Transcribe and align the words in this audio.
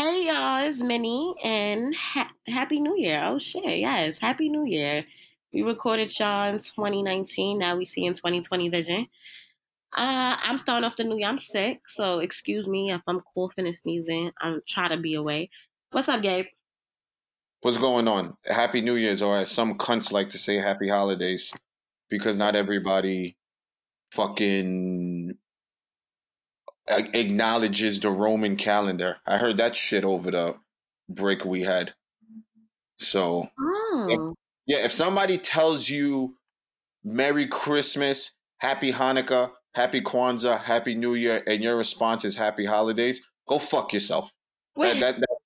Hey 0.00 0.28
y'all, 0.28 0.66
it's 0.66 0.82
Minnie 0.82 1.34
and 1.44 1.94
ha- 1.94 2.32
Happy 2.46 2.80
New 2.80 2.96
Year. 2.96 3.22
Oh 3.22 3.38
shit, 3.38 3.80
yes, 3.80 4.18
Happy 4.18 4.48
New 4.48 4.64
Year. 4.64 5.04
We 5.52 5.60
recorded 5.60 6.18
y'all 6.18 6.48
in 6.48 6.54
2019. 6.54 7.58
Now 7.58 7.76
we 7.76 7.84
see 7.84 8.06
in 8.06 8.14
2020 8.14 8.70
vision. 8.70 9.08
Uh, 9.94 10.38
I'm 10.42 10.56
starting 10.56 10.84
off 10.84 10.96
the 10.96 11.04
new 11.04 11.18
year. 11.18 11.28
I'm 11.28 11.36
sick, 11.36 11.80
so 11.86 12.20
excuse 12.20 12.66
me 12.66 12.90
if 12.90 13.02
I'm 13.06 13.20
coughing 13.20 13.66
and 13.66 13.76
sneezing. 13.76 14.30
I'm 14.40 14.62
trying 14.66 14.92
to 14.92 14.96
be 14.96 15.12
away. 15.16 15.50
What's 15.90 16.08
up, 16.08 16.22
Gabe? 16.22 16.46
What's 17.60 17.76
going 17.76 18.08
on? 18.08 18.38
Happy 18.46 18.80
New 18.80 18.94
Year's, 18.94 19.20
or 19.20 19.36
as 19.36 19.50
some 19.50 19.76
cunts 19.76 20.10
like 20.10 20.30
to 20.30 20.38
say, 20.38 20.56
Happy 20.56 20.88
Holidays, 20.88 21.52
because 22.08 22.36
not 22.36 22.56
everybody 22.56 23.36
fucking 24.12 25.36
acknowledges 27.14 28.00
the 28.00 28.10
Roman 28.10 28.56
calendar. 28.56 29.18
I 29.26 29.38
heard 29.38 29.56
that 29.58 29.76
shit 29.76 30.04
over 30.04 30.30
the 30.30 30.56
break 31.08 31.44
we 31.44 31.62
had. 31.62 31.94
So, 32.98 33.48
Oh, 33.58 34.06
if, 34.08 34.20
yeah, 34.66 34.84
if 34.84 34.92
somebody 34.92 35.38
tells 35.38 35.88
you 35.88 36.36
Merry 37.04 37.46
Christmas, 37.46 38.32
Happy 38.58 38.92
Hanukkah, 38.92 39.52
Happy 39.74 40.00
Kwanzaa, 40.00 40.60
Happy 40.60 40.94
New 40.94 41.14
Year, 41.14 41.42
and 41.46 41.62
your 41.62 41.76
response 41.76 42.24
is 42.24 42.36
Happy 42.36 42.66
Holidays, 42.66 43.26
go 43.48 43.58
fuck 43.58 43.92
yourself. 43.92 44.32
That, 44.76 45.00
that, 45.00 45.20
that, 45.20 45.36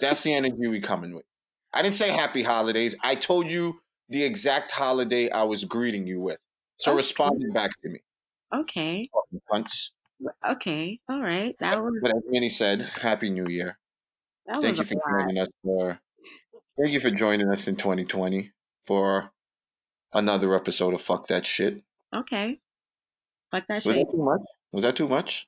that's 0.00 0.22
the 0.22 0.34
energy 0.34 0.68
we 0.68 0.80
coming 0.80 1.14
with. 1.14 1.24
I 1.72 1.82
didn't 1.82 1.96
say 1.96 2.10
Happy 2.10 2.42
Holidays. 2.42 2.96
I 3.02 3.14
told 3.14 3.46
you 3.46 3.80
the 4.08 4.24
exact 4.24 4.70
holiday 4.72 5.30
I 5.30 5.44
was 5.44 5.64
greeting 5.64 6.06
you 6.06 6.20
with. 6.20 6.38
So 6.78 6.92
Okay. 6.92 6.96
respond 6.98 7.42
back 7.54 7.70
to 7.82 7.88
me. 7.88 8.00
Okay. 8.54 9.08
cunts. 9.52 9.90
Okay. 10.46 11.00
All 11.08 11.20
right. 11.20 11.54
That 11.60 11.82
was 11.82 11.94
But 12.02 12.16
as 12.16 12.22
Minnie 12.28 12.50
said, 12.50 12.80
Happy 13.00 13.30
New 13.30 13.46
Year. 13.46 13.78
that 14.46 14.60
Thank 14.60 14.78
you 14.78 14.84
for 14.84 14.94
lot. 14.96 15.20
joining 15.20 15.38
us 15.38 15.48
for 15.62 16.00
thank 16.78 16.92
you 16.92 17.00
for 17.00 17.10
joining 17.10 17.48
us 17.50 17.66
in 17.68 17.76
2020 17.76 18.52
for 18.86 19.32
another 20.12 20.54
episode 20.54 20.94
of 20.94 21.00
Fuck 21.02 21.28
That 21.28 21.46
Shit. 21.46 21.82
Okay. 22.14 22.60
Fuck 23.50 23.64
that 23.68 23.84
Was 23.84 23.94
shit. 23.94 24.06
that 24.06 24.10
too 24.12 24.22
much? 24.22 24.40
Was 24.72 24.82
that 24.82 24.96
too 24.96 25.08
much? 25.08 25.46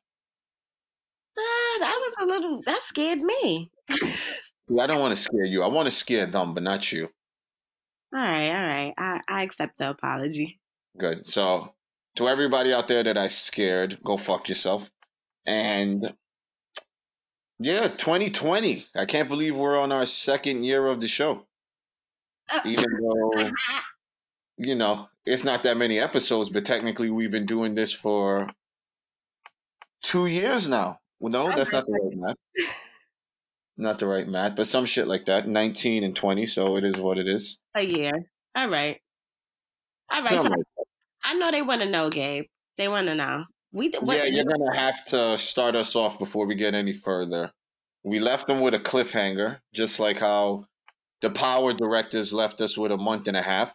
Ah, 1.39 1.77
that 1.81 1.99
was 2.01 2.15
a 2.21 2.27
little. 2.27 2.61
That 2.67 2.81
scared 2.83 3.21
me. 3.21 3.71
I 3.91 4.87
don't 4.87 5.01
want 5.01 5.15
to 5.17 5.21
scare 5.23 5.45
you. 5.45 5.63
I 5.63 5.69
want 5.69 5.87
to 5.87 5.95
scare 5.95 6.27
them, 6.27 6.55
but 6.55 6.63
not 6.63 6.91
you. 6.93 7.09
All 8.15 8.21
right. 8.23 8.49
All 8.51 8.67
right. 8.67 8.95
I 8.99 9.21
I 9.29 9.43
accept 9.43 9.79
the 9.79 9.91
apology. 9.91 10.61
Good. 10.99 11.27
So 11.27 11.75
to 12.17 12.29
everybody 12.29 12.73
out 12.73 12.89
there 12.89 13.03
that 13.03 13.17
I 13.19 13.29
scared, 13.29 13.99
go 14.03 14.17
fuck 14.17 14.49
yourself. 14.49 14.91
And 15.47 16.15
yeah, 17.59 17.89
2020. 17.89 18.87
I 18.97 19.05
can't 19.05 19.29
believe 19.29 19.57
we're 19.57 19.79
on 19.79 19.93
our 19.93 20.07
second 20.07 20.65
year 20.65 20.87
of 20.87 21.01
the 21.01 21.09
show. 21.09 21.47
Uh, 22.53 22.61
Even 22.65 22.85
though, 23.01 23.51
you 24.57 24.75
know, 24.75 25.09
it's 25.25 25.45
not 25.45 25.63
that 25.63 25.77
many 25.77 25.99
episodes, 25.99 26.51
but 26.51 26.65
technically 26.65 27.11
we've 27.11 27.31
been 27.31 27.47
doing 27.47 27.75
this 27.75 27.93
for 27.93 28.49
two 30.03 30.27
years 30.27 30.67
now. 30.67 30.99
Well, 31.21 31.31
no, 31.31 31.55
that's 31.55 31.71
not 31.73 31.87
the 31.87 31.93
right 31.93 32.17
math. 32.17 32.37
Not 33.77 33.99
the 34.01 34.07
right 34.07 34.29
math, 34.29 34.57
but 34.57 34.67
some 34.67 34.85
shit 34.85 35.07
like 35.07 35.27
that. 35.27 35.49
19 35.49 36.03
and 36.05 36.15
20, 36.17 36.47
so 36.47 36.77
it 36.77 36.85
is 36.85 36.97
what 36.97 37.17
it 37.17 37.29
is. 37.29 37.63
a 37.75 37.83
year. 37.83 38.13
All 38.55 38.69
right. 38.69 39.01
All 40.11 40.21
right. 40.21 40.41
So 40.41 40.43
like. 40.43 40.59
I 41.25 41.35
know 41.35 41.51
they 41.51 41.63
want 41.63 41.81
to 41.83 41.89
know, 41.89 42.11
Gabe. 42.11 42.45
They 42.77 42.89
want 42.89 43.07
to 43.09 43.15
know. 43.15 43.45
We 43.73 43.91
what, 44.01 44.17
Yeah, 44.17 44.25
you're 44.25 44.45
gonna 44.45 44.77
have 44.77 45.05
to 45.07 45.39
start 45.39 45.75
us 45.75 45.97
off 45.97 46.19
before 46.19 46.47
we 46.47 46.55
get 46.55 46.75
any 46.75 46.93
further. 46.93 47.51
We 48.05 48.19
left 48.19 48.47
them 48.47 48.61
with 48.61 48.75
a 48.75 48.79
cliffhanger, 48.81 49.59
just 49.73 49.99
like 49.99 50.19
how 50.19 50.65
the 51.21 51.31
power 51.31 51.73
directors 51.73 52.33
left 52.33 52.61
us 52.61 52.77
with 52.77 52.93
a 52.93 52.97
month 52.97 53.29
and 53.29 53.37
a 53.37 53.43
half. 53.43 53.75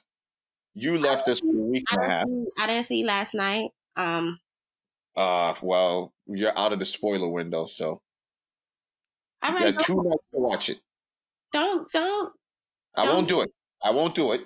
You 0.76 0.98
left 1.00 1.28
us 1.28 1.42
with 1.42 1.56
a 1.58 1.64
week 1.64 1.86
and 1.92 2.04
a 2.04 2.08
half. 2.08 2.26
I 2.60 2.67
didn't 2.67 2.86
see 2.86 3.04
last 3.04 3.33
night. 3.33 3.71
Um. 3.95 4.39
Uh, 5.16 5.55
well, 5.64 6.14
you're 6.27 6.55
out 6.55 6.73
of 6.73 6.77
the 6.80 6.86
spoiler 6.86 7.30
window, 7.30 7.66
so 7.66 8.00
All 9.42 9.60
you 9.60 9.71
got 9.71 9.83
two 9.83 9.95
nights 10.04 10.23
to 10.33 10.39
watch 10.39 10.70
it. 10.70 10.80
Don't 11.52 11.92
don't. 11.92 12.33
I 12.95 13.05
Don't- 13.05 13.16
won't 13.16 13.27
do 13.27 13.42
it. 13.42 13.52
I 13.83 13.92
won't 13.92 14.14
do 14.14 14.33
it. 14.33 14.42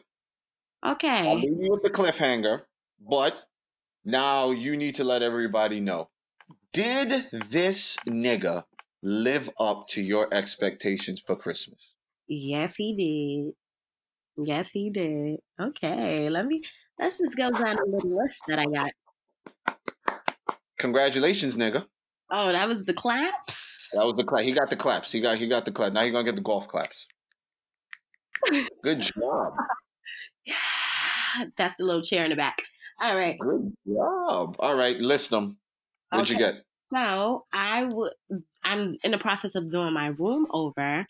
Okay. 0.86 1.28
I'll 1.30 1.36
leave 1.40 1.62
you 1.62 1.72
with 1.72 1.84
the 1.84 1.90
cliffhanger, 1.90 2.62
but 3.08 3.36
now 4.06 4.52
you 4.52 4.76
need 4.78 4.96
to 4.96 5.04
let 5.04 5.22
everybody 5.22 5.80
know. 5.80 6.10
Did 6.74 7.28
this 7.50 7.98
nigga 8.08 8.64
live 9.04 9.50
up 9.60 9.88
to 9.90 10.02
your 10.02 10.34
expectations 10.34 11.22
for 11.26 11.36
Christmas? 11.36 11.96
Yes, 12.28 12.76
he 12.76 12.96
did. 14.38 14.48
Yes, 14.48 14.70
he 14.72 14.90
did. 14.90 15.40
Okay. 15.60 16.30
Let 16.30 16.46
me. 16.46 16.62
Let's 17.00 17.18
just 17.20 17.36
go 17.36 17.50
down 17.52 17.78
a 17.80 17.86
little 17.86 18.16
list 18.18 18.42
that 18.48 18.60
I 18.60 18.66
got. 18.66 18.92
Congratulations, 20.78 21.58
nigga. 21.58 21.86
Oh, 22.30 22.52
that 22.52 22.68
was 22.68 22.84
the 22.84 22.94
claps. 22.94 23.90
That 23.94 24.06
was 24.06 24.16
the 24.16 24.24
clap. 24.24 24.44
He 24.44 24.52
got 24.54 24.70
the 24.70 24.76
claps. 24.78 25.12
He 25.12 25.20
got 25.20 25.38
he 25.38 25.48
got 25.48 25.66
the 25.66 25.72
clap. 25.72 25.94
Now 25.94 26.04
he 26.04 26.12
gonna 26.12 26.24
get 26.24 26.36
the 26.36 26.42
golf 26.42 26.68
claps. 26.68 27.08
Good 28.84 29.02
job. 29.02 29.54
yeah, 30.46 30.56
That's 31.58 31.76
the 31.76 31.84
little 31.84 32.02
chair 32.02 32.24
in 32.24 32.30
the 32.30 32.36
back. 32.36 32.62
All 33.02 33.16
right. 33.16 33.38
Good 33.40 33.74
job. 33.88 34.56
All 34.60 34.76
right, 34.76 34.98
list 34.98 35.32
them. 35.32 35.58
What'd 36.12 36.30
you 36.30 36.38
get? 36.38 36.64
So 36.94 37.46
I 37.52 37.86
would. 37.92 38.14
I'm 38.64 38.96
in 39.04 39.12
the 39.12 39.18
process 39.18 39.56
of 39.56 39.72
doing 39.72 39.94
my 39.94 40.08
room 40.08 40.46
over, 40.52 41.08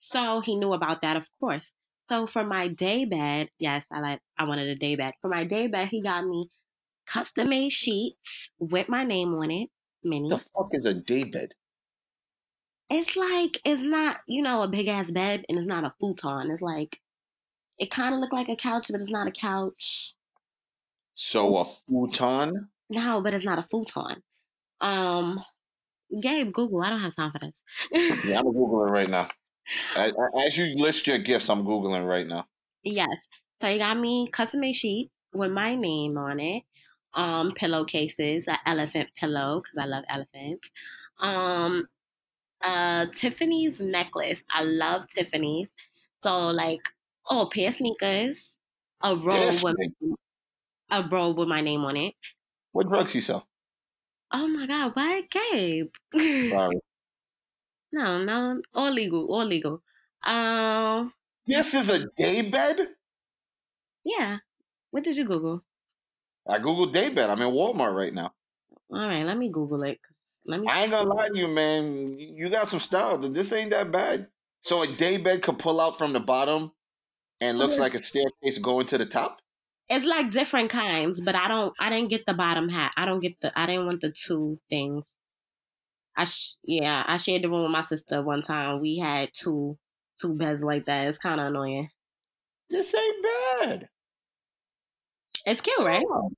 so 0.00 0.40
he 0.40 0.54
knew 0.54 0.72
about 0.72 1.02
that, 1.02 1.16
of 1.16 1.28
course. 1.40 1.72
So 2.08 2.26
for 2.26 2.44
my 2.44 2.68
day 2.68 3.04
bed, 3.04 3.48
yes, 3.58 3.86
I 3.90 4.00
like. 4.00 4.20
I 4.38 4.48
wanted 4.48 4.68
a 4.68 4.76
day 4.76 4.94
bed. 4.94 5.14
For 5.22 5.28
my 5.28 5.44
day 5.44 5.66
bed, 5.66 5.88
he 5.88 6.02
got 6.02 6.24
me 6.24 6.50
custom 7.06 7.48
made 7.48 7.70
sheets 7.70 8.50
with 8.58 8.88
my 8.88 9.04
name 9.04 9.34
on 9.34 9.50
it. 9.50 9.70
Minnie. 10.04 10.28
The 10.28 10.38
fuck 10.38 10.68
is 10.72 10.84
a 10.84 10.94
day 10.94 11.24
bed? 11.24 11.54
It's 12.90 13.16
like 13.16 13.60
it's 13.64 13.82
not, 13.82 14.18
you 14.28 14.42
know, 14.42 14.62
a 14.62 14.68
big 14.68 14.86
ass 14.88 15.10
bed, 15.10 15.44
and 15.48 15.58
it's 15.58 15.66
not 15.66 15.84
a 15.84 15.94
futon. 15.98 16.50
It's 16.50 16.62
like 16.62 17.00
it 17.78 17.90
kind 17.90 18.14
of 18.14 18.20
looked 18.20 18.34
like 18.34 18.50
a 18.50 18.56
couch, 18.56 18.86
but 18.90 19.00
it's 19.00 19.10
not 19.10 19.26
a 19.26 19.32
couch. 19.32 20.14
So 21.14 21.56
a 21.58 21.64
futon? 21.64 22.68
No, 22.90 23.20
but 23.20 23.34
it's 23.34 23.44
not 23.44 23.58
a 23.58 23.62
futon. 23.62 24.22
Um, 24.80 25.42
Gabe, 26.20 26.52
Google. 26.52 26.82
I 26.82 26.90
don't 26.90 27.00
have 27.00 27.16
time 27.16 27.32
for 27.32 27.38
this. 27.38 27.62
Yeah, 28.24 28.40
I'm 28.40 28.46
googling 28.54 28.90
right 28.90 29.08
now. 29.08 29.28
As, 29.96 30.12
as 30.46 30.58
you 30.58 30.76
list 30.76 31.06
your 31.06 31.18
gifts, 31.18 31.48
I'm 31.48 31.64
googling 31.64 32.06
right 32.06 32.26
now. 32.26 32.46
Yes. 32.82 33.28
So 33.60 33.68
he 33.68 33.78
got 33.78 33.98
me 33.98 34.28
custom 34.28 34.60
made 34.60 34.74
sheet 34.74 35.10
with 35.32 35.50
my 35.50 35.74
name 35.74 36.18
on 36.18 36.40
it. 36.40 36.64
Um, 37.14 37.52
pillowcases, 37.52 38.48
an 38.48 38.58
elephant 38.66 39.08
pillow 39.16 39.62
because 39.62 39.78
I 39.78 39.86
love 39.86 40.04
elephants. 40.08 40.70
Um, 41.20 41.86
uh, 42.64 43.06
Tiffany's 43.14 43.80
necklace. 43.80 44.42
I 44.50 44.64
love 44.64 45.06
Tiffany's. 45.08 45.72
So 46.24 46.48
like, 46.48 46.80
oh, 47.30 47.48
pair 47.52 47.68
of 47.68 47.74
sneakers, 47.74 48.56
a 49.00 49.14
This 49.14 49.62
with. 49.62 49.76
A 50.90 51.02
robe 51.02 51.38
with 51.38 51.48
my 51.48 51.60
name 51.60 51.84
on 51.84 51.96
it. 51.96 52.14
What 52.72 52.88
drugs 52.88 53.14
you 53.14 53.20
sell? 53.20 53.46
Oh 54.32 54.48
my 54.48 54.66
God, 54.66 54.94
what, 54.96 55.24
Gabe? 55.30 55.90
Sorry. 56.50 56.76
no, 57.92 58.20
no, 58.20 58.60
all 58.74 58.90
legal, 58.90 59.26
all 59.32 59.44
legal. 59.44 59.82
Um, 60.24 61.12
This 61.46 61.74
is 61.74 61.88
a 61.88 62.06
daybed? 62.16 62.80
yeah. 64.04 64.38
What 64.90 65.04
did 65.04 65.16
you 65.16 65.24
Google? 65.24 65.64
I 66.48 66.58
googled 66.58 66.92
daybed. 66.92 67.18
I'm 67.18 67.40
in 67.42 67.52
Walmart 67.52 67.94
right 67.94 68.12
now. 68.12 68.32
All 68.90 69.06
right, 69.08 69.24
let 69.24 69.36
me 69.38 69.48
Google 69.48 69.82
it. 69.82 69.98
Let 70.46 70.60
me. 70.60 70.68
I 70.68 70.82
ain't 70.82 70.90
gonna 70.90 71.08
lie 71.12 71.28
to 71.28 71.36
you, 71.38 71.48
man. 71.48 72.18
You 72.18 72.48
got 72.50 72.68
some 72.68 72.80
style. 72.80 73.18
This 73.18 73.52
ain't 73.52 73.70
that 73.70 73.90
bad. 73.90 74.28
So 74.62 74.82
a 74.82 74.86
daybed 74.86 75.42
could 75.42 75.58
pull 75.58 75.80
out 75.80 75.98
from 75.98 76.12
the 76.12 76.20
bottom 76.20 76.72
and 77.40 77.58
looks 77.58 77.74
Okay. 77.74 77.82
like 77.82 77.94
a 77.94 78.02
staircase 78.02 78.58
going 78.58 78.86
to 78.88 78.98
the 78.98 79.06
top. 79.06 79.40
It's 79.88 80.06
like 80.06 80.30
different 80.30 80.70
kinds, 80.70 81.20
but 81.20 81.34
I 81.34 81.48
don't. 81.48 81.74
I 81.78 81.90
didn't 81.90 82.10
get 82.10 82.24
the 82.26 82.34
bottom 82.34 82.68
hat. 82.68 82.92
I 82.96 83.04
don't 83.04 83.20
get 83.20 83.40
the. 83.40 83.58
I 83.58 83.66
didn't 83.66 83.86
want 83.86 84.00
the 84.00 84.10
two 84.12 84.58
things. 84.70 85.04
I 86.16 86.24
sh- 86.24 86.54
yeah. 86.64 87.04
I 87.06 87.16
shared 87.18 87.42
the 87.42 87.50
room 87.50 87.62
with 87.62 87.70
my 87.70 87.82
sister 87.82 88.22
one 88.22 88.42
time. 88.42 88.80
We 88.80 88.98
had 88.98 89.30
two 89.34 89.78
two 90.20 90.34
beds 90.34 90.62
like 90.62 90.86
that. 90.86 91.08
It's 91.08 91.18
kind 91.18 91.40
of 91.40 91.48
annoying. 91.48 91.90
This 92.70 92.94
ain't 92.94 93.26
bad. 93.60 93.88
It's 95.46 95.60
cute, 95.60 95.78
right? 95.80 96.04
Oh, 96.08 96.30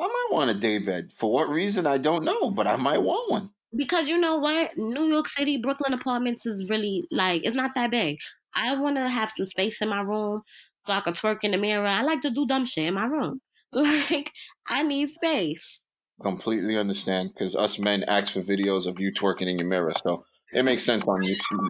I 0.00 0.06
might 0.06 0.28
want 0.30 0.50
a 0.50 0.54
day 0.54 0.78
bed. 0.78 1.10
For 1.16 1.30
what 1.30 1.48
reason, 1.50 1.86
I 1.86 1.98
don't 1.98 2.24
know, 2.24 2.50
but 2.50 2.66
I 2.66 2.76
might 2.76 2.98
want 3.02 3.30
one. 3.30 3.50
Because 3.76 4.08
you 4.08 4.18
know 4.18 4.36
what, 4.38 4.78
New 4.78 5.06
York 5.08 5.28
City, 5.28 5.58
Brooklyn 5.58 5.92
apartments 5.92 6.46
is 6.46 6.70
really 6.70 7.06
like 7.10 7.42
it's 7.44 7.56
not 7.56 7.74
that 7.74 7.90
big. 7.90 8.16
I 8.54 8.74
want 8.76 8.96
to 8.96 9.08
have 9.08 9.30
some 9.30 9.46
space 9.46 9.82
in 9.82 9.90
my 9.90 10.00
room 10.00 10.42
so 10.86 10.92
I 10.92 11.00
can 11.00 11.12
twerk 11.14 11.38
in 11.42 11.50
the 11.52 11.58
mirror. 11.58 11.86
I 11.86 12.02
like 12.02 12.22
to 12.22 12.30
do 12.30 12.46
dumb 12.46 12.66
shit 12.66 12.86
in 12.86 12.94
my 12.94 13.04
room. 13.06 13.40
Like 13.72 14.32
I 14.68 14.82
need 14.82 15.10
space. 15.10 15.82
Completely 16.22 16.78
understand, 16.78 17.30
because 17.34 17.54
us 17.54 17.78
men 17.78 18.02
ask 18.08 18.32
for 18.32 18.40
videos 18.40 18.86
of 18.86 18.98
you 18.98 19.12
twerking 19.12 19.46
in 19.48 19.58
your 19.58 19.68
mirror. 19.68 19.92
So 20.02 20.24
It 20.52 20.64
makes 20.64 20.82
sense 20.82 21.06
on 21.06 21.20
YouTube. 21.20 21.68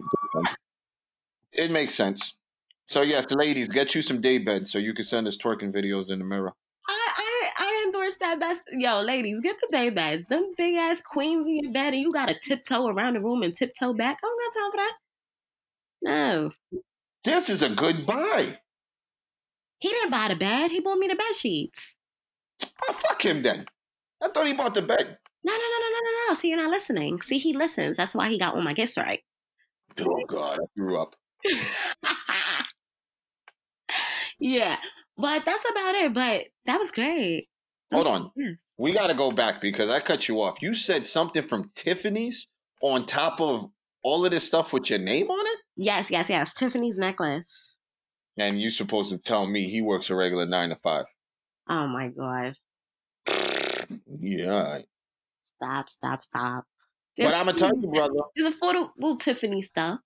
It 1.51 1.71
makes 1.71 1.93
sense. 1.93 2.37
So 2.85 3.01
yes, 3.01 3.25
ladies, 3.31 3.67
get 3.67 3.93
you 3.93 4.01
some 4.01 4.21
day 4.21 4.37
beds 4.37 4.71
so 4.71 4.79
you 4.79 4.93
can 4.93 5.03
send 5.03 5.27
us 5.27 5.37
twerking 5.37 5.73
videos 5.73 6.09
in 6.09 6.19
the 6.19 6.25
mirror. 6.25 6.53
I, 6.87 7.09
I 7.17 7.49
I 7.59 7.83
endorse 7.85 8.17
that 8.17 8.39
best. 8.39 8.63
Yo, 8.71 9.01
ladies, 9.01 9.41
get 9.41 9.57
the 9.61 9.67
day 9.71 9.89
beds. 9.89 10.25
Them 10.27 10.53
big 10.57 10.75
ass 10.75 11.01
queens 11.01 11.45
in 11.45 11.59
your 11.63 11.73
bed, 11.73 11.93
and 11.93 12.01
you 12.01 12.11
gotta 12.11 12.35
tiptoe 12.41 12.87
around 12.87 13.15
the 13.15 13.21
room 13.21 13.43
and 13.43 13.53
tiptoe 13.53 13.93
back. 13.93 14.19
I 14.23 14.27
don't 14.27 14.53
got 14.53 14.59
time 14.59 14.71
for 14.71 14.77
that. 14.77 14.93
No. 16.01 16.51
This 17.23 17.49
is 17.49 17.61
a 17.61 17.69
good 17.69 18.05
buy. 18.07 18.57
He 19.79 19.89
didn't 19.89 20.11
buy 20.11 20.27
the 20.27 20.35
bed. 20.35 20.71
He 20.71 20.79
bought 20.79 20.97
me 20.97 21.07
the 21.07 21.15
bed 21.15 21.35
sheets. 21.35 21.95
Oh, 22.87 22.93
fuck 22.93 23.23
him 23.23 23.41
then. 23.41 23.65
I 24.21 24.27
thought 24.27 24.47
he 24.47 24.53
bought 24.53 24.73
the 24.73 24.81
bed. 24.81 25.17
No, 25.43 25.53
no, 25.53 25.57
no, 25.57 25.79
no, 25.79 25.89
no, 25.89 25.99
no, 25.99 26.11
no. 26.29 26.35
See, 26.35 26.49
you're 26.49 26.57
not 26.57 26.69
listening. 26.69 27.21
See, 27.21 27.37
he 27.37 27.53
listens. 27.53 27.97
That's 27.97 28.13
why 28.13 28.29
he 28.29 28.37
got 28.37 28.55
all 28.55 28.61
my 28.61 28.73
gifts 28.73 28.97
right. 28.97 29.21
Oh 29.99 30.25
God, 30.27 30.59
I 30.61 30.65
grew 30.77 31.01
up. 31.01 31.15
yeah, 34.39 34.77
but 35.17 35.45
that's 35.45 35.65
about 35.69 35.95
it. 35.95 36.13
But 36.13 36.47
that 36.65 36.79
was 36.79 36.91
great. 36.91 37.47
Hold 37.93 38.07
on. 38.07 38.31
Yes. 38.35 38.55
We 38.77 38.93
got 38.93 39.07
to 39.07 39.13
go 39.13 39.31
back 39.31 39.61
because 39.61 39.89
I 39.89 39.99
cut 39.99 40.27
you 40.27 40.41
off. 40.41 40.61
You 40.61 40.75
said 40.75 41.05
something 41.05 41.41
from 41.41 41.71
Tiffany's 41.75 42.47
on 42.81 43.05
top 43.05 43.41
of 43.41 43.65
all 44.03 44.25
of 44.25 44.31
this 44.31 44.43
stuff 44.43 44.73
with 44.73 44.89
your 44.89 44.99
name 44.99 45.29
on 45.29 45.45
it? 45.45 45.57
Yes, 45.75 46.11
yes, 46.11 46.29
yes. 46.29 46.53
Tiffany's 46.53 46.97
necklace. 46.97 47.68
And 48.39 48.61
you're 48.61 48.71
supposed 48.71 49.11
to 49.11 49.17
tell 49.17 49.45
me 49.45 49.69
he 49.69 49.81
works 49.81 50.09
a 50.09 50.15
regular 50.15 50.45
nine 50.45 50.69
to 50.69 50.75
five. 50.75 51.05
Oh 51.67 51.87
my 51.87 52.07
god. 52.07 52.55
Yeah. 54.19 54.79
Stop, 55.55 55.89
stop, 55.89 56.23
stop. 56.23 56.65
There's, 57.17 57.31
but 57.31 57.37
I'm 57.37 57.45
gonna 57.47 57.57
tell 57.57 57.77
you, 57.77 57.87
brother. 57.87 58.13
There's 58.35 58.55
affordable 58.55 59.19
Tiffany 59.19 59.61
stuff. 59.61 59.99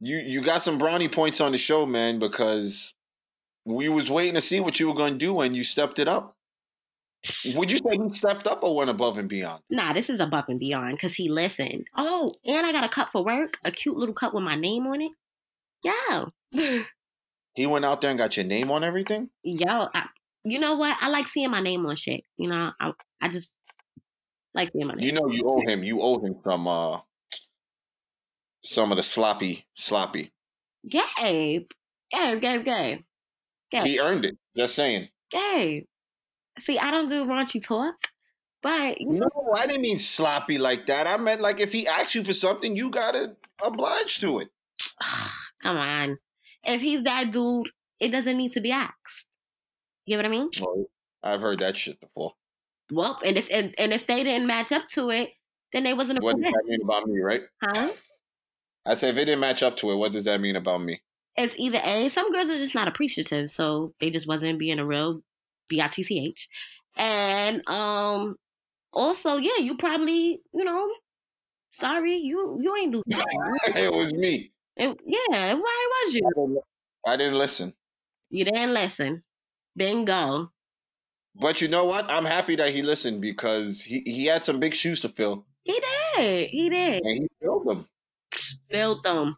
You 0.00 0.16
you 0.16 0.42
got 0.42 0.62
some 0.62 0.76
brownie 0.76 1.08
points 1.08 1.40
on 1.40 1.52
the 1.52 1.58
show, 1.58 1.86
man, 1.86 2.18
because 2.18 2.94
we 3.64 3.88
was 3.88 4.10
waiting 4.10 4.34
to 4.34 4.40
see 4.40 4.58
what 4.58 4.80
you 4.80 4.88
were 4.88 4.94
gonna 4.94 5.16
do 5.16 5.40
and 5.40 5.54
you 5.54 5.62
stepped 5.62 6.00
it 6.00 6.08
up. 6.08 6.34
Would 7.54 7.70
you 7.70 7.78
say 7.78 7.96
he 7.96 8.08
stepped 8.08 8.48
up 8.48 8.64
or 8.64 8.74
went 8.74 8.90
above 8.90 9.16
and 9.16 9.28
beyond? 9.28 9.62
Nah, 9.70 9.92
this 9.92 10.10
is 10.10 10.18
above 10.18 10.46
and 10.48 10.58
beyond 10.58 10.96
because 10.96 11.14
he 11.14 11.28
listened. 11.28 11.86
Oh, 11.96 12.32
and 12.44 12.66
I 12.66 12.72
got 12.72 12.84
a 12.84 12.88
cup 12.88 13.10
for 13.10 13.24
work, 13.24 13.58
a 13.64 13.70
cute 13.70 13.96
little 13.96 14.14
cup 14.14 14.34
with 14.34 14.42
my 14.42 14.56
name 14.56 14.88
on 14.88 15.00
it. 15.00 15.12
Yo. 15.84 16.82
he 17.54 17.66
went 17.66 17.84
out 17.84 18.00
there 18.00 18.10
and 18.10 18.18
got 18.18 18.36
your 18.36 18.46
name 18.46 18.70
on 18.70 18.84
everything? 18.84 19.28
Yo, 19.42 19.88
I, 19.94 20.06
you 20.44 20.58
know 20.58 20.74
what? 20.74 20.96
I 21.00 21.08
like 21.08 21.26
seeing 21.26 21.50
my 21.50 21.60
name 21.60 21.84
on 21.86 21.96
shit. 21.96 22.24
You 22.36 22.48
know, 22.48 22.72
I 22.80 22.92
I 23.20 23.28
just 23.28 23.56
like 24.54 24.70
seeing 24.72 24.86
my 24.86 24.94
name. 24.94 25.06
You 25.06 25.12
know, 25.12 25.28
you 25.28 25.42
owe 25.46 25.60
him. 25.60 25.84
You 25.84 26.00
owe 26.00 26.18
him 26.18 26.36
some 26.44 26.66
uh 26.66 26.98
some 28.64 28.92
of 28.92 28.96
the 28.96 29.02
sloppy 29.02 29.66
sloppy. 29.74 30.32
Gabe, 30.88 31.68
Gabe, 32.10 32.40
Gabe, 32.40 32.64
Gabe. 32.64 32.98
Gabe. 33.70 33.84
He 33.84 34.00
earned 34.00 34.24
it. 34.24 34.36
Just 34.56 34.74
saying. 34.74 35.08
Gabe. 35.30 35.84
See, 36.58 36.78
I 36.78 36.90
don't 36.90 37.08
do 37.08 37.24
raunchy 37.24 37.64
talk, 37.64 37.94
but 38.62 38.96
no, 39.00 39.26
know. 39.26 39.54
I 39.56 39.66
didn't 39.66 39.82
mean 39.82 39.98
sloppy 39.98 40.58
like 40.58 40.86
that. 40.86 41.06
I 41.06 41.16
meant 41.16 41.40
like 41.40 41.60
if 41.60 41.72
he 41.72 41.86
asks 41.86 42.14
you 42.14 42.24
for 42.24 42.32
something, 42.32 42.76
you 42.76 42.90
gotta 42.90 43.36
oblige 43.62 44.20
to 44.20 44.40
it. 44.40 44.48
Come 45.62 45.76
on, 45.76 46.18
if 46.64 46.80
he's 46.80 47.02
that 47.02 47.30
dude, 47.30 47.68
it 48.00 48.08
doesn't 48.08 48.36
need 48.36 48.52
to 48.52 48.60
be 48.60 48.72
asked. 48.72 49.26
You 50.06 50.16
know 50.16 50.22
what 50.22 50.26
I 50.26 50.36
mean? 50.36 50.50
Well, 50.60 50.86
I've 51.22 51.40
heard 51.40 51.60
that 51.60 51.76
shit 51.76 52.00
before. 52.00 52.32
Well, 52.90 53.18
and 53.24 53.36
if 53.36 53.48
and, 53.50 53.74
and 53.78 53.92
if 53.92 54.06
they 54.06 54.22
didn't 54.24 54.46
match 54.46 54.72
up 54.72 54.88
to 54.90 55.10
it, 55.10 55.30
then 55.72 55.84
they 55.84 55.94
wasn't 55.94 56.18
a 56.18 56.22
What 56.22 56.36
does 56.36 56.52
that 56.52 56.64
mean 56.66 56.82
about 56.82 57.06
me, 57.06 57.20
right? 57.20 57.42
Huh? 57.62 57.92
I 58.84 58.94
said 58.94 59.10
if 59.10 59.22
it 59.22 59.26
didn't 59.26 59.40
match 59.40 59.62
up 59.62 59.76
to 59.78 59.90
it, 59.92 59.96
what 59.96 60.12
does 60.12 60.24
that 60.24 60.40
mean 60.40 60.56
about 60.56 60.82
me? 60.82 61.00
It's 61.36 61.56
either 61.58 61.80
A, 61.84 62.08
some 62.08 62.30
girls 62.32 62.50
are 62.50 62.56
just 62.56 62.74
not 62.74 62.88
appreciative, 62.88 63.50
so 63.50 63.94
they 64.00 64.10
just 64.10 64.28
wasn't 64.28 64.58
being 64.58 64.78
a 64.78 64.84
real 64.84 65.22
B 65.68 65.80
I 65.80 65.88
T 65.88 66.02
C 66.02 66.26
H. 66.26 66.48
And 66.96 67.66
um 67.68 68.36
also, 68.92 69.36
yeah, 69.36 69.58
you 69.58 69.76
probably, 69.76 70.40
you 70.52 70.64
know, 70.64 70.92
sorry, 71.70 72.16
you 72.16 72.58
you 72.60 72.76
ain't 72.76 72.92
do 72.92 73.02
it 73.06 73.92
was 73.92 74.12
me. 74.12 74.52
It, 74.76 74.98
yeah, 75.04 75.54
why 75.54 75.88
was 76.04 76.14
you? 76.14 76.62
I 77.06 77.16
didn't 77.16 77.38
listen. 77.38 77.74
You 78.30 78.44
didn't 78.44 78.72
listen. 78.72 79.22
Bingo. 79.76 80.52
But 81.34 81.60
you 81.60 81.68
know 81.68 81.84
what? 81.84 82.10
I'm 82.10 82.24
happy 82.24 82.56
that 82.56 82.74
he 82.74 82.82
listened 82.82 83.20
because 83.20 83.80
he, 83.80 84.02
he 84.04 84.26
had 84.26 84.44
some 84.44 84.60
big 84.60 84.74
shoes 84.74 85.00
to 85.00 85.08
fill. 85.08 85.46
He 85.64 85.80
did. 86.16 86.50
He 86.50 86.68
did. 86.68 87.02
And 87.02 87.14
he 87.14 87.28
filled 87.40 87.66
them. 87.66 87.86
Filled 88.70 89.02
them. 89.02 89.36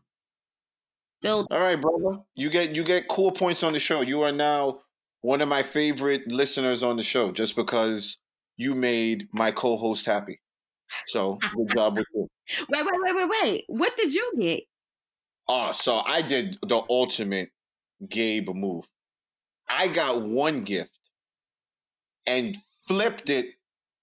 Filled. 1.22 1.46
All 1.50 1.60
right, 1.60 1.80
brother. 1.80 2.20
You 2.34 2.50
get 2.50 2.74
you 2.74 2.84
get 2.84 3.08
cool 3.08 3.32
points 3.32 3.62
on 3.62 3.72
the 3.72 3.80
show. 3.80 4.00
You 4.00 4.22
are 4.22 4.32
now 4.32 4.80
one 5.20 5.40
of 5.40 5.48
my 5.48 5.62
favorite 5.62 6.30
listeners 6.30 6.82
on 6.82 6.96
the 6.96 7.02
show 7.02 7.32
just 7.32 7.56
because 7.56 8.18
you 8.56 8.74
made 8.74 9.28
my 9.32 9.50
co-host 9.50 10.06
happy. 10.06 10.40
So 11.06 11.38
good 11.56 11.70
job 11.74 11.96
with 11.96 12.06
you. 12.14 12.28
Wait, 12.68 12.84
wait, 12.84 13.00
wait, 13.02 13.16
wait, 13.16 13.28
wait. 13.42 13.64
What 13.68 13.96
did 13.96 14.12
you 14.12 14.30
get? 14.38 14.64
Oh, 15.48 15.72
so 15.72 16.00
I 16.04 16.22
did 16.22 16.58
the 16.62 16.82
ultimate 16.88 17.50
Gabe 18.08 18.48
move. 18.48 18.88
I 19.68 19.88
got 19.88 20.22
one 20.22 20.64
gift 20.64 20.90
and 22.26 22.56
flipped 22.86 23.30
it 23.30 23.46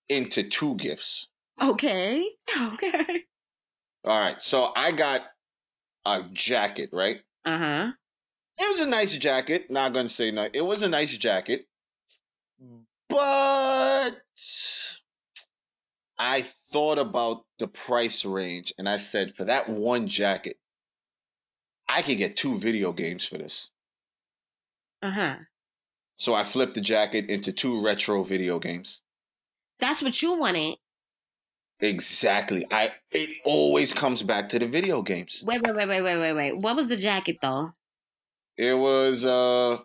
into 0.10 0.44
two 0.44 0.76
gifts. 0.78 1.28
Okay. 1.62 2.26
Okay. 2.74 3.24
All 4.04 4.20
right. 4.20 4.42
So 4.42 4.72
I 4.76 4.92
got 4.92 5.24
a 6.06 6.24
jacket, 6.34 6.90
right? 6.92 7.22
Uh 7.46 7.58
huh. 7.58 7.92
It 8.58 8.72
was 8.72 8.82
a 8.82 8.86
nice 8.90 9.16
jacket. 9.16 9.72
Not 9.72 9.94
gonna 9.94 10.10
say 10.10 10.32
no. 10.32 10.50
It 10.52 10.62
was 10.66 10.82
a 10.82 10.90
nice 10.90 11.16
jacket, 11.18 11.68
but 13.08 14.22
I 16.18 16.46
thought 16.72 17.00
about 17.00 17.46
the 17.58 17.68
price 17.68 18.26
range 18.26 18.74
and 18.78 18.88
I 18.90 18.98
said, 18.98 19.36
for 19.36 19.46
that 19.46 19.70
one 19.70 20.08
jacket, 20.08 20.58
I 21.92 22.02
could 22.02 22.18
get 22.18 22.38
two 22.38 22.58
video 22.58 22.94
games 22.94 23.26
for 23.26 23.38
this. 23.38 23.70
Uh 25.02 25.12
huh. 25.12 25.36
So 26.16 26.34
I 26.34 26.44
flipped 26.44 26.76
the 26.76 26.82
jacket 26.82 27.30
into 27.30 27.52
two 27.52 27.84
retro 27.84 28.24
video 28.24 28.60
games. 28.60 29.02
That's 29.80 30.02
what 30.02 30.22
you 30.22 30.38
wanted. 30.38 30.76
Exactly. 31.82 32.66
I 32.72 32.92
it 33.12 33.30
always 33.44 33.92
comes 33.92 34.24
back 34.24 34.48
to 34.50 34.60
the 34.60 34.68
video 34.68 35.02
games. 35.02 35.44
Wait, 35.46 35.62
wait, 35.66 35.76
wait, 35.76 35.90
wait, 35.90 36.02
wait, 36.02 36.18
wait, 36.18 36.34
wait. 36.34 36.58
What 36.58 36.78
was 36.78 36.88
the 36.88 36.95
jacket 36.95 37.38
though? 37.42 37.71
It 38.56 38.78
was 38.78 39.26
uh 39.26 39.80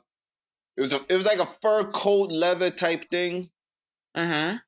it 0.77 0.81
was 0.83 0.93
a 0.93 1.01
it 1.09 1.17
was 1.17 1.27
like 1.27 1.41
a 1.41 1.49
fur 1.61 1.91
coat 1.91 2.31
leather 2.31 2.71
type 2.71 3.11
thing. 3.11 3.51
Uh-huh. 4.15 4.59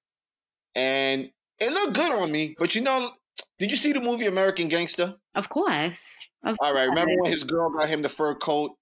And 0.75 1.31
it 1.61 1.73
looked 1.73 1.95
good 1.95 2.13
on 2.13 2.33
me, 2.33 2.57
but 2.59 2.75
you 2.75 2.81
know, 2.81 3.11
did 3.59 3.71
you 3.71 3.77
see 3.77 3.93
the 3.93 4.01
movie 4.01 4.27
American 4.27 4.69
Gangster? 4.69 5.17
Of 5.35 5.49
course. 5.49 6.28
Of 6.45 6.57
All 6.61 6.73
right, 6.73 6.89
remember 6.89 7.15
when 7.23 7.33
his 7.33 7.45
girl 7.45 7.71
got 7.71 7.89
him 7.89 8.03
the 8.03 8.09
fur 8.09 8.35
coat 8.35 8.73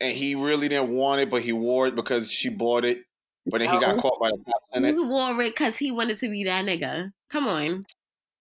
and 0.00 0.14
he 0.14 0.34
really 0.34 0.68
didn't 0.68 0.90
want 0.90 1.20
it, 1.20 1.30
but 1.30 1.42
he 1.42 1.52
wore 1.52 1.86
it 1.86 1.94
because 1.94 2.30
she 2.30 2.48
bought 2.48 2.84
it. 2.84 3.02
But 3.46 3.60
then 3.60 3.72
he 3.72 3.78
got 3.78 3.98
caught 3.98 4.20
by 4.20 4.30
the 4.30 4.38
cops 4.44 4.68
in 4.74 4.84
it. 4.84 4.94
He 4.94 5.00
wore 5.00 5.40
it 5.40 5.54
because 5.54 5.76
he 5.76 5.92
wanted 5.92 6.18
to 6.18 6.28
be 6.28 6.44
that 6.44 6.64
nigga. 6.64 7.12
Come 7.30 7.46
on. 7.46 7.84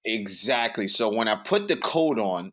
Exactly. 0.04 0.88
So 0.88 1.10
when 1.14 1.28
I 1.28 1.36
put 1.36 1.68
the 1.68 1.78
coat 1.78 2.20
on, 2.20 2.52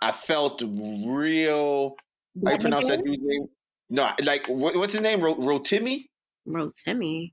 I 0.00 0.12
felt 0.12 0.62
real. 0.62 1.96
How 2.44 2.52
you 2.52 2.58
pronounce 2.58 2.86
that 2.86 3.04
dude's 3.04 3.18
name? 3.20 3.48
No, 3.90 4.10
like 4.22 4.46
what's 4.46 4.92
his 4.92 5.02
name? 5.02 5.20
Ro 5.20 5.34
Rotimi. 5.34 6.04
Rotimi. 6.46 7.32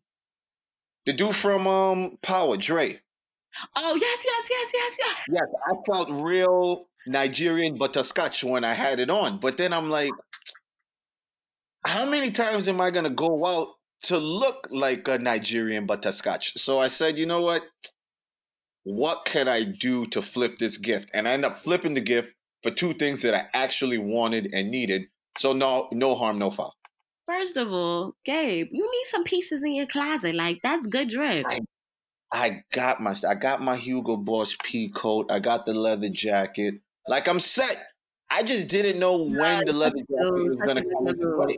The 1.06 1.13
dude 1.13 1.36
from 1.36 1.68
um 1.68 2.18
Power, 2.24 2.58
Dre. 2.58 3.00
Oh 3.75 3.96
yes, 3.96 4.25
yes, 4.25 4.48
yes, 4.50 4.72
yes, 4.74 4.98
yes. 5.00 5.22
Yes, 5.30 5.48
I 5.68 5.74
felt 5.86 6.10
real 6.10 6.88
Nigerian 7.07 7.77
butterscotch 7.77 8.43
when 8.43 8.63
I 8.63 8.74
had 8.74 9.00
it 9.00 9.09
on. 9.09 9.39
But 9.39 9.57
then 9.57 9.74
I'm 9.74 9.89
like, 9.89 10.12
how 11.85 12.05
many 12.05 12.31
times 12.31 12.67
am 12.67 12.81
I 12.81 12.91
gonna 12.91 13.09
go 13.09 13.45
out 13.45 13.69
to 14.03 14.17
look 14.17 14.67
like 14.71 15.07
a 15.07 15.17
Nigerian 15.17 15.85
butterscotch? 15.85 16.57
So 16.57 16.79
I 16.79 16.88
said, 16.88 17.17
you 17.17 17.25
know 17.25 17.41
what? 17.41 17.63
What 18.83 19.25
can 19.25 19.47
I 19.47 19.63
do 19.63 20.05
to 20.07 20.21
flip 20.21 20.57
this 20.57 20.77
gift? 20.77 21.09
And 21.13 21.27
I 21.27 21.31
end 21.31 21.45
up 21.45 21.57
flipping 21.57 21.93
the 21.93 22.01
gift 22.01 22.33
for 22.63 22.71
two 22.71 22.93
things 22.93 23.21
that 23.21 23.33
I 23.33 23.47
actually 23.53 23.97
wanted 23.97 24.50
and 24.53 24.71
needed. 24.71 25.03
So 25.38 25.53
no, 25.53 25.89
no 25.91 26.15
harm, 26.15 26.39
no 26.39 26.51
foul. 26.51 26.74
First 27.27 27.57
of 27.57 27.71
all, 27.71 28.13
Gabe, 28.24 28.67
you 28.71 28.83
need 28.83 29.05
some 29.05 29.24
pieces 29.24 29.63
in 29.63 29.74
your 29.74 29.88
closet. 29.88 30.35
Like 30.35 30.59
that's 30.63 30.85
good 30.85 31.09
drip. 31.09 31.45
I, 31.50 31.59
I 32.31 32.63
got 32.71 33.01
my, 33.01 33.15
I 33.27 33.35
got 33.35 33.62
my 33.62 33.77
Hugo 33.77 34.17
Boss 34.17 34.55
P 34.63 34.89
coat. 34.89 35.31
I 35.31 35.39
got 35.39 35.65
the 35.65 35.74
leather 35.74 36.09
jacket. 36.09 36.75
Like 37.07 37.27
I'm 37.27 37.39
set. 37.39 37.88
I 38.29 38.43
just 38.43 38.67
didn't 38.67 39.00
know 39.00 39.24
when 39.24 39.65
the 39.65 39.74
leather 39.74 39.95
jacket 39.97 40.33
was 40.33 40.57
gonna 40.65 40.83
come 40.83 41.07
into 41.07 41.35
play. 41.35 41.57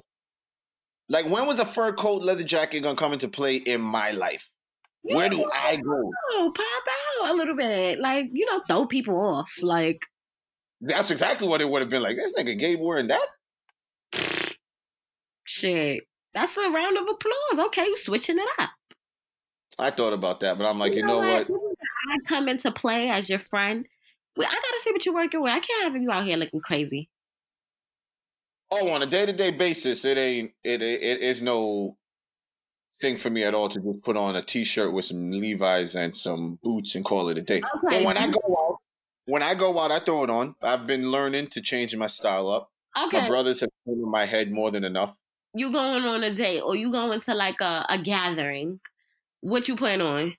Like 1.10 1.26
when 1.26 1.48
was 1.48 1.60
a 1.60 1.66
fur 1.66 1.94
coat 1.94 2.22
leather 2.24 2.44
jacket 2.44 2.82
gonna 2.82 2.98
come 2.98 3.14
into 3.14 3.28
play 3.28 3.56
in 3.56 3.82
my 3.82 4.12
life? 4.12 4.50
Where 5.04 5.30
do 5.30 5.50
I 5.54 5.78
go? 5.78 6.12
Oh, 6.32 6.52
pop 6.54 6.84
out 7.24 7.34
a 7.34 7.38
little 7.38 7.56
bit. 7.56 8.00
Like, 8.00 8.28
you 8.34 8.46
know, 8.52 8.62
throw 8.68 8.86
people 8.86 9.18
off. 9.18 9.54
Like 9.62 10.06
That's 10.82 11.12
exactly 11.12 11.48
what 11.48 11.62
it 11.62 11.70
would 11.70 11.82
have 11.82 11.90
been 11.90 12.04
like. 12.04 12.18
This 12.18 12.34
nigga 12.34 12.60
Gabe 12.60 12.82
wearing 12.82 13.08
that? 13.08 13.26
shit. 15.48 16.04
That's 16.34 16.56
a 16.58 16.70
round 16.70 16.98
of 16.98 17.04
applause. 17.04 17.68
Okay, 17.68 17.86
you 17.86 17.98
switching 17.98 18.38
it 18.38 18.50
up. 18.60 18.70
I 19.80 19.92
thought 19.92 20.14
about 20.14 20.40
that, 20.42 20.58
but 20.58 20.68
I'm 20.68 20.80
like, 20.80 20.94
you, 20.94 21.06
know, 21.06 21.20
what? 21.20 21.48
I 21.50 22.18
come 22.28 22.48
into 22.48 22.72
play 22.72 23.10
as 23.10 23.30
your 23.30 23.40
friend. 23.40 23.86
Well, 24.38 24.48
I 24.48 24.54
gotta 24.54 24.82
see 24.82 24.92
what 24.92 25.06
you're 25.06 25.16
working 25.16 25.42
with. 25.42 25.52
I 25.52 25.60
can't 25.60 25.84
have 25.84 26.02
you 26.02 26.12
out 26.12 26.26
here 26.26 26.38
looking 26.38 26.62
crazy. 26.62 27.10
Oh, 28.70 28.90
on 28.92 29.02
a 29.02 29.06
day 29.06 29.26
to 29.26 29.34
day 29.34 29.52
basis, 29.52 30.06
it 30.06 30.18
ain't 30.18 30.52
it, 30.64 30.82
it 30.82 31.02
it 31.02 31.22
is 31.22 31.42
no 31.42 31.98
thing 33.00 33.18
for 33.18 33.30
me 33.30 33.44
at 33.44 33.54
all 33.54 33.70
to 33.70 33.80
just 33.80 34.04
put 34.04 34.18
on 34.18 34.36
a 34.36 34.42
t 34.42 34.64
shirt 34.64 34.94
with 34.94 35.06
some 35.06 35.32
Levi's 35.32 35.96
and 35.96 36.16
some 36.16 36.60
boots 36.64 36.96
and 36.96 37.04
call 37.04 37.30
it 37.30 37.38
a 37.38 37.42
day. 37.42 37.62
Okay. 37.78 38.00
But 38.00 38.04
when 38.04 38.18
I 38.18 38.28
go 38.28 38.40
out, 38.58 38.78
when 39.26 39.44
I 39.44 39.56
go 39.56 39.80
out, 39.80 39.92
I 39.92 40.00
throw 40.00 40.24
it 40.24 40.30
on. 40.30 40.56
I've 40.62 40.86
been 40.86 41.12
learning 41.12 41.48
to 41.48 41.62
change 41.62 41.96
my 41.96 42.08
style 42.08 42.50
up. 42.50 42.72
Okay. 43.06 43.22
My 43.22 43.28
brothers 43.28 43.60
have 43.62 43.70
been 43.86 43.96
in 43.96 44.10
my 44.10 44.26
head 44.26 44.52
more 44.52 44.72
than 44.72 44.84
enough. 44.84 45.16
You 45.54 45.72
going 45.72 46.04
on 46.04 46.24
a 46.24 46.34
date 46.34 46.62
or 46.62 46.76
you 46.76 46.92
going 46.92 47.20
to 47.20 47.34
like 47.34 47.62
a, 47.62 47.86
a 47.90 47.98
gathering? 47.98 48.80
What 49.42 49.68
you 49.68 49.76
putting 49.76 50.02
on? 50.02 50.36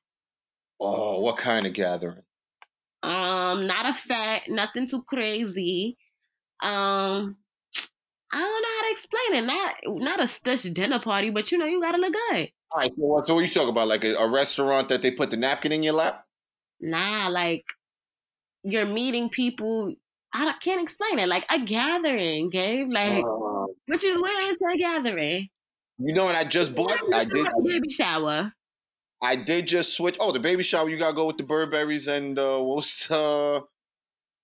Oh, 0.81 1.21
what 1.21 1.37
kind 1.37 1.67
of 1.67 1.73
gathering? 1.73 2.23
Um, 3.03 3.67
not 3.67 3.89
a 3.89 3.95
fat, 3.95 4.43
nothing 4.49 4.89
too 4.89 5.03
crazy. 5.03 5.97
Um, 6.61 7.37
I 8.31 8.39
don't 8.41 8.63
know 8.63 8.69
how 8.77 8.83
to 8.83 8.91
explain 8.91 9.35
it. 9.35 9.47
Not 9.47 9.75
not 9.87 10.21
a 10.21 10.25
stush 10.25 10.73
dinner 10.75 10.99
party, 10.99 11.31
but 11.31 11.51
you 11.51 11.59
know 11.59 11.67
you 11.67 11.81
gotta 11.81 12.01
look 12.01 12.13
good. 12.13 12.51
All 12.71 12.81
right, 12.81 12.91
so 12.95 13.03
what, 13.03 13.27
so 13.27 13.35
what 13.35 13.45
you 13.45 13.51
talking 13.51 13.71
about? 13.71 13.89
Like 13.89 14.05
a, 14.05 14.15
a 14.15 14.29
restaurant 14.29 14.89
that 14.89 15.01
they 15.01 15.11
put 15.11 15.31
the 15.31 15.37
napkin 15.37 15.73
in 15.73 15.83
your 15.83 15.95
lap? 15.95 16.25
Nah, 16.81 17.29
like 17.29 17.65
you're 18.63 18.87
meeting 18.87 19.31
people. 19.31 19.95
I 20.35 20.53
can't 20.61 20.83
explain 20.83 21.19
it. 21.19 21.29
Like 21.29 21.47
a 21.51 21.59
gathering, 21.61 22.51
Gabe. 22.51 22.91
Like 22.91 23.25
Uh, 23.25 23.67
what 23.87 24.03
you 24.03 24.21
wearing 24.21 24.57
to 24.57 24.65
a 24.75 24.77
gathering? 24.77 25.49
you 25.99 26.15
know 26.15 26.25
what 26.25 26.35
I 26.35 26.45
just 26.45 26.75
bought? 26.75 26.93
I 27.15 27.25
did. 27.25 27.47
A 27.47 27.63
baby 27.65 27.89
shower. 27.89 28.53
I 29.21 29.37
did 29.37 29.67
just 29.67 29.97
switch. 29.97 30.17
Oh, 30.21 30.33
the 30.33 30.39
baby 30.41 30.63
shower. 30.63 30.89
You 30.89 30.97
gotta 30.97 31.15
go 31.17 31.27
with 31.27 31.37
the 31.39 31.43
Burberries 31.43 32.07
and 32.07 32.39
uh, 32.39 32.59
what 32.59 32.77
was 32.77 33.11
uh, 33.11 33.61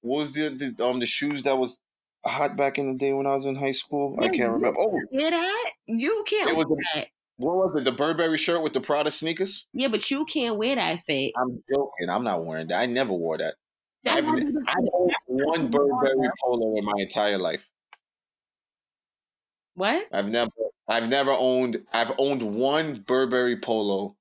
what 0.01 0.19
was 0.19 0.33
the, 0.33 0.49
the 0.77 0.85
um 0.85 0.99
the 1.01 1.07
shoes 1.07 1.45
that 1.45 1.57
was 1.57 1.79
hot 2.27 2.57
back 2.57 2.79
in 2.79 2.93
the 2.93 2.99
day 2.99 3.13
when 3.13 3.27
I 3.27 3.33
was 3.35 3.45
in 3.47 3.55
high 3.55 3.73
school? 3.73 4.17
I 4.21 4.29
can't 4.29 4.53
remember. 4.53 4.79
Oh, 4.79 4.99
Hear 5.13 5.31
that? 5.31 5.71
You 5.87 6.25
can't 6.27 6.51
It 6.51 6.57
wear 6.57 6.67
was 6.67 6.79
that. 6.95 7.07
what 7.37 7.57
was 7.57 7.81
it? 7.81 7.85
The 7.85 7.93
Burberry 7.93 8.37
shirt 8.39 8.63
with 8.63 8.73
the 8.73 8.81
Prada 8.81 9.11
sneakers? 9.11 9.67
Yeah, 9.73 9.89
but 9.89 10.11
you 10.11 10.25
can't 10.25 10.57
wear 10.57 10.75
that 10.77 11.01
fit. 11.01 11.33
I'm 11.37 11.63
joking. 11.73 12.11
I'm 12.11 12.25
not 12.25 12.45
wearing 12.45 12.67
that. 12.69 12.81
I 12.81 12.87
never 12.87 13.13
wore 13.13 13.39
that. 13.39 13.55
That 14.03 14.19
I've, 14.19 14.25
might 14.25 14.45
be 14.45 14.53
the- 14.53 14.65
I 14.67 14.75
owned 14.93 15.13
one 15.27 15.71
Burberry 15.71 16.31
polo 16.43 16.77
in 16.77 16.85
my 16.85 16.95
entire 16.99 17.39
life. 17.39 17.65
What? 19.75 20.07
I've 20.13 20.31
never, 20.31 20.51
I've 20.89 21.09
never 21.09 21.31
owned. 21.33 21.83
I've 21.93 22.13
owned 22.19 22.43
one 22.43 23.01
Burberry 23.07 23.57
polo 23.57 24.17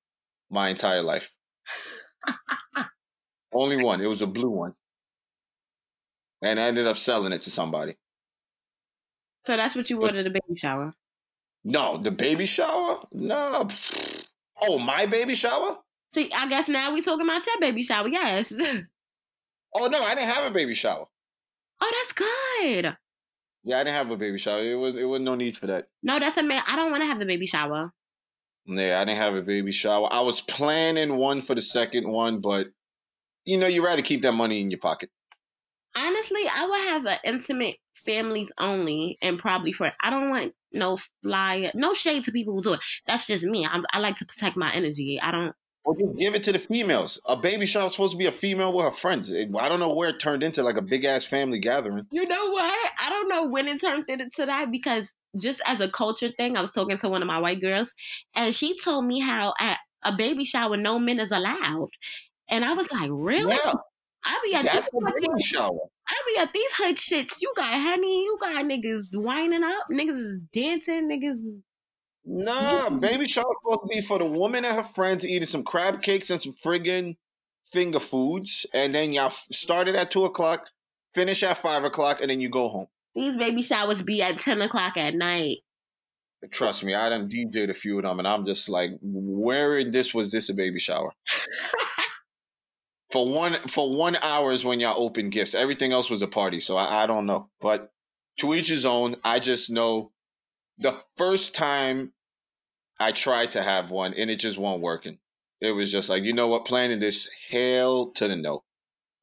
my 0.53 0.69
entire 0.69 1.01
life. 1.01 1.31
Only 3.51 3.83
one. 3.83 4.01
It 4.01 4.07
was 4.07 4.21
a 4.21 4.27
blue 4.27 4.49
one, 4.49 4.73
and 6.41 6.59
I 6.59 6.63
ended 6.63 6.87
up 6.87 6.97
selling 6.97 7.33
it 7.33 7.41
to 7.43 7.51
somebody. 7.51 7.95
So 9.45 9.57
that's 9.57 9.75
what 9.75 9.89
you 9.89 9.97
wanted 9.97 10.25
the 10.25 10.29
baby 10.29 10.55
shower. 10.55 10.93
No, 11.65 11.97
the 11.97 12.11
baby 12.11 12.45
shower? 12.45 13.05
No. 13.11 13.67
Oh, 14.61 14.79
my 14.79 15.05
baby 15.05 15.35
shower? 15.35 15.77
See, 16.13 16.31
I 16.33 16.47
guess 16.47 16.69
now 16.69 16.93
we 16.93 17.01
talking 17.01 17.25
about 17.25 17.45
your 17.45 17.59
baby 17.59 17.83
shower. 17.83 18.07
Yes. 18.07 18.53
Oh 19.75 19.87
no, 19.87 20.03
I 20.03 20.13
didn't 20.13 20.29
have 20.29 20.45
a 20.45 20.53
baby 20.53 20.75
shower. 20.75 21.07
Oh, 21.81 21.91
that's 21.91 22.13
good. 22.13 22.95
Yeah, 23.63 23.79
I 23.79 23.83
didn't 23.83 23.95
have 23.95 24.11
a 24.11 24.17
baby 24.17 24.37
shower. 24.37 24.59
It 24.61 24.75
was 24.75 24.93
it 24.93 25.05
was 25.05 25.19
no 25.19 25.33
need 25.33 25.57
for 25.57 25.65
that. 25.65 25.87
No, 26.03 26.19
that's 26.19 26.37
a 26.37 26.43
man. 26.43 26.61
I 26.67 26.75
don't 26.75 26.91
want 26.91 27.01
to 27.01 27.07
have 27.07 27.17
the 27.17 27.25
baby 27.25 27.47
shower. 27.47 27.91
Yeah, 28.65 28.99
I 28.99 29.05
didn't 29.05 29.19
have 29.19 29.35
a 29.35 29.41
baby 29.41 29.71
shower. 29.71 30.07
I 30.11 30.21
was 30.21 30.41
planning 30.41 31.17
one 31.17 31.41
for 31.41 31.53
the 31.53 31.61
second 31.61 32.07
one, 32.07 32.39
but 32.39 32.67
you 33.45 33.57
know, 33.57 33.67
you 33.67 33.85
rather 33.85 34.01
keep 34.01 34.21
that 34.21 34.33
money 34.33 34.61
in 34.61 34.71
your 34.71 34.79
pocket. 34.79 35.09
Honestly, 35.95 36.41
I 36.49 36.65
would 36.65 36.89
have 36.89 37.05
an 37.05 37.19
intimate 37.23 37.75
families 37.93 38.51
only, 38.57 39.17
and 39.21 39.37
probably 39.37 39.73
for 39.73 39.91
I 39.99 40.09
don't 40.09 40.29
want 40.29 40.53
no 40.71 40.97
flyer, 41.21 41.71
no 41.75 41.93
shade 41.93 42.23
to 42.23 42.31
people 42.31 42.55
who 42.55 42.63
do 42.63 42.73
it. 42.73 42.79
That's 43.05 43.27
just 43.27 43.43
me. 43.43 43.65
I'm, 43.65 43.85
I 43.91 43.99
like 43.99 44.15
to 44.17 44.25
protect 44.25 44.57
my 44.57 44.73
energy. 44.73 45.19
I 45.21 45.31
don't. 45.31 45.55
Or 45.85 45.95
just 45.97 46.17
give 46.17 46.33
it 46.33 46.43
to 46.43 46.53
the 46.53 46.59
females. 46.59 47.19
A 47.25 47.35
baby 47.35 47.65
shower 47.65 47.87
is 47.87 47.91
supposed 47.91 48.13
to 48.13 48.17
be 48.17 48.25
a 48.27 48.31
female 48.31 48.71
with 48.71 48.85
her 48.85 48.91
friends. 48.91 49.29
It- 49.29 49.49
I 49.59 49.67
don't 49.67 49.79
know 49.81 49.93
where 49.93 50.09
it 50.09 50.19
turned 50.19 50.41
into 50.41 50.63
like 50.63 50.77
a 50.77 50.81
big 50.81 51.03
ass 51.03 51.25
family 51.25 51.59
gathering. 51.59 52.05
You 52.11 52.25
know 52.25 52.49
what? 52.51 52.91
I 53.01 53.09
don't 53.09 53.27
know 53.27 53.45
when 53.47 53.67
it 53.67 53.81
turned 53.81 54.05
into 54.07 54.45
that 54.45 54.71
because 54.71 55.11
just 55.37 55.61
as 55.65 55.81
a 55.81 55.89
culture 55.89 56.29
thing, 56.37 56.55
I 56.55 56.61
was 56.61 56.71
talking 56.71 56.97
to 56.99 57.09
one 57.09 57.21
of 57.21 57.27
my 57.27 57.39
white 57.39 57.59
girls, 57.59 57.93
and 58.35 58.55
she 58.55 58.79
told 58.79 59.05
me 59.05 59.19
how 59.19 59.53
at 59.59 59.79
a 60.03 60.11
baby 60.13 60.45
shower 60.45 60.77
no 60.77 60.99
men 60.99 61.19
is 61.19 61.31
allowed, 61.31 61.89
and 62.49 62.63
I 62.63 62.73
was 62.73 62.89
like, 62.91 63.09
really? 63.11 63.53
Yeah, 63.55 63.73
I 64.23 64.39
be 64.45 64.53
at 64.55 64.63
that's 64.65 64.89
these 64.91 65.01
a 65.01 65.05
baby 65.11 65.25
fucking- 65.27 65.39
shower. 65.39 65.79
I 66.07 66.15
be 66.27 66.39
at 66.39 66.53
these 66.53 66.71
hood 66.73 66.95
shits. 66.97 67.41
You 67.41 67.51
got 67.57 67.73
honey, 67.73 68.23
you 68.23 68.37
got 68.39 68.63
niggas 68.65 69.07
winding 69.15 69.63
up, 69.63 69.85
niggas 69.91 70.17
is 70.17 70.39
dancing, 70.53 71.09
niggas. 71.09 71.61
Nah, 72.25 72.89
baby 72.89 73.25
shower 73.25 73.53
supposed 73.61 73.81
to 73.81 73.95
be 73.95 74.01
for 74.01 74.17
the 74.17 74.25
woman 74.25 74.63
and 74.63 74.75
her 74.75 74.83
friends 74.83 75.25
eating 75.25 75.47
some 75.47 75.63
crab 75.63 76.01
cakes 76.01 76.29
and 76.29 76.41
some 76.41 76.53
friggin' 76.53 77.17
finger 77.71 77.99
foods, 77.99 78.65
and 78.73 78.95
then 78.95 79.11
y'all 79.11 79.33
started 79.51 79.95
at 79.95 80.11
two 80.11 80.23
o'clock, 80.23 80.69
finish 81.13 81.43
at 81.43 81.57
five 81.57 81.83
o'clock, 81.83 82.21
and 82.21 82.29
then 82.29 82.39
you 82.39 82.49
go 82.49 82.69
home. 82.69 82.87
These 83.15 83.37
baby 83.37 83.61
showers 83.61 84.01
be 84.01 84.21
at 84.21 84.37
ten 84.37 84.61
o'clock 84.61 84.95
at 84.95 85.15
night. 85.15 85.57
Trust 86.51 86.83
me, 86.83 86.93
I 86.93 87.09
done 87.09 87.29
DJ'd 87.29 87.69
a 87.69 87.73
few 87.73 87.97
of 87.97 88.03
them, 88.03 88.19
and 88.19 88.27
I'm 88.27 88.45
just 88.45 88.69
like, 88.69 88.91
where 89.01 89.77
in 89.77 89.91
this 89.91 90.13
was 90.13 90.31
this 90.31 90.49
a 90.49 90.53
baby 90.53 90.79
shower? 90.79 91.11
for 93.11 93.29
one 93.29 93.53
for 93.67 93.95
one 93.95 94.15
hour 94.21 94.51
is 94.51 94.63
when 94.63 94.79
y'all 94.79 95.01
open 95.01 95.29
gifts. 95.29 95.55
Everything 95.55 95.91
else 95.91 96.09
was 96.09 96.21
a 96.21 96.27
party, 96.27 96.59
so 96.59 96.77
I, 96.77 97.03
I 97.03 97.05
don't 97.05 97.25
know. 97.25 97.49
But 97.59 97.93
to 98.37 98.53
each 98.53 98.69
his 98.69 98.85
own. 98.85 99.15
I 99.23 99.39
just 99.39 99.69
know 99.69 100.11
the 100.77 100.99
first 101.17 101.55
time 101.55 102.13
I 102.99 103.11
tried 103.11 103.51
to 103.51 103.63
have 103.63 103.91
one 103.91 104.13
and 104.13 104.29
it 104.29 104.37
just 104.39 104.57
wasn't 104.57 104.81
working. 104.83 105.19
It 105.61 105.71
was 105.71 105.91
just 105.91 106.09
like, 106.09 106.23
you 106.23 106.33
know 106.33 106.47
what, 106.47 106.65
planning 106.65 106.99
this 106.99 107.27
hell 107.49 108.11
to 108.15 108.27
the 108.27 108.35
no. 108.35 108.63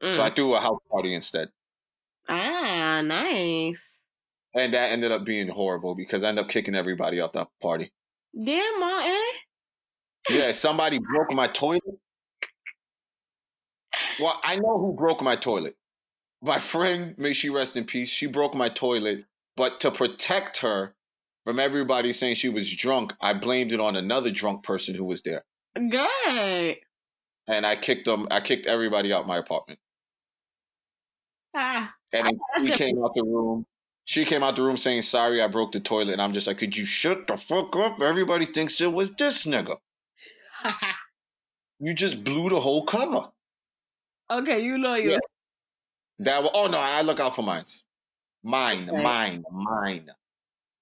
So 0.02 0.08
Mm. 0.08 0.20
I 0.20 0.30
threw 0.30 0.54
a 0.54 0.60
house 0.60 0.80
party 0.90 1.14
instead. 1.14 1.48
ah, 2.28 3.02
nice. 3.04 4.02
And 4.54 4.72
that 4.74 4.90
ended 4.92 5.12
up 5.12 5.24
being 5.24 5.48
horrible 5.48 5.94
because 5.94 6.24
I 6.24 6.28
ended 6.28 6.44
up 6.44 6.50
kicking 6.50 6.74
everybody 6.74 7.20
out 7.20 7.32
the 7.34 7.46
party. 7.60 7.92
Damn, 8.42 8.80
Martin. 8.80 9.22
Yeah, 10.30 10.52
somebody 10.52 10.98
broke 10.98 11.32
my 11.32 11.46
toilet. 11.52 11.82
Well, 14.20 14.40
I 14.42 14.56
know 14.56 14.78
who 14.78 14.94
broke 14.96 15.22
my 15.22 15.36
toilet. 15.36 15.76
My 16.42 16.58
friend, 16.58 17.14
may 17.18 17.32
she 17.32 17.50
rest 17.50 17.76
in 17.76 17.84
peace, 17.84 18.08
she 18.08 18.26
broke 18.26 18.54
my 18.54 18.68
toilet. 18.68 19.24
But 19.56 19.80
to 19.80 19.90
protect 19.90 20.58
her 20.58 20.94
from 21.44 21.58
everybody 21.58 22.12
saying 22.12 22.34
she 22.36 22.48
was 22.48 22.74
drunk, 22.74 23.12
I 23.20 23.32
blamed 23.34 23.72
it 23.72 23.80
on 23.80 23.96
another 23.96 24.30
drunk 24.30 24.62
person 24.62 24.94
who 24.94 25.04
was 25.04 25.22
there. 25.22 25.44
Good. 25.74 26.76
And 27.46 27.66
I 27.66 27.76
kicked 27.76 28.04
them, 28.04 28.28
I 28.30 28.40
kicked 28.40 28.66
everybody 28.66 29.12
out 29.12 29.26
my 29.26 29.38
apartment. 29.38 29.80
Ah, 31.54 31.92
And 32.12 32.38
she 32.58 32.70
came 32.70 33.02
out 33.02 33.14
the 33.14 33.24
room. 33.24 33.66
She 34.04 34.24
came 34.24 34.42
out 34.42 34.56
the 34.56 34.62
room 34.62 34.76
saying, 34.76 35.02
Sorry, 35.02 35.42
I 35.42 35.46
broke 35.46 35.72
the 35.72 35.80
toilet. 35.80 36.12
And 36.12 36.22
I'm 36.22 36.32
just 36.32 36.46
like, 36.46 36.58
Could 36.58 36.76
you 36.76 36.84
shut 36.84 37.26
the 37.26 37.36
fuck 37.36 37.74
up? 37.76 38.00
Everybody 38.00 38.46
thinks 38.46 38.80
it 38.80 38.92
was 38.92 39.10
this 39.12 39.46
nigga. 39.46 39.76
You 41.82 41.94
just 41.94 42.22
blew 42.22 42.50
the 42.50 42.60
whole 42.60 42.84
cover. 42.84 43.30
okay, 44.30 44.62
you 44.62 44.76
loyal. 44.76 45.12
Yeah. 45.12 45.18
That 46.18 46.50
oh 46.52 46.66
no, 46.70 46.78
I 46.78 47.00
look 47.00 47.20
out 47.20 47.34
for 47.34 47.40
mines. 47.42 47.84
Mine, 48.42 48.90
Okay. 48.90 49.02
mine, 49.02 49.42
mine. 49.50 50.10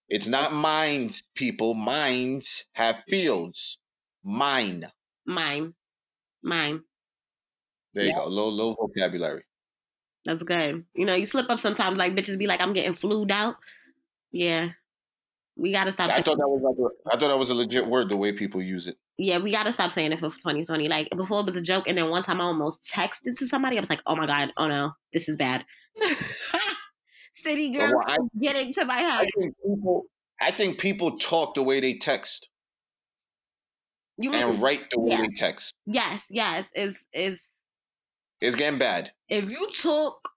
It's 0.08 0.26
not 0.26 0.52
minds, 0.52 1.24
people. 1.34 1.74
Minds 1.74 2.64
have 2.72 3.02
fields. 3.08 3.78
Mine. 4.24 4.84
Mine. 5.26 5.74
Mine. 6.42 6.80
There 7.94 8.04
you 8.04 8.14
go. 8.14 8.26
Low, 8.26 8.48
low 8.48 8.74
vocabulary. 8.74 9.44
That's 10.24 10.42
good. 10.42 10.84
You 10.94 11.06
know, 11.06 11.14
you 11.14 11.26
slip 11.26 11.50
up 11.50 11.60
sometimes, 11.60 11.98
like 11.98 12.14
bitches 12.14 12.38
be 12.38 12.46
like, 12.46 12.60
I'm 12.60 12.72
getting 12.72 12.92
flued 12.92 13.30
out. 13.30 13.56
Yeah. 14.32 14.70
We 15.56 15.72
gotta 15.72 15.90
stop 15.90 16.08
I 16.08 16.12
saying 16.12 16.24
thought 16.24 16.38
that 16.38 16.48
was 16.48 16.62
like 16.62 16.76
a, 16.78 17.08
I 17.08 17.18
thought 17.18 17.28
that 17.28 17.38
was 17.38 17.50
a 17.50 17.54
legit 17.54 17.86
word. 17.86 18.08
The 18.08 18.16
way 18.16 18.32
people 18.32 18.62
use 18.62 18.86
it. 18.86 18.96
Yeah, 19.16 19.38
we 19.38 19.50
gotta 19.50 19.72
stop 19.72 19.90
saying 19.90 20.12
it 20.12 20.20
for 20.20 20.30
2020. 20.30 20.86
Like 20.86 21.08
before 21.16 21.40
it 21.40 21.46
was 21.46 21.56
a 21.56 21.60
joke, 21.60 21.88
and 21.88 21.98
then 21.98 22.10
one 22.10 22.22
time 22.22 22.40
I 22.40 22.44
almost 22.44 22.84
texted 22.84 23.36
to 23.38 23.48
somebody. 23.48 23.76
I 23.76 23.80
was 23.80 23.90
like, 23.90 24.00
"Oh 24.06 24.14
my 24.14 24.26
god, 24.26 24.52
oh 24.56 24.68
no, 24.68 24.92
this 25.12 25.28
is 25.28 25.36
bad." 25.36 25.64
City 27.38 27.70
girl, 27.70 27.96
Well, 27.96 28.04
I- 28.06 28.18
getting 28.40 28.72
to 28.74 28.84
my 28.84 28.98
I 28.98 29.26
think 29.38 29.54
people. 29.64 30.04
I 30.40 30.50
think 30.52 30.78
people 30.78 31.18
talk 31.18 31.54
the 31.54 31.62
way 31.62 31.80
they 31.80 31.94
text. 31.94 32.48
You 34.16 34.32
and 34.32 34.60
write 34.60 34.90
the 34.90 35.00
way 35.00 35.12
yeah. 35.12 35.22
they 35.22 35.34
text. 35.36 35.72
Yes, 35.86 36.24
yes. 36.30 36.68
Is 36.74 37.04
is 37.12 37.40
it's 38.40 38.56
getting 38.56 38.78
bad. 38.78 39.12
If 39.28 39.50
you 39.50 39.70
took 39.70 40.30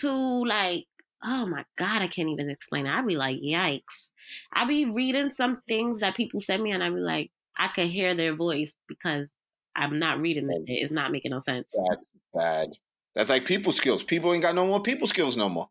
to 0.00 0.10
like 0.44 0.86
oh 1.24 1.46
my 1.46 1.64
god, 1.76 2.02
I 2.02 2.08
can't 2.08 2.28
even 2.28 2.50
explain 2.50 2.86
it. 2.86 2.90
I'd 2.90 3.06
be 3.06 3.16
like, 3.16 3.38
yikes. 3.38 4.10
I'd 4.52 4.68
be 4.68 4.86
reading 4.86 5.30
some 5.30 5.62
things 5.68 6.00
that 6.00 6.16
people 6.16 6.40
send 6.40 6.62
me 6.62 6.72
and 6.72 6.82
I'd 6.82 6.94
be 6.94 7.00
like, 7.00 7.30
I 7.56 7.68
can 7.68 7.88
hear 7.88 8.14
their 8.14 8.34
voice 8.34 8.74
because 8.88 9.30
I'm 9.76 9.98
not 9.98 10.20
reading 10.20 10.48
it. 10.50 10.62
It's 10.66 10.92
not 10.92 11.12
making 11.12 11.30
no 11.30 11.40
sense. 11.40 11.74
That's 11.88 12.02
bad. 12.34 12.68
That's 13.14 13.30
like 13.30 13.44
people 13.44 13.72
skills. 13.72 14.02
People 14.02 14.32
ain't 14.32 14.42
got 14.42 14.54
no 14.54 14.66
more 14.66 14.82
people 14.82 15.06
skills 15.06 15.36
no 15.36 15.48
more. 15.48 15.68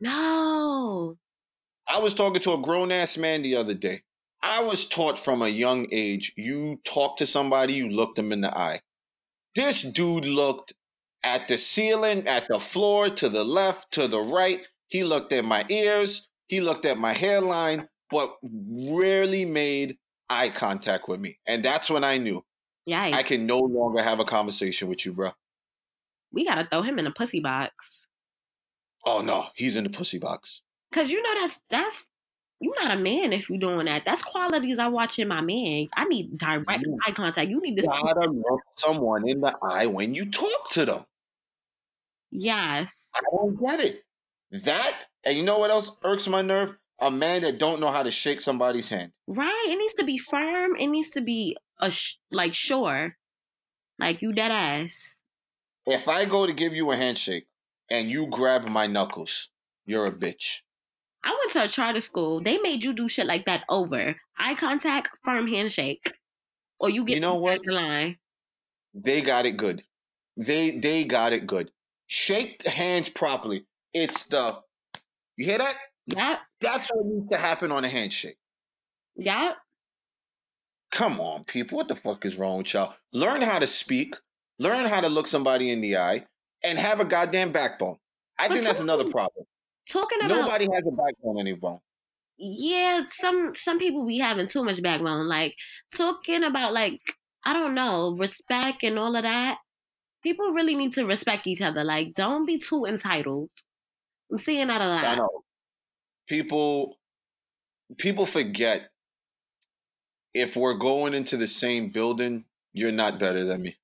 No. 0.00 1.16
I 1.86 1.98
was 1.98 2.14
talking 2.14 2.40
to 2.42 2.54
a 2.54 2.60
grown 2.60 2.90
ass 2.90 3.16
man 3.16 3.42
the 3.42 3.56
other 3.56 3.74
day. 3.74 4.02
I 4.42 4.62
was 4.62 4.86
taught 4.86 5.18
from 5.18 5.42
a 5.42 5.48
young 5.48 5.86
age 5.90 6.32
you 6.36 6.80
talk 6.84 7.16
to 7.18 7.26
somebody, 7.26 7.74
you 7.74 7.88
look 7.88 8.14
them 8.14 8.32
in 8.32 8.40
the 8.40 8.56
eye. 8.56 8.80
This 9.54 9.82
dude 9.82 10.26
looked 10.26 10.74
at 11.22 11.48
the 11.48 11.56
ceiling, 11.56 12.26
at 12.28 12.46
the 12.48 12.60
floor, 12.60 13.08
to 13.08 13.28
the 13.28 13.44
left, 13.44 13.92
to 13.92 14.06
the 14.08 14.20
right. 14.20 14.66
He 14.88 15.04
looked 15.04 15.32
at 15.32 15.44
my 15.44 15.64
ears, 15.70 16.28
he 16.48 16.60
looked 16.60 16.84
at 16.84 16.98
my 16.98 17.12
hairline, 17.12 17.88
but 18.10 18.36
rarely 18.42 19.44
made 19.44 19.96
eye 20.28 20.50
contact 20.50 21.08
with 21.08 21.20
me. 21.20 21.38
And 21.46 21.64
that's 21.64 21.88
when 21.88 22.04
I 22.04 22.18
knew 22.18 22.44
yeah, 22.86 23.02
I 23.02 23.22
can 23.22 23.46
no 23.46 23.60
longer 23.60 24.02
have 24.02 24.20
a 24.20 24.24
conversation 24.24 24.88
with 24.88 25.06
you, 25.06 25.12
bro. 25.12 25.30
We 26.32 26.44
gotta 26.44 26.68
throw 26.70 26.82
him 26.82 26.98
in 26.98 27.06
a 27.06 27.12
pussy 27.12 27.40
box. 27.40 28.03
Oh 29.06 29.20
no, 29.20 29.46
he's 29.54 29.76
in 29.76 29.84
the 29.84 29.90
pussy 29.90 30.18
box. 30.18 30.62
Cause 30.92 31.10
you 31.10 31.22
know 31.22 31.40
that's 31.40 31.60
that's 31.70 32.06
you're 32.60 32.82
not 32.82 32.96
a 32.96 33.00
man 33.00 33.32
if 33.32 33.50
you're 33.50 33.58
doing 33.58 33.86
that. 33.86 34.04
That's 34.04 34.22
qualities 34.22 34.78
I 34.78 34.88
watch 34.88 35.18
in 35.18 35.28
my 35.28 35.40
man. 35.40 35.88
I 35.94 36.04
need 36.04 36.38
direct 36.38 36.84
mm. 36.84 36.96
eye 37.06 37.12
contact. 37.12 37.50
You 37.50 37.60
need 37.60 37.76
to 37.76 37.82
gotta 37.82 38.30
look 38.30 38.60
someone 38.76 39.28
in 39.28 39.40
the 39.40 39.54
eye 39.62 39.86
when 39.86 40.14
you 40.14 40.30
talk 40.30 40.70
to 40.70 40.84
them. 40.86 41.04
Yes. 42.30 43.10
I 43.14 43.20
don't 43.30 43.60
get 43.60 43.80
it. 43.80 44.02
That 44.64 44.94
and 45.24 45.36
you 45.36 45.44
know 45.44 45.58
what 45.58 45.70
else 45.70 45.96
irks 46.04 46.26
my 46.26 46.42
nerve? 46.42 46.76
A 47.00 47.10
man 47.10 47.42
that 47.42 47.58
don't 47.58 47.80
know 47.80 47.90
how 47.90 48.02
to 48.02 48.10
shake 48.10 48.40
somebody's 48.40 48.88
hand. 48.88 49.12
Right. 49.26 49.66
It 49.68 49.76
needs 49.76 49.94
to 49.94 50.04
be 50.04 50.16
firm. 50.16 50.76
It 50.76 50.86
needs 50.86 51.10
to 51.10 51.20
be 51.20 51.56
a 51.80 51.90
sh- 51.90 52.16
like 52.30 52.54
sure, 52.54 53.16
like 53.98 54.22
you 54.22 54.32
dead 54.32 54.52
ass. 54.52 55.20
If 55.86 56.08
I 56.08 56.24
go 56.24 56.46
to 56.46 56.52
give 56.52 56.72
you 56.72 56.92
a 56.92 56.96
handshake 56.96 57.46
and 57.90 58.10
you 58.10 58.26
grab 58.26 58.68
my 58.68 58.86
knuckles, 58.86 59.50
you're 59.86 60.06
a 60.06 60.12
bitch. 60.12 60.60
I 61.22 61.36
went 61.40 61.52
to 61.52 61.64
a 61.64 61.68
charter 61.68 62.00
school. 62.00 62.40
They 62.40 62.58
made 62.58 62.84
you 62.84 62.92
do 62.92 63.08
shit 63.08 63.26
like 63.26 63.46
that 63.46 63.64
over 63.68 64.16
eye 64.38 64.54
contact, 64.54 65.10
firm 65.24 65.46
handshake, 65.46 66.12
or 66.78 66.90
you 66.90 67.04
get 67.04 67.14
you 67.14 67.20
know 67.20 67.36
what 67.36 67.60
the 67.64 67.72
line. 67.72 68.18
They 68.92 69.22
got 69.22 69.46
it 69.46 69.56
good. 69.56 69.82
They 70.36 70.72
they 70.72 71.04
got 71.04 71.32
it 71.32 71.46
good. 71.46 71.70
Shake 72.06 72.66
hands 72.66 73.08
properly. 73.08 73.66
It's 73.94 74.26
the 74.26 74.58
you 75.36 75.46
hear 75.46 75.58
that? 75.58 75.74
Yeah. 76.06 76.38
That's 76.60 76.90
what 76.92 77.06
needs 77.06 77.30
to 77.30 77.38
happen 77.38 77.72
on 77.72 77.84
a 77.84 77.88
handshake. 77.88 78.36
Yeah. 79.16 79.52
Come 80.90 81.20
on, 81.20 81.44
people. 81.44 81.78
What 81.78 81.88
the 81.88 81.96
fuck 81.96 82.24
is 82.24 82.36
wrong 82.36 82.58
with 82.58 82.72
y'all? 82.72 82.94
Learn 83.12 83.42
how 83.42 83.58
to 83.58 83.66
speak. 83.66 84.14
Learn 84.58 84.86
how 84.86 85.00
to 85.00 85.08
look 85.08 85.26
somebody 85.26 85.70
in 85.70 85.80
the 85.80 85.96
eye 85.96 86.26
and 86.64 86.78
have 86.78 86.98
a 86.98 87.04
goddamn 87.04 87.52
backbone. 87.52 87.96
I 88.38 88.48
but 88.48 88.54
think 88.54 88.64
that's 88.64 88.80
another 88.80 89.08
problem. 89.10 89.46
Talking 89.88 90.18
about 90.24 90.40
nobody 90.40 90.66
has 90.72 90.82
a 90.86 90.90
backbone 90.90 91.38
anymore. 91.38 91.80
Yeah, 92.38 93.02
some 93.08 93.54
some 93.54 93.78
people 93.78 94.06
be 94.06 94.18
having 94.18 94.48
too 94.48 94.64
much 94.64 94.82
backbone. 94.82 95.28
Like 95.28 95.54
talking 95.94 96.42
about 96.42 96.72
like 96.72 97.00
I 97.44 97.52
don't 97.52 97.74
know 97.74 98.16
respect 98.18 98.82
and 98.82 98.98
all 98.98 99.14
of 99.14 99.22
that. 99.22 99.58
People 100.22 100.52
really 100.52 100.74
need 100.74 100.92
to 100.94 101.04
respect 101.04 101.46
each 101.46 101.62
other. 101.62 101.84
Like 101.84 102.14
don't 102.14 102.46
be 102.46 102.58
too 102.58 102.86
entitled. 102.86 103.50
I'm 104.32 104.38
seeing 104.38 104.66
that 104.68 104.80
a 104.80 104.86
lot. 104.86 105.04
I 105.04 105.14
know. 105.16 105.44
People 106.26 106.98
people 107.98 108.26
forget 108.26 108.88
if 110.32 110.56
we're 110.56 110.74
going 110.74 111.14
into 111.14 111.36
the 111.36 111.46
same 111.46 111.90
building, 111.90 112.44
you're 112.72 112.90
not 112.90 113.20
better 113.20 113.44
than 113.44 113.62
me. 113.62 113.76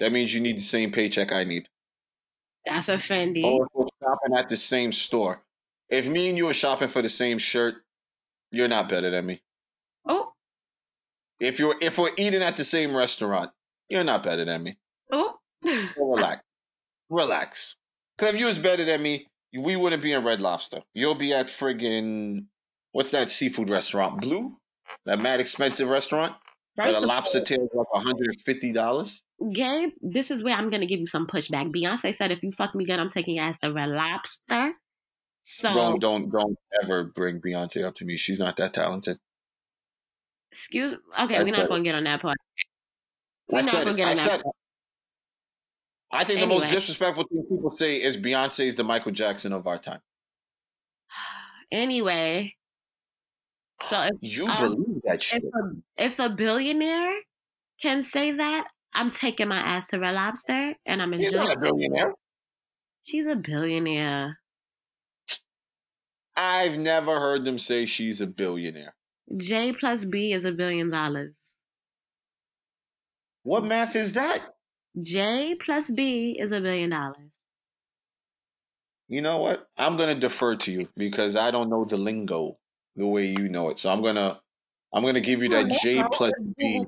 That 0.00 0.12
means 0.12 0.34
you 0.34 0.40
need 0.40 0.58
the 0.58 0.62
same 0.62 0.90
paycheck 0.90 1.32
I 1.32 1.44
need. 1.44 1.68
That's 2.66 2.88
offending. 2.88 3.44
Or 3.44 3.66
if 3.66 3.72
we're 3.74 3.86
shopping 4.02 4.36
at 4.36 4.48
the 4.48 4.56
same 4.56 4.92
store. 4.92 5.42
If 5.88 6.06
me 6.06 6.28
and 6.28 6.38
you 6.38 6.48
are 6.48 6.54
shopping 6.54 6.88
for 6.88 7.02
the 7.02 7.08
same 7.08 7.38
shirt, 7.38 7.76
you're 8.50 8.68
not 8.68 8.88
better 8.88 9.10
than 9.10 9.26
me. 9.26 9.42
Oh. 10.06 10.32
If 11.40 11.58
you're 11.58 11.76
if 11.80 11.98
we're 11.98 12.10
eating 12.16 12.42
at 12.42 12.56
the 12.56 12.64
same 12.64 12.96
restaurant, 12.96 13.50
you're 13.88 14.04
not 14.04 14.22
better 14.22 14.44
than 14.44 14.62
me. 14.62 14.78
Oh. 15.12 15.36
so 15.64 16.14
relax. 16.14 16.42
Relax. 17.10 17.76
Because 18.16 18.34
if 18.34 18.40
you 18.40 18.46
was 18.46 18.58
better 18.58 18.84
than 18.84 19.02
me, 19.02 19.26
we 19.56 19.76
wouldn't 19.76 20.02
be 20.02 20.12
in 20.12 20.24
Red 20.24 20.40
Lobster. 20.40 20.82
You'll 20.94 21.14
be 21.14 21.32
at 21.32 21.48
friggin' 21.48 22.46
what's 22.92 23.10
that 23.10 23.30
seafood 23.30 23.70
restaurant? 23.70 24.20
Blue? 24.20 24.56
That 25.06 25.20
mad 25.20 25.40
expensive 25.40 25.88
restaurant? 25.88 26.34
First 26.76 27.00
the 27.00 27.06
lobster 27.06 27.40
tail 27.40 27.62
is 27.62 27.70
like 27.72 27.86
$150. 27.94 29.22
Gabe, 29.52 29.90
this 30.00 30.30
is 30.30 30.42
where 30.42 30.54
I'm 30.54 30.70
gonna 30.70 30.86
give 30.86 31.00
you 31.00 31.06
some 31.06 31.26
pushback. 31.26 31.74
Beyonce 31.74 32.14
said 32.14 32.30
if 32.30 32.42
you 32.42 32.50
fuck 32.50 32.74
me 32.74 32.84
good, 32.84 32.98
I'm 32.98 33.10
taking 33.10 33.36
you 33.36 33.42
as 33.42 33.56
the 33.60 33.72
Red 33.72 33.90
Lobster. 33.90 34.74
So 35.42 35.74
don't 35.74 36.00
don't 36.00 36.30
don't 36.30 36.58
ever 36.82 37.04
bring 37.04 37.40
Beyonce 37.40 37.84
up 37.84 37.94
to 37.96 38.04
me. 38.04 38.16
She's 38.16 38.38
not 38.38 38.56
that 38.56 38.72
talented. 38.72 39.18
Excuse. 40.50 40.98
Okay, 41.20 41.42
we're 41.42 41.52
not 41.52 41.68
gonna 41.68 41.82
get 41.82 41.94
on 41.94 42.04
that 42.04 42.22
part. 42.22 42.38
We're 43.50 43.62
not 43.62 43.72
gonna 43.72 43.94
get 43.94 44.08
on 44.08 44.16
that. 44.16 44.42
Part. 44.42 44.56
I 46.10 46.24
think 46.24 46.40
anyway. 46.40 46.54
the 46.54 46.60
most 46.60 46.72
disrespectful 46.72 47.24
thing 47.24 47.44
people 47.50 47.72
say 47.72 48.00
is 48.00 48.16
Beyonce 48.16 48.66
is 48.66 48.76
the 48.76 48.84
Michael 48.84 49.12
Jackson 49.12 49.52
of 49.52 49.66
our 49.66 49.78
time. 49.78 50.00
Anyway, 51.72 52.54
so 53.88 54.00
if, 54.02 54.12
you 54.20 54.46
um, 54.46 54.56
believe 54.56 55.02
that 55.04 55.22
shit? 55.22 55.42
If 55.42 55.54
a, 55.54 56.04
if 56.04 56.18
a, 56.18 56.28
billionaire 56.30 57.14
can 57.80 58.02
say 58.02 58.32
that, 58.32 58.68
I'm 58.94 59.10
taking 59.10 59.48
my 59.48 59.58
ass 59.58 59.88
to 59.88 59.98
Red 59.98 60.14
Lobster 60.14 60.74
and 60.86 61.02
I'm 61.02 61.12
enjoying. 61.12 61.30
She's 61.30 61.38
not 61.38 61.56
a 61.56 61.60
billionaire. 61.60 62.14
She's 63.02 63.26
a 63.26 63.36
billionaire. 63.36 64.38
I've 66.36 66.78
never 66.78 67.18
heard 67.18 67.44
them 67.44 67.58
say 67.58 67.86
she's 67.86 68.20
a 68.20 68.26
billionaire. 68.26 68.94
J 69.36 69.72
plus 69.72 70.04
B 70.04 70.32
is 70.32 70.44
a 70.44 70.52
billion 70.52 70.90
dollars. 70.90 71.34
What 73.42 73.64
math 73.64 73.94
is 73.94 74.14
that? 74.14 74.54
J 75.00 75.54
plus 75.54 75.90
B 75.90 76.36
is 76.38 76.52
a 76.52 76.60
billion 76.60 76.90
dollars. 76.90 77.30
You 79.08 79.22
know 79.22 79.38
what? 79.38 79.68
I'm 79.76 79.96
gonna 79.96 80.14
defer 80.14 80.56
to 80.56 80.72
you 80.72 80.88
because 80.96 81.36
I 81.36 81.50
don't 81.50 81.68
know 81.68 81.84
the 81.84 81.96
lingo 81.96 82.58
the 82.96 83.06
way 83.06 83.26
you 83.26 83.48
know 83.48 83.68
it. 83.68 83.78
So 83.78 83.90
I'm 83.90 84.02
gonna 84.02 84.40
I'm 84.92 85.04
gonna 85.04 85.20
give 85.20 85.42
you 85.42 85.50
that 85.50 85.80
J 85.82 86.02
plus 86.10 86.32
B. 86.56 86.84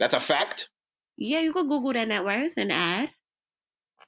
That's 0.00 0.14
a 0.14 0.20
fact. 0.20 0.70
Yeah, 1.16 1.40
you 1.40 1.52
could 1.52 1.68
Google 1.68 1.92
that 1.92 2.08
net 2.08 2.24
worth 2.24 2.54
and 2.56 2.72
add. 2.72 3.10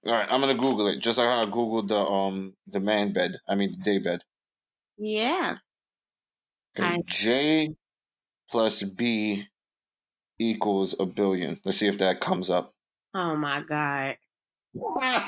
All 0.06 0.12
right, 0.12 0.26
I'm 0.28 0.40
gonna 0.40 0.54
Google 0.54 0.88
it 0.88 0.98
just 0.98 1.18
like 1.18 1.28
how 1.28 1.42
I 1.42 1.44
googled 1.44 1.88
the 1.88 1.98
um 1.98 2.54
the 2.66 2.80
man 2.80 3.12
bed. 3.12 3.38
I 3.46 3.54
mean 3.54 3.76
the 3.78 3.84
day 3.84 3.98
bed. 3.98 4.22
Yeah. 4.96 5.58
Okay, 6.76 6.88
I... 6.88 7.02
J 7.06 7.76
plus 8.50 8.82
B 8.82 9.46
equals 10.38 10.94
a 10.98 11.04
billion. 11.04 11.60
Let's 11.62 11.78
see 11.78 11.88
if 11.88 11.98
that 11.98 12.22
comes 12.22 12.48
up. 12.48 12.74
Oh 13.14 13.36
my 13.36 13.62
god. 13.62 14.16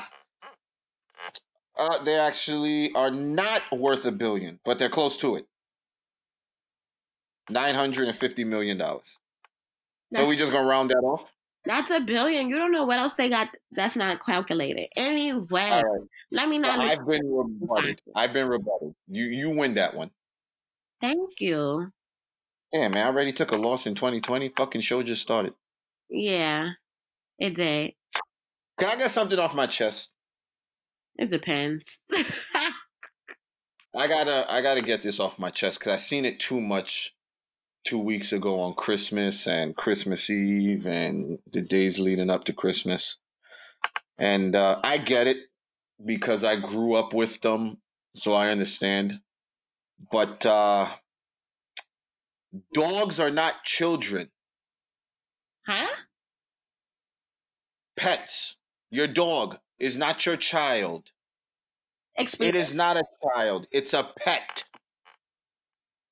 uh, 1.78 2.02
they 2.04 2.18
actually 2.18 2.92
are 2.94 3.10
not 3.10 3.60
worth 3.70 4.06
a 4.06 4.12
billion, 4.12 4.60
but 4.64 4.78
they're 4.78 4.88
close 4.88 5.18
to 5.18 5.36
it. 5.36 5.46
Nine 7.50 7.74
hundred 7.74 8.08
and 8.08 8.16
fifty 8.16 8.44
million 8.44 8.78
dollars. 8.78 9.18
So 10.14 10.28
we 10.28 10.36
just 10.36 10.52
gonna 10.52 10.68
round 10.68 10.90
that 10.90 10.98
off? 10.98 11.32
That's 11.64 11.90
a 11.90 12.00
billion. 12.00 12.48
You 12.48 12.56
don't 12.56 12.72
know 12.72 12.84
what 12.84 12.98
else 12.98 13.14
they 13.14 13.28
got 13.28 13.48
that's 13.72 13.96
not 13.96 14.24
calculated. 14.24 14.88
Anyway, 14.96 15.46
right. 15.50 15.84
let 16.30 16.48
me 16.48 16.58
not. 16.58 16.80
I've 16.80 17.06
been 17.06 17.26
rebutted. 17.26 18.00
I've 18.14 18.32
been 18.32 18.48
rebutted. 18.48 18.94
You 19.08 19.24
you 19.24 19.50
win 19.50 19.74
that 19.74 19.94
one. 19.94 20.10
Thank 21.00 21.40
you. 21.40 21.90
Yeah, 22.72 22.88
man. 22.88 23.06
I 23.06 23.08
already 23.08 23.32
took 23.32 23.52
a 23.52 23.56
loss 23.56 23.86
in 23.86 23.94
2020. 23.94 24.50
Fucking 24.50 24.80
show 24.82 25.02
just 25.02 25.22
started. 25.22 25.54
Yeah, 26.10 26.70
it 27.38 27.54
did. 27.54 27.92
Can 28.78 28.90
I 28.90 28.96
get 28.96 29.10
something 29.10 29.38
off 29.38 29.54
my 29.54 29.66
chest? 29.66 30.10
It 31.16 31.30
depends. 31.30 32.00
I 33.96 34.08
gotta 34.08 34.52
I 34.52 34.60
gotta 34.60 34.82
get 34.82 35.02
this 35.02 35.20
off 35.20 35.38
my 35.38 35.50
chest 35.50 35.78
because 35.78 35.92
I've 35.94 36.00
seen 36.00 36.24
it 36.24 36.40
too 36.40 36.60
much 36.60 37.13
two 37.84 37.98
weeks 37.98 38.32
ago 38.32 38.60
on 38.60 38.72
Christmas 38.72 39.46
and 39.46 39.76
Christmas 39.76 40.30
Eve 40.30 40.86
and 40.86 41.38
the 41.50 41.60
days 41.60 41.98
leading 41.98 42.30
up 42.30 42.44
to 42.44 42.52
Christmas. 42.52 43.18
And 44.18 44.56
uh, 44.56 44.80
I 44.82 44.98
get 44.98 45.26
it 45.26 45.36
because 46.04 46.44
I 46.44 46.56
grew 46.56 46.94
up 46.94 47.12
with 47.12 47.40
them, 47.40 47.78
so 48.14 48.32
I 48.32 48.48
understand. 48.48 49.20
But 50.10 50.44
uh, 50.46 50.88
dogs 52.72 53.20
are 53.20 53.30
not 53.30 53.64
children. 53.64 54.30
Huh? 55.66 55.94
Pets. 57.96 58.56
Your 58.90 59.06
dog 59.06 59.58
is 59.78 59.96
not 59.96 60.24
your 60.24 60.36
child. 60.36 61.10
Explain 62.16 62.50
It 62.50 62.54
is 62.54 62.74
not 62.74 62.96
a 62.96 63.04
child. 63.22 63.66
It's 63.72 63.92
a 63.92 64.08
pet. 64.18 64.64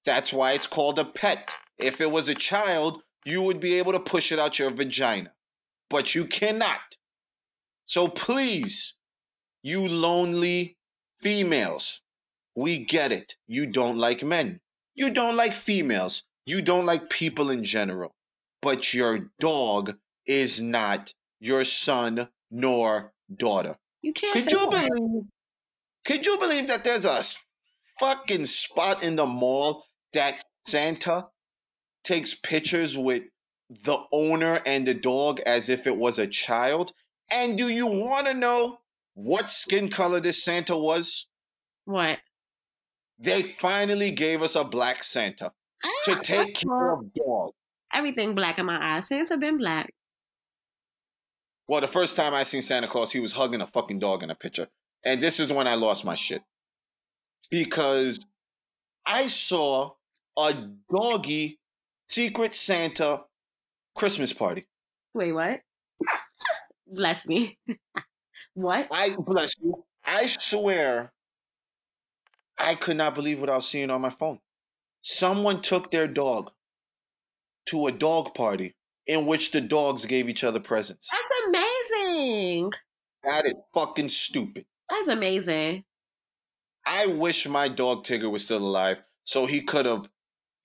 That's 0.04 0.32
why 0.32 0.52
it's 0.52 0.66
called 0.66 0.98
a 0.98 1.04
pet. 1.04 1.52
If 1.78 2.00
it 2.00 2.10
was 2.10 2.28
a 2.28 2.34
child, 2.34 3.02
you 3.24 3.42
would 3.42 3.60
be 3.60 3.74
able 3.74 3.92
to 3.92 4.00
push 4.00 4.32
it 4.32 4.38
out 4.38 4.58
your 4.58 4.70
vagina. 4.70 5.30
But 5.90 6.14
you 6.14 6.26
cannot. 6.26 6.80
So 7.86 8.08
please, 8.08 8.94
you 9.62 9.86
lonely 9.88 10.76
females, 11.20 12.00
we 12.54 12.84
get 12.84 13.12
it. 13.12 13.36
You 13.46 13.66
don't 13.66 13.98
like 13.98 14.22
men. 14.22 14.60
You 14.94 15.10
don't 15.10 15.36
like 15.36 15.54
females. 15.54 16.22
You 16.46 16.62
don't 16.62 16.86
like 16.86 17.10
people 17.10 17.50
in 17.50 17.64
general. 17.64 18.14
But 18.60 18.92
your 18.94 19.30
dog 19.40 19.96
is 20.26 20.60
not 20.60 21.12
your 21.40 21.64
son 21.64 22.28
nor 22.50 23.12
daughter. 23.34 23.76
You 24.02 24.12
can't 24.12 24.34
Could 24.34 24.44
say 24.44 24.50
you 24.50 24.70
that. 24.70 24.88
believe? 24.88 25.22
Could 26.04 26.26
you 26.26 26.38
believe 26.38 26.68
that 26.68 26.84
there's 26.84 27.04
a 27.04 27.22
fucking 28.00 28.46
spot 28.46 29.02
in 29.02 29.16
the 29.16 29.26
mall 29.26 29.84
that 30.12 30.42
Santa 30.66 31.28
takes 32.04 32.34
pictures 32.34 32.96
with 32.96 33.24
the 33.84 33.98
owner 34.12 34.60
and 34.66 34.86
the 34.86 34.94
dog 34.94 35.40
as 35.40 35.68
if 35.68 35.86
it 35.86 35.96
was 35.96 36.18
a 36.18 36.26
child? 36.26 36.92
And 37.30 37.56
do 37.56 37.68
you 37.68 37.86
want 37.86 38.26
to 38.26 38.34
know 38.34 38.78
what 39.14 39.48
skin 39.48 39.88
color 39.88 40.20
this 40.20 40.42
Santa 40.44 40.76
was? 40.76 41.26
what? 41.84 42.18
They 43.18 43.42
finally 43.42 44.10
gave 44.10 44.42
us 44.42 44.56
a 44.56 44.64
black 44.64 45.04
Santa 45.04 45.52
to 46.04 46.12
Ah, 46.12 46.20
take 46.22 46.54
care 46.54 46.92
of 46.92 47.14
dogs. 47.14 47.54
Everything 47.94 48.34
black 48.34 48.58
in 48.58 48.66
my 48.66 48.96
eyes. 48.96 49.08
Santa 49.08 49.36
been 49.36 49.58
black. 49.58 49.92
Well, 51.68 51.80
the 51.80 51.88
first 51.88 52.16
time 52.16 52.34
I 52.34 52.42
seen 52.42 52.62
Santa 52.62 52.88
Claus, 52.88 53.12
he 53.12 53.20
was 53.20 53.32
hugging 53.32 53.60
a 53.60 53.66
fucking 53.66 54.00
dog 54.00 54.22
in 54.22 54.30
a 54.30 54.34
picture. 54.34 54.68
And 55.04 55.20
this 55.20 55.38
is 55.38 55.52
when 55.52 55.68
I 55.68 55.74
lost 55.76 56.04
my 56.04 56.14
shit. 56.14 56.42
Because 57.50 58.24
I 59.06 59.28
saw 59.28 59.92
a 60.36 60.54
doggy 60.94 61.60
Secret 62.12 62.54
Santa 62.54 63.22
Christmas 63.94 64.34
party. 64.34 64.66
Wait, 65.14 65.32
what? 65.32 65.60
Bless 66.86 67.26
me. 67.26 67.58
what? 68.54 68.86
I 68.90 69.16
bless 69.16 69.54
you. 69.58 69.82
I 70.04 70.26
swear 70.26 71.10
I 72.58 72.74
could 72.74 72.98
not 72.98 73.14
believe 73.14 73.40
what 73.40 73.48
I 73.48 73.56
was 73.56 73.66
seeing 73.66 73.88
on 73.88 74.02
my 74.02 74.10
phone. 74.10 74.40
Someone 75.00 75.62
took 75.62 75.90
their 75.90 76.06
dog 76.06 76.50
to 77.66 77.86
a 77.86 77.92
dog 77.92 78.34
party 78.34 78.74
in 79.06 79.24
which 79.24 79.52
the 79.52 79.62
dogs 79.62 80.04
gave 80.04 80.28
each 80.28 80.44
other 80.44 80.60
presents. 80.60 81.08
That's 81.10 81.46
amazing. 81.48 82.72
That 83.24 83.46
is 83.46 83.54
fucking 83.72 84.10
stupid. 84.10 84.66
That's 84.90 85.08
amazing. 85.08 85.84
I 86.84 87.06
wish 87.06 87.48
my 87.48 87.68
dog 87.68 88.04
Tigger 88.04 88.30
was 88.30 88.44
still 88.44 88.58
alive 88.58 88.98
so 89.24 89.46
he 89.46 89.62
could 89.62 89.86
have 89.86 90.10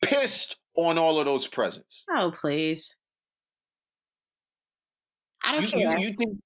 pissed 0.01 0.57
on 0.77 0.97
all 0.97 1.19
of 1.19 1.25
those 1.25 1.45
presents. 1.47 2.05
Oh, 2.15 2.31
please. 2.39 2.95
I 5.43 5.53
don't 5.53 5.71
You, 5.73 5.79
you, 5.79 5.85
care. 5.85 5.97
you 5.99 6.13
think, 6.13 6.37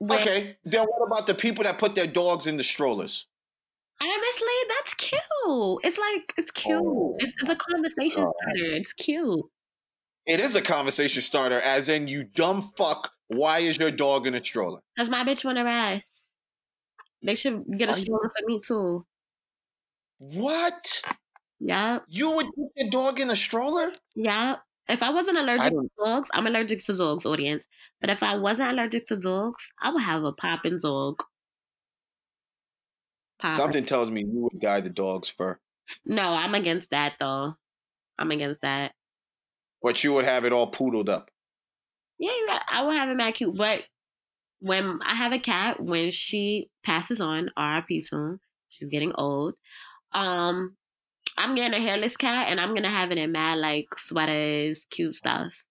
But 0.00 0.20
okay, 0.22 0.56
then 0.64 0.86
what 0.86 1.06
about 1.06 1.26
the 1.26 1.34
people 1.34 1.64
that 1.64 1.78
put 1.78 1.94
their 1.94 2.06
dogs 2.06 2.46
in 2.46 2.56
the 2.56 2.64
strollers? 2.64 3.26
honestly, 4.00 4.48
that's 4.68 4.94
cute. 4.94 5.20
It's 5.84 5.96
like 5.98 6.34
it's 6.36 6.50
cute. 6.50 6.82
Oh, 6.84 7.14
it's 7.20 7.34
it's 7.40 7.50
a 7.50 7.54
conversation 7.54 8.24
God. 8.24 8.32
starter. 8.42 8.72
It's 8.74 8.92
cute. 8.92 9.44
It 10.26 10.40
is 10.40 10.54
a 10.56 10.60
conversation 10.62 11.22
starter, 11.22 11.60
as 11.60 11.88
in, 11.88 12.08
you 12.08 12.24
dumb 12.24 12.62
fuck, 12.76 13.12
why 13.28 13.58
is 13.60 13.76
your 13.78 13.90
dog 13.92 14.26
in 14.26 14.34
a 14.34 14.42
stroller? 14.44 14.80
Cause 14.98 15.08
my 15.08 15.22
bitch 15.22 15.44
wanna 15.44 15.64
rest. 15.64 16.06
They 17.24 17.36
should 17.36 17.64
get 17.78 17.90
a 17.90 17.92
you- 17.98 18.04
stroller 18.04 18.28
for 18.36 18.46
me 18.46 18.58
too. 18.60 19.06
What? 20.18 21.02
Yep. 21.64 22.04
You 22.08 22.30
would 22.32 22.46
put 22.46 22.70
your 22.76 22.90
dog 22.90 23.20
in 23.20 23.30
a 23.30 23.36
stroller? 23.36 23.92
Yeah. 24.14 24.56
If 24.88 25.02
I 25.02 25.10
wasn't 25.10 25.38
I 25.38 25.42
allergic 25.42 25.72
to 25.72 25.88
dogs, 25.96 26.28
I'm 26.34 26.46
allergic 26.46 26.84
to 26.86 26.96
dogs, 26.96 27.24
audience. 27.24 27.66
But 28.00 28.10
if 28.10 28.22
I 28.22 28.34
wasn't 28.36 28.72
allergic 28.72 29.06
to 29.06 29.16
dogs, 29.16 29.70
I 29.80 29.90
would 29.92 30.02
have 30.02 30.24
a 30.24 30.32
popping 30.32 30.80
dog. 30.80 31.22
Poppin'. 33.38 33.56
Something 33.56 33.86
tells 33.86 34.10
me 34.10 34.20
you 34.22 34.48
would 34.52 34.60
dye 34.60 34.80
the 34.80 34.90
dog's 34.90 35.28
fur, 35.28 35.58
No, 36.04 36.32
I'm 36.32 36.54
against 36.54 36.90
that 36.90 37.14
though. 37.18 37.54
I'm 38.18 38.30
against 38.30 38.60
that. 38.62 38.92
but 39.82 40.04
you 40.04 40.12
would 40.14 40.24
have 40.24 40.44
it 40.44 40.52
all 40.52 40.70
poodled 40.70 41.08
up. 41.08 41.30
Yeah, 42.18 42.60
I 42.68 42.84
would 42.84 42.94
have 42.94 43.08
it 43.08 43.16
mad 43.16 43.34
cute. 43.34 43.56
But 43.56 43.84
when 44.60 45.00
I 45.02 45.14
have 45.14 45.32
a 45.32 45.40
cat, 45.40 45.80
when 45.82 46.12
she 46.12 46.70
passes 46.84 47.20
on, 47.20 47.50
RIP 47.58 48.02
soon, 48.04 48.38
she's 48.68 48.88
getting 48.90 49.12
old. 49.14 49.56
Um, 50.12 50.76
I'm 51.36 51.54
getting 51.54 51.78
a 51.78 51.82
hairless 51.82 52.16
cat, 52.16 52.48
and 52.50 52.60
I'm 52.60 52.74
gonna 52.74 52.88
have 52.88 53.10
it 53.10 53.18
in 53.18 53.32
mad 53.32 53.58
like 53.58 53.86
sweaters, 53.98 54.86
cute 54.90 55.16
stuff. 55.16 55.64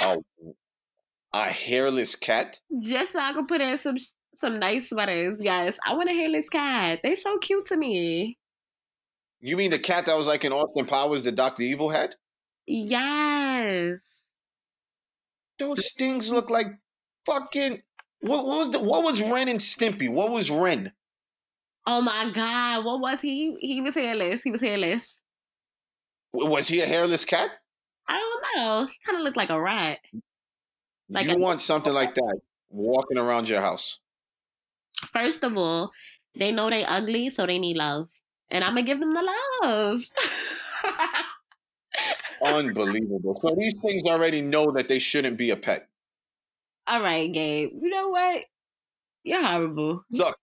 Oh, 0.00 0.24
a 1.32 1.44
hairless 1.44 2.16
cat? 2.16 2.60
Just 2.80 3.12
so 3.12 3.20
I 3.20 3.32
can 3.32 3.46
put 3.46 3.60
in 3.60 3.78
some 3.78 3.96
some 4.36 4.58
nice 4.58 4.90
sweaters. 4.90 5.36
Yes, 5.40 5.78
I 5.84 5.94
want 5.94 6.10
a 6.10 6.14
hairless 6.14 6.48
cat. 6.48 7.00
They're 7.02 7.16
so 7.16 7.38
cute 7.38 7.66
to 7.66 7.76
me. 7.76 8.38
You 9.40 9.56
mean 9.56 9.70
the 9.70 9.78
cat 9.78 10.06
that 10.06 10.16
was 10.16 10.26
like 10.26 10.44
in 10.44 10.52
Austin 10.52 10.86
Powers 10.86 11.22
that 11.24 11.34
Dr. 11.34 11.62
Evil 11.62 11.90
had? 11.90 12.14
Yes. 12.66 14.24
Those 15.58 15.80
mm-hmm. 15.80 15.98
things 15.98 16.30
look 16.30 16.50
like 16.50 16.68
fucking. 17.26 17.82
What, 18.20 18.46
what 18.46 18.58
was 18.58 18.70
the? 18.72 18.80
What 18.80 19.04
was 19.04 19.20
Ren 19.20 19.48
and 19.48 19.60
Stimpy? 19.60 20.08
What 20.08 20.30
was 20.30 20.50
Ren? 20.50 20.92
Oh 21.86 22.00
my 22.00 22.30
God, 22.32 22.84
what 22.84 23.00
was 23.00 23.20
he? 23.20 23.56
He 23.60 23.80
was 23.80 23.94
hairless. 23.94 24.42
He 24.42 24.50
was 24.50 24.60
hairless. 24.60 25.20
Was 26.32 26.66
he 26.66 26.80
a 26.80 26.86
hairless 26.86 27.24
cat? 27.24 27.50
I 28.08 28.18
don't 28.18 28.44
know. 28.56 28.86
He 28.86 28.94
kind 29.04 29.18
of 29.18 29.24
looked 29.24 29.36
like 29.36 29.50
a 29.50 29.60
rat. 29.60 29.98
Like 31.08 31.26
you 31.26 31.34
a- 31.34 31.38
want 31.38 31.60
something 31.60 31.92
like 31.92 32.14
that 32.14 32.40
walking 32.70 33.18
around 33.18 33.48
your 33.48 33.60
house? 33.60 34.00
First 35.12 35.44
of 35.44 35.56
all, 35.56 35.92
they 36.34 36.50
know 36.50 36.70
they 36.70 36.84
ugly, 36.84 37.30
so 37.30 37.46
they 37.46 37.58
need 37.58 37.76
love, 37.76 38.08
and 38.50 38.64
I'm 38.64 38.70
gonna 38.74 38.82
give 38.82 38.98
them 39.00 39.12
the 39.12 39.22
love. 39.62 40.00
Unbelievable. 42.42 43.38
So 43.40 43.54
these 43.56 43.78
things 43.80 44.02
already 44.04 44.42
know 44.42 44.72
that 44.72 44.88
they 44.88 44.98
shouldn't 44.98 45.36
be 45.36 45.50
a 45.50 45.56
pet. 45.56 45.88
all 46.86 47.02
right, 47.02 47.30
Gabe. 47.32 47.70
You 47.80 47.88
know 47.90 48.08
what? 48.08 48.44
You're 49.22 49.44
horrible. 49.44 50.04
Look, 50.10 50.36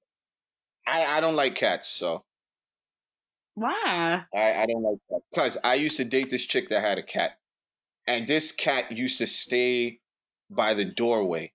I, 0.87 1.05
I 1.17 1.19
don't 1.21 1.35
like 1.35 1.55
cats, 1.55 1.87
so 1.87 2.23
Why? 3.55 4.25
I, 4.33 4.53
I 4.53 4.65
don't 4.65 4.83
like 4.83 4.97
cats. 5.09 5.23
Because 5.33 5.57
I 5.63 5.75
used 5.75 5.97
to 5.97 6.05
date 6.05 6.29
this 6.29 6.45
chick 6.45 6.69
that 6.69 6.81
had 6.81 6.97
a 6.97 7.03
cat. 7.03 7.37
And 8.07 8.27
this 8.27 8.51
cat 8.51 8.91
used 8.91 9.19
to 9.19 9.27
stay 9.27 9.99
by 10.49 10.73
the 10.73 10.85
doorway. 10.85 11.53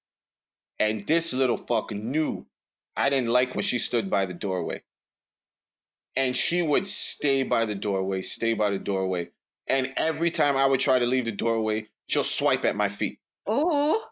And 0.79 1.07
this 1.07 1.33
little 1.33 1.57
fuck 1.57 1.91
knew 1.93 2.47
I 2.97 3.11
didn't 3.11 3.31
like 3.31 3.55
when 3.55 3.65
she 3.65 3.79
stood 3.79 4.11
by 4.11 4.27
the 4.27 4.35
doorway. 4.35 4.83
And 6.17 6.37
she 6.37 6.63
would 6.63 6.87
stay 6.87 7.43
by 7.43 7.67
the 7.67 7.75
doorway, 7.75 8.23
stay 8.23 8.55
by 8.55 8.71
the 8.71 8.79
doorway. 8.79 9.31
And 9.69 9.93
every 9.97 10.31
time 10.31 10.57
I 10.57 10.67
would 10.67 10.81
try 10.81 10.99
to 10.99 11.07
leave 11.07 11.27
the 11.27 11.33
doorway, 11.33 11.89
she'll 12.09 12.25
swipe 12.25 12.65
at 12.65 12.77
my 12.77 12.89
feet. 12.89 13.19
Oh, 13.47 14.03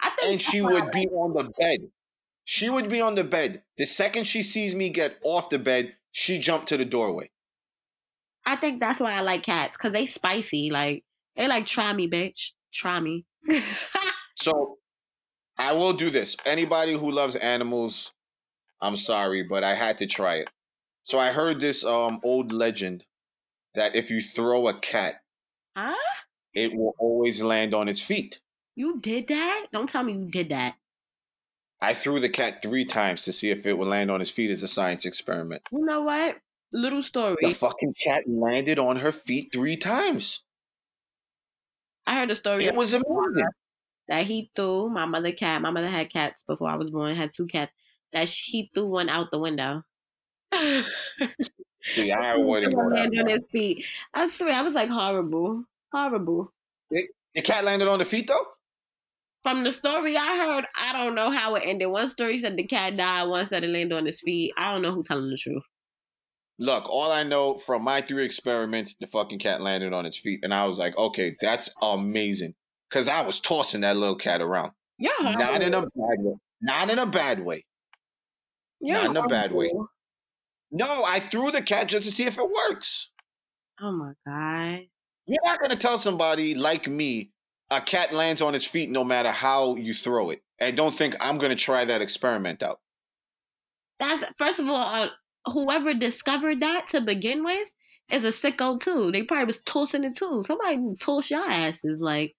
I 0.00 0.10
think 0.20 0.32
And 0.32 0.40
she 0.40 0.62
would 0.62 0.90
be 0.90 1.06
on 1.08 1.34
the 1.34 1.50
bed. 1.58 1.80
She 2.50 2.70
would 2.70 2.88
be 2.88 3.02
on 3.02 3.14
the 3.14 3.24
bed. 3.24 3.62
The 3.76 3.84
second 3.84 4.24
she 4.24 4.42
sees 4.42 4.74
me 4.74 4.88
get 4.88 5.18
off 5.22 5.50
the 5.50 5.58
bed, 5.58 5.94
she 6.12 6.38
jumped 6.38 6.68
to 6.68 6.78
the 6.78 6.84
doorway. 6.86 7.30
I 8.46 8.56
think 8.56 8.80
that's 8.80 9.00
why 9.00 9.12
I 9.12 9.20
like 9.20 9.42
cats 9.42 9.76
because 9.76 9.92
they 9.92 10.06
spicy. 10.06 10.70
Like 10.70 11.04
they 11.36 11.46
like 11.46 11.66
try 11.66 11.92
me, 11.92 12.08
bitch. 12.08 12.52
Try 12.72 13.00
me. 13.00 13.26
So 14.36 14.78
I 15.58 15.72
will 15.72 15.92
do 15.92 16.08
this. 16.08 16.36
Anybody 16.46 16.94
who 16.94 17.10
loves 17.10 17.36
animals, 17.36 18.12
I'm 18.80 18.96
sorry, 18.96 19.42
but 19.42 19.62
I 19.64 19.74
had 19.74 19.98
to 19.98 20.06
try 20.06 20.36
it. 20.36 20.48
So 21.04 21.18
I 21.18 21.32
heard 21.32 21.60
this 21.60 21.84
um 21.84 22.18
old 22.22 22.50
legend 22.50 23.04
that 23.74 23.94
if 23.94 24.10
you 24.10 24.22
throw 24.22 24.68
a 24.68 24.78
cat, 24.78 25.16
huh? 25.76 25.94
it 26.54 26.72
will 26.74 26.94
always 26.98 27.42
land 27.42 27.74
on 27.74 27.88
its 27.88 28.00
feet. 28.00 28.40
You 28.74 29.00
did 29.00 29.26
that? 29.28 29.66
Don't 29.70 29.88
tell 29.88 30.04
me 30.04 30.14
you 30.14 30.30
did 30.30 30.48
that. 30.48 30.76
I 31.80 31.94
threw 31.94 32.18
the 32.18 32.28
cat 32.28 32.60
three 32.62 32.84
times 32.84 33.22
to 33.22 33.32
see 33.32 33.50
if 33.50 33.64
it 33.66 33.78
would 33.78 33.88
land 33.88 34.10
on 34.10 34.20
his 34.20 34.30
feet 34.30 34.50
as 34.50 34.62
a 34.62 34.68
science 34.68 35.04
experiment. 35.04 35.62
You 35.70 35.84
know 35.84 36.02
what? 36.02 36.36
Little 36.72 37.02
story. 37.02 37.36
The 37.40 37.52
fucking 37.54 37.94
cat 38.02 38.24
landed 38.26 38.78
on 38.78 38.96
her 38.96 39.12
feet 39.12 39.50
three 39.52 39.76
times. 39.76 40.42
I 42.06 42.14
heard 42.16 42.30
a 42.30 42.36
story 42.36 42.64
It 42.64 42.74
was 42.74 42.92
amazing. 42.94 43.44
that 44.08 44.26
he 44.26 44.50
threw 44.56 44.88
my 44.88 45.06
mother 45.06 45.32
cat. 45.32 45.62
My 45.62 45.70
mother 45.70 45.88
had 45.88 46.10
cats 46.10 46.42
before 46.46 46.68
I 46.68 46.76
was 46.76 46.90
born. 46.90 47.14
Had 47.14 47.32
two 47.32 47.46
cats. 47.46 47.72
That 48.12 48.28
sh- 48.28 48.44
he 48.50 48.70
threw 48.74 48.86
one 48.88 49.08
out 49.08 49.30
the 49.30 49.38
window. 49.38 49.82
See, 51.84 52.10
I 52.10 52.36
wouldn't 52.38 52.74
Land 52.74 53.18
on 53.18 53.28
his 53.28 53.40
feet. 53.52 53.86
I 54.14 54.28
swear, 54.28 54.54
I 54.54 54.62
was 54.62 54.74
like 54.74 54.88
horrible. 54.88 55.64
Horrible. 55.92 56.52
The 56.90 57.42
cat 57.42 57.64
landed 57.64 57.88
on 57.88 57.98
the 57.98 58.04
feet 58.04 58.26
though. 58.26 58.46
From 59.42 59.64
the 59.64 59.72
story 59.72 60.16
I 60.16 60.36
heard, 60.36 60.66
I 60.76 60.92
don't 60.92 61.14
know 61.14 61.30
how 61.30 61.54
it 61.54 61.62
ended. 61.64 61.88
One 61.88 62.08
story 62.08 62.38
said 62.38 62.56
the 62.56 62.64
cat 62.64 62.96
died, 62.96 63.28
one 63.28 63.46
said 63.46 63.64
it 63.64 63.68
landed 63.70 63.96
on 63.96 64.06
his 64.06 64.20
feet. 64.20 64.52
I 64.56 64.72
don't 64.72 64.82
know 64.82 64.92
who's 64.92 65.06
telling 65.06 65.30
the 65.30 65.36
truth. 65.36 65.62
Look, 66.58 66.88
all 66.88 67.12
I 67.12 67.22
know 67.22 67.54
from 67.54 67.84
my 67.84 68.00
three 68.00 68.24
experiments, 68.24 68.96
the 68.98 69.06
fucking 69.06 69.38
cat 69.38 69.60
landed 69.60 69.92
on 69.92 70.06
its 70.06 70.18
feet, 70.18 70.40
and 70.42 70.52
I 70.52 70.66
was 70.66 70.78
like, 70.78 70.98
okay, 70.98 71.36
that's 71.40 71.70
amazing. 71.80 72.54
Cause 72.90 73.06
I 73.06 73.20
was 73.20 73.38
tossing 73.38 73.82
that 73.82 73.96
little 73.96 74.16
cat 74.16 74.40
around. 74.40 74.72
Yeah. 74.98 75.10
Not 75.20 75.62
in 75.62 75.74
a 75.74 75.82
bad 75.82 76.18
way. 76.18 76.34
Not 76.60 76.90
in 76.90 76.98
a 76.98 77.06
bad 77.06 77.44
way. 77.44 77.64
You're 78.80 79.02
Not 79.02 79.10
in 79.10 79.16
a 79.16 79.26
bad 79.28 79.52
way. 79.52 79.70
No, 80.70 81.04
I 81.04 81.20
threw 81.20 81.50
the 81.50 81.62
cat 81.62 81.88
just 81.88 82.04
to 82.04 82.10
see 82.10 82.24
if 82.24 82.38
it 82.38 82.50
works. 82.50 83.10
Oh 83.80 83.92
my 83.92 84.12
god. 84.26 84.86
You're 85.26 85.44
not 85.44 85.60
gonna 85.60 85.76
tell 85.76 85.98
somebody 85.98 86.54
like 86.54 86.88
me 86.88 87.30
a 87.70 87.80
cat 87.80 88.12
lands 88.12 88.40
on 88.40 88.54
its 88.54 88.64
feet 88.64 88.90
no 88.90 89.04
matter 89.04 89.30
how 89.30 89.76
you 89.76 89.94
throw 89.94 90.30
it, 90.30 90.42
and 90.58 90.76
don't 90.76 90.94
think 90.94 91.16
I'm 91.20 91.38
gonna 91.38 91.56
try 91.56 91.84
that 91.84 92.02
experiment 92.02 92.62
out. 92.62 92.78
That's 93.98 94.24
first 94.38 94.58
of 94.58 94.68
all, 94.68 94.76
uh, 94.76 95.08
whoever 95.46 95.94
discovered 95.94 96.60
that 96.60 96.88
to 96.88 97.00
begin 97.00 97.44
with 97.44 97.70
is 98.10 98.24
a 98.24 98.28
sicko 98.28 98.80
too. 98.80 99.10
They 99.12 99.22
probably 99.22 99.46
was 99.46 99.62
tossing 99.62 100.04
it 100.04 100.16
too. 100.16 100.42
Somebody 100.44 100.78
toss 101.00 101.30
your 101.30 101.40
asses 101.40 102.00
like 102.00 102.34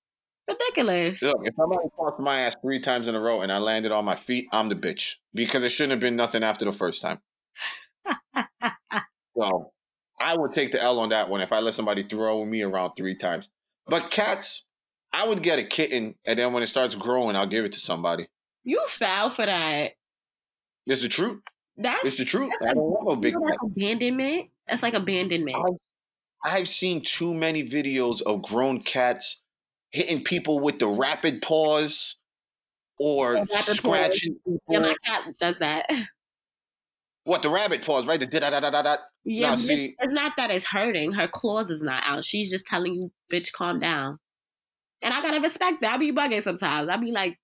ridiculous. 0.47 1.21
Look, 1.21 1.41
if 1.43 1.55
somebody 1.55 1.87
tossed 1.95 2.19
my 2.19 2.41
ass 2.41 2.55
three 2.61 2.79
times 2.79 3.07
in 3.07 3.15
a 3.15 3.19
row 3.19 3.41
and 3.41 3.51
I 3.51 3.59
landed 3.59 3.91
on 3.91 4.05
my 4.05 4.15
feet, 4.15 4.47
I'm 4.51 4.69
the 4.69 4.75
bitch 4.75 5.15
because 5.33 5.63
it 5.63 5.69
shouldn't 5.69 5.91
have 5.91 5.99
been 5.99 6.15
nothing 6.15 6.43
after 6.43 6.65
the 6.65 6.73
first 6.73 7.01
time. 7.01 7.19
So 9.37 9.71
I 10.19 10.35
would 10.35 10.53
take 10.53 10.71
the 10.71 10.81
L 10.81 10.99
on 10.99 11.09
that 11.09 11.29
one 11.29 11.39
if 11.39 11.53
I 11.53 11.59
let 11.59 11.73
somebody 11.73 12.03
throw 12.03 12.43
me 12.43 12.61
around 12.61 12.93
three 12.93 13.15
times. 13.15 13.49
But 13.87 14.11
cats, 14.11 14.67
I 15.11 15.27
would 15.27 15.41
get 15.41 15.59
a 15.59 15.63
kitten, 15.63 16.15
and 16.25 16.37
then 16.37 16.53
when 16.53 16.61
it 16.63 16.67
starts 16.67 16.95
growing, 16.95 17.35
I'll 17.35 17.47
give 17.47 17.65
it 17.65 17.71
to 17.73 17.79
somebody. 17.79 18.27
You 18.63 18.83
foul 18.87 19.29
for 19.29 19.45
that. 19.45 19.93
It's 20.85 21.01
the 21.01 21.09
truth. 21.09 21.41
That's 21.77 22.03
It's 22.05 22.17
the 22.17 22.25
truth. 22.25 22.51
that's 22.59 22.71
I 22.71 22.73
don't 22.75 22.83
want 22.83 23.07
no 23.07 23.15
big 23.15 23.35
like 23.39 23.55
abandonment. 23.63 24.49
That's 24.67 24.83
like 24.83 24.93
abandonment. 24.93 25.79
I've 26.43 26.67
seen 26.67 27.01
too 27.01 27.33
many 27.33 27.67
videos 27.67 28.21
of 28.21 28.41
grown 28.41 28.81
cats 28.81 29.41
hitting 29.91 30.23
people 30.23 30.59
with 30.59 30.79
the 30.79 30.87
rapid 30.87 31.41
paws 31.41 32.17
or 32.99 33.45
paws. 33.45 33.77
scratching 33.77 34.35
people. 34.45 34.61
Yeah, 34.69 34.79
my 34.79 34.95
cat 35.05 35.33
does 35.39 35.57
that. 35.59 35.89
What 37.25 37.43
the 37.43 37.49
rabbit 37.49 37.85
paws, 37.85 38.07
right? 38.07 38.19
The 38.19 38.25
da 38.25 38.49
da 38.49 38.59
da 38.59 38.71
da 38.71 38.81
da. 38.81 38.95
Yeah, 39.23 39.51
but 39.51 39.59
see- 39.59 39.95
it's 39.99 40.13
not 40.13 40.31
that 40.37 40.49
it's 40.49 40.65
hurting. 40.65 41.11
Her 41.11 41.27
claws 41.27 41.69
is 41.69 41.83
not 41.83 42.01
out. 42.03 42.25
She's 42.25 42.49
just 42.49 42.65
telling 42.65 42.95
you, 42.95 43.11
bitch, 43.31 43.51
calm 43.51 43.79
down. 43.79 44.17
And 45.01 45.13
I 45.13 45.21
gotta 45.21 45.41
respect 45.41 45.81
that. 45.81 45.93
I 45.93 45.97
be 45.97 46.11
bugging 46.11 46.43
sometimes. 46.43 46.89
I 46.89 46.97
be 46.97 47.11
like 47.11 47.37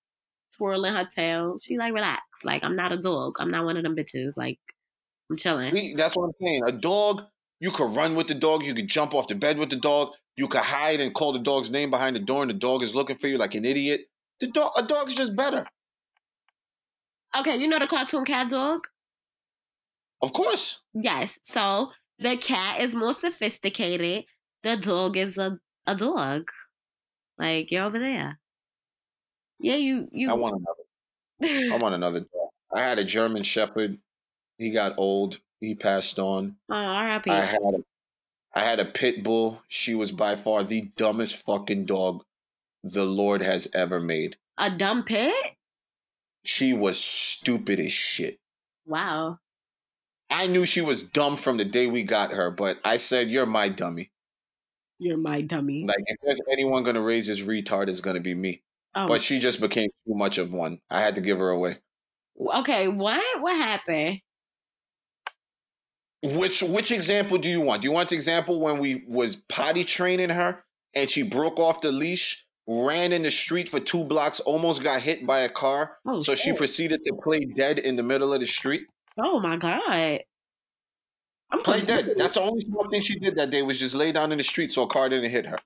twirling 0.56 0.94
her 0.94 1.06
tail. 1.06 1.58
She 1.60 1.78
like, 1.78 1.94
relax. 1.94 2.22
Like, 2.44 2.62
I'm 2.64 2.76
not 2.76 2.92
a 2.92 2.98
dog. 2.98 3.36
I'm 3.38 3.50
not 3.50 3.64
one 3.64 3.76
of 3.76 3.82
them 3.82 3.96
bitches. 3.96 4.36
Like, 4.36 4.58
I'm 5.30 5.36
chilling. 5.36 5.96
That's 5.96 6.16
what 6.16 6.26
I'm 6.26 6.32
saying. 6.40 6.62
A 6.66 6.72
dog, 6.72 7.22
you 7.60 7.70
could 7.70 7.96
run 7.96 8.14
with 8.14 8.28
the 8.28 8.34
dog. 8.34 8.62
You 8.62 8.74
could 8.74 8.88
jump 8.88 9.14
off 9.14 9.28
the 9.28 9.34
bed 9.34 9.58
with 9.58 9.70
the 9.70 9.76
dog. 9.76 10.12
You 10.36 10.48
could 10.48 10.60
hide 10.60 11.00
and 11.00 11.14
call 11.14 11.32
the 11.32 11.38
dog's 11.38 11.70
name 11.70 11.90
behind 11.90 12.14
the 12.14 12.20
door, 12.20 12.42
and 12.42 12.50
the 12.50 12.54
dog 12.54 12.82
is 12.82 12.94
looking 12.94 13.16
for 13.16 13.26
you 13.26 13.38
like 13.38 13.54
an 13.54 13.64
idiot. 13.64 14.02
The 14.40 14.48
dog, 14.48 14.72
a 14.76 14.82
dog's 14.82 15.14
just 15.14 15.34
better. 15.34 15.66
Okay, 17.38 17.56
you 17.56 17.66
know 17.66 17.78
the 17.78 17.86
cartoon 17.86 18.24
CatDog? 18.24 18.80
Of 20.22 20.32
course. 20.32 20.82
Yes. 20.94 21.38
So 21.42 21.90
the 22.18 22.36
cat 22.36 22.80
is 22.80 22.94
more 22.94 23.14
sophisticated. 23.14 24.24
The 24.62 24.76
dog 24.76 25.16
is 25.16 25.38
a, 25.38 25.58
a 25.86 25.94
dog. 25.94 26.50
Like, 27.38 27.70
you're 27.70 27.84
over 27.84 27.98
there. 27.98 28.38
Yeah, 29.58 29.76
you 29.76 30.08
you 30.12 30.30
I 30.30 30.34
want 30.34 30.56
another. 30.56 31.72
I 31.74 31.78
want 31.80 31.94
another 31.94 32.20
dog. 32.20 32.50
I 32.72 32.80
had 32.80 32.98
a 32.98 33.04
German 33.04 33.42
Shepherd. 33.42 33.98
He 34.58 34.70
got 34.70 34.94
old. 34.98 35.40
He 35.60 35.74
passed 35.74 36.18
on. 36.18 36.56
Oh, 36.68 36.74
R.I.P. 36.74 37.30
I 37.30 37.40
had 37.40 37.62
a, 37.62 37.78
I 38.54 38.64
had 38.64 38.80
a 38.80 38.84
pit 38.84 39.22
bull. 39.22 39.62
She 39.68 39.94
was 39.94 40.12
by 40.12 40.36
far 40.36 40.62
the 40.62 40.82
dumbest 40.96 41.36
fucking 41.36 41.86
dog 41.86 42.22
the 42.82 43.04
Lord 43.04 43.42
has 43.42 43.68
ever 43.74 44.00
made. 44.00 44.36
A 44.58 44.70
dumb 44.70 45.04
pit? 45.04 45.34
She 46.44 46.72
was 46.72 46.98
stupid 46.98 47.80
as 47.80 47.92
shit. 47.92 48.38
Wow. 48.86 49.38
I 50.30 50.46
knew 50.46 50.66
she 50.66 50.80
was 50.80 51.02
dumb 51.02 51.36
from 51.36 51.56
the 51.56 51.64
day 51.64 51.86
we 51.86 52.02
got 52.02 52.32
her, 52.32 52.50
but 52.50 52.78
I 52.84 52.96
said, 52.96 53.30
"You're 53.30 53.46
my 53.46 53.68
dummy." 53.68 54.10
You're 54.98 55.18
my 55.18 55.40
dummy. 55.42 55.84
Like, 55.84 55.96
if 56.06 56.16
there's 56.22 56.40
anyone 56.50 56.82
gonna 56.84 57.02
raise 57.02 57.26
this 57.26 57.40
retard, 57.42 57.88
it's 57.88 58.00
gonna 58.00 58.20
be 58.20 58.34
me. 58.34 58.62
oh, 58.94 59.06
But 59.08 59.22
she 59.22 59.38
just 59.38 59.60
became 59.60 59.90
too 60.06 60.14
much 60.14 60.38
of 60.38 60.52
one. 60.54 60.80
I 60.90 61.00
had 61.00 61.14
to 61.16 61.20
give 61.20 61.38
her 61.38 61.50
away. 61.50 61.78
okay. 62.54 62.88
What? 62.88 63.40
What 63.42 63.56
happened? 63.56 64.20
Which 66.22 66.62
which 66.62 66.90
example 66.90 67.38
do 67.38 67.48
you 67.48 67.60
want? 67.60 67.82
Do 67.82 67.88
you 67.88 67.92
want 67.92 68.08
the 68.08 68.14
example 68.16 68.60
when 68.60 68.78
we 68.78 69.04
was 69.06 69.36
potty 69.36 69.84
training 69.84 70.30
her 70.30 70.64
and 70.94 71.08
she 71.10 71.22
broke 71.22 71.58
off 71.58 71.82
the 71.82 71.92
leash, 71.92 72.44
ran 72.66 73.12
in 73.12 73.22
the 73.22 73.30
street 73.30 73.68
for 73.68 73.78
two 73.78 74.02
blocks, 74.04 74.40
almost 74.40 74.82
got 74.82 75.02
hit 75.02 75.26
by 75.26 75.40
a 75.40 75.48
car, 75.48 75.98
Oh, 76.06 76.20
so 76.20 76.34
she 76.34 76.52
proceeded 76.54 77.04
to 77.04 77.14
play 77.22 77.40
dead 77.40 77.78
in 77.78 77.96
the 77.96 78.02
middle 78.02 78.32
of 78.32 78.40
the 78.40 78.46
street? 78.46 78.82
Oh 79.18 79.38
my 79.40 79.56
god. 79.56 80.20
I'm 81.50 81.60
Play 81.60 81.82
dead. 81.82 82.14
That's 82.16 82.34
the 82.34 82.40
only 82.40 82.60
smart 82.60 82.90
thing 82.90 83.00
she 83.00 83.18
did 83.18 83.36
that 83.36 83.50
day 83.50 83.62
was 83.62 83.78
just 83.78 83.94
lay 83.94 84.12
down 84.12 84.32
in 84.32 84.38
the 84.38 84.44
street 84.44 84.72
so 84.72 84.82
a 84.82 84.86
car 84.86 85.08
didn't 85.08 85.30
hit 85.30 85.46
her. 85.46 85.58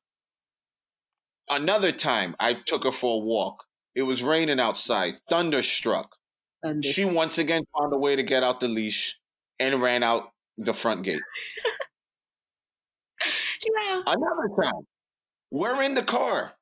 Another 1.49 1.91
time 1.91 2.37
I 2.39 2.55
took 2.55 2.85
her 2.85 2.93
for 2.93 3.17
a 3.17 3.25
walk. 3.25 3.65
It 3.95 4.03
was 4.03 4.23
raining 4.23 4.61
outside, 4.61 5.15
thunderstruck. 5.29 6.15
Thunder. 6.63 6.89
She 6.89 7.05
once 7.05 7.39
again 7.39 7.63
found 7.77 7.93
a 7.93 7.99
way 7.99 8.15
to 8.15 8.23
get 8.23 8.43
out 8.43 8.61
the 8.61 8.69
leash 8.69 9.19
and 9.59 9.81
ran 9.81 10.03
out 10.03 10.31
the 10.59 10.75
front 10.75 11.03
gate. 11.03 11.23
Another 14.07 14.49
time, 14.63 14.87
we're 15.51 15.83
in 15.83 15.95
the 15.95 16.03
car. 16.03 16.53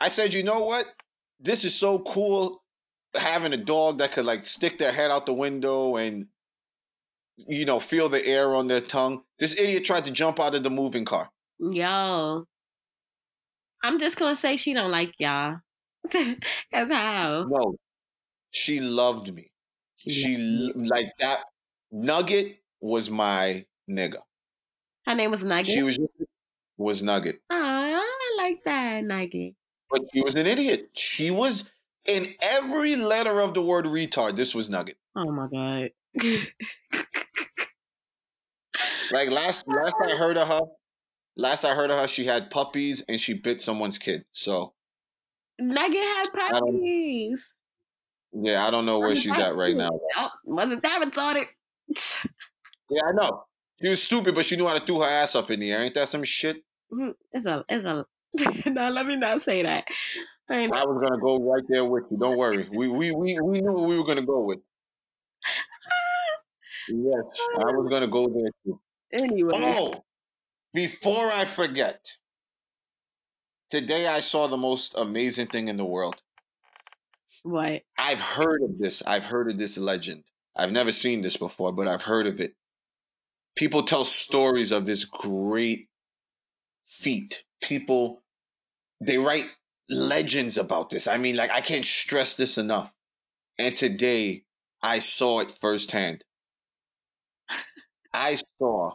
I 0.00 0.08
said, 0.08 0.34
you 0.34 0.42
know 0.42 0.64
what? 0.64 0.86
This 1.40 1.64
is 1.64 1.74
so 1.74 2.00
cool 2.00 2.62
having 3.14 3.52
a 3.52 3.56
dog 3.56 3.98
that 3.98 4.12
could 4.12 4.24
like 4.24 4.44
stick 4.44 4.78
their 4.78 4.92
head 4.92 5.10
out 5.10 5.26
the 5.26 5.32
window 5.32 5.96
and 5.96 6.26
you 7.36 7.64
know 7.64 7.80
feel 7.80 8.08
the 8.08 8.24
air 8.26 8.54
on 8.54 8.68
their 8.68 8.80
tongue. 8.80 9.22
This 9.38 9.58
idiot 9.58 9.84
tried 9.84 10.04
to 10.06 10.10
jump 10.10 10.40
out 10.40 10.54
of 10.54 10.62
the 10.62 10.70
moving 10.70 11.04
car. 11.04 11.30
Yo. 11.58 12.46
I'm 13.82 13.98
just 13.98 14.16
gonna 14.18 14.36
say 14.36 14.56
she 14.56 14.72
don't 14.72 14.90
like 14.90 15.14
y'all. 15.18 15.58
Cause 16.10 16.90
how? 16.90 17.46
No, 17.48 17.76
she 18.50 18.80
loved 18.80 19.32
me. 19.34 19.50
She 19.96 20.36
loved 20.38 20.86
like 20.86 21.12
that. 21.18 21.44
Nugget 21.92 22.58
was 22.80 23.10
my 23.10 23.64
nigga. 23.88 24.18
Her 25.06 25.14
name 25.14 25.30
was 25.30 25.44
Nugget. 25.44 25.74
She 25.74 25.82
was 25.82 25.98
was 26.76 27.02
Nugget, 27.02 27.40
Aw, 27.50 27.54
I 27.54 28.34
like 28.38 28.64
that 28.64 29.04
Nugget. 29.04 29.54
but 29.90 30.02
she 30.12 30.22
was 30.22 30.34
an 30.34 30.46
idiot. 30.46 30.88
She 30.94 31.30
was 31.30 31.70
in 32.04 32.34
every 32.40 32.96
letter 32.96 33.40
of 33.40 33.54
the 33.54 33.62
word 33.62 33.84
retard. 33.84 34.36
This 34.36 34.54
was 34.54 34.68
Nugget. 34.68 34.96
Oh 35.14 35.30
my 35.30 35.48
god. 35.48 35.90
Like 39.12 39.30
last 39.30 39.64
last 39.68 39.94
I 40.02 40.16
heard 40.16 40.36
of 40.36 40.48
her, 40.48 40.60
last 41.36 41.64
I 41.64 41.74
heard 41.74 41.90
of 41.90 41.98
her, 41.98 42.08
she 42.08 42.24
had 42.24 42.50
puppies 42.50 43.02
and 43.08 43.20
she 43.20 43.34
bit 43.34 43.60
someone's 43.60 43.98
kid. 43.98 44.24
So 44.32 44.74
Megan 45.58 46.02
had 46.02 46.24
puppies. 46.32 47.44
yeah, 48.32 48.66
I 48.66 48.70
don't 48.70 48.86
know 48.86 48.98
where 48.98 49.14
she's 49.16 49.38
at 49.38 49.54
right 49.56 49.76
now. 49.76 49.90
Oh, 50.16 50.30
wasn't 50.44 50.82
that 50.82 51.02
retarded? 51.02 51.46
Yeah, 52.90 53.02
I 53.06 53.12
know. 53.12 53.44
She 53.82 53.88
was 53.90 54.02
stupid, 54.02 54.34
but 54.34 54.44
she 54.44 54.56
knew 54.56 54.66
how 54.66 54.78
to 54.78 54.84
throw 54.84 55.00
her 55.00 55.08
ass 55.08 55.34
up 55.34 55.50
in 55.50 55.60
the 55.60 55.72
air. 55.72 55.80
Ain't 55.80 55.94
that 55.94 56.08
some 56.08 56.24
shit? 56.24 56.58
Mhm. 56.92 57.14
It's 57.32 57.46
a, 57.46 57.64
it's 57.68 57.86
a. 57.86 58.06
no, 58.70 58.90
let 58.90 59.06
me 59.06 59.16
not 59.16 59.42
say 59.42 59.62
that. 59.62 59.84
I 60.48 60.64
I 60.64 60.84
was 60.84 61.00
gonna 61.02 61.20
go 61.20 61.38
right 61.38 61.62
there 61.68 61.84
with 61.84 62.04
you. 62.10 62.18
Don't 62.18 62.36
worry. 62.36 62.68
We 62.70 62.88
we 62.88 63.10
we, 63.12 63.38
we 63.42 63.60
knew 63.60 63.72
what 63.72 63.88
we 63.88 63.96
were 63.96 64.04
gonna 64.04 64.26
go 64.26 64.40
with. 64.42 64.58
Yes, 66.86 67.40
I 67.58 67.72
was 67.72 67.88
gonna 67.90 68.08
go 68.08 68.26
there 68.28 68.50
too. 68.62 68.78
Anyway, 69.14 69.52
Oh, 69.54 70.04
before 70.72 71.30
I 71.30 71.44
forget, 71.44 72.04
today 73.70 74.08
I 74.08 74.20
saw 74.20 74.48
the 74.48 74.56
most 74.56 74.94
amazing 74.96 75.46
thing 75.46 75.68
in 75.68 75.76
the 75.76 75.84
world. 75.84 76.20
what? 77.44 77.82
I've 77.98 78.20
heard 78.20 78.62
of 78.62 78.78
this. 78.78 79.02
I've 79.06 79.24
heard 79.24 79.50
of 79.50 79.58
this 79.58 79.78
legend. 79.78 80.24
I've 80.56 80.72
never 80.72 80.92
seen 80.92 81.20
this 81.20 81.36
before, 81.36 81.72
but 81.72 81.86
I've 81.86 82.02
heard 82.02 82.26
of 82.26 82.40
it. 82.40 82.54
People 83.54 83.84
tell 83.84 84.04
stories 84.04 84.72
of 84.72 84.84
this 84.84 85.04
great 85.04 85.88
feat. 86.86 87.44
People, 87.62 88.22
they 89.00 89.18
write 89.18 89.46
legends 89.88 90.58
about 90.58 90.90
this. 90.90 91.06
I 91.06 91.18
mean, 91.18 91.36
like, 91.36 91.50
I 91.52 91.60
can't 91.60 91.84
stress 91.84 92.34
this 92.34 92.58
enough. 92.58 92.90
And 93.58 93.76
today 93.76 94.44
I 94.82 94.98
saw 94.98 95.40
it 95.40 95.52
firsthand. 95.60 96.24
I 98.12 98.38
saw 98.58 98.92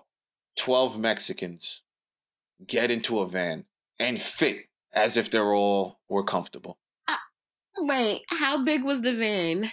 12 0.60 1.00
Mexicans 1.00 1.84
get 2.68 2.92
into 2.92 3.20
a 3.20 3.28
van 3.28 3.64
and 3.98 4.20
fit 4.20 4.66
as 4.94 5.16
if 5.16 5.32
they're 5.32 5.54
all 5.54 6.00
were 6.10 6.24
comfortable. 6.24 6.78
Uh, 7.08 7.16
wait, 7.78 8.24
how 8.28 8.64
big 8.64 8.84
was 8.84 9.02
the 9.02 9.14
van? 9.14 9.72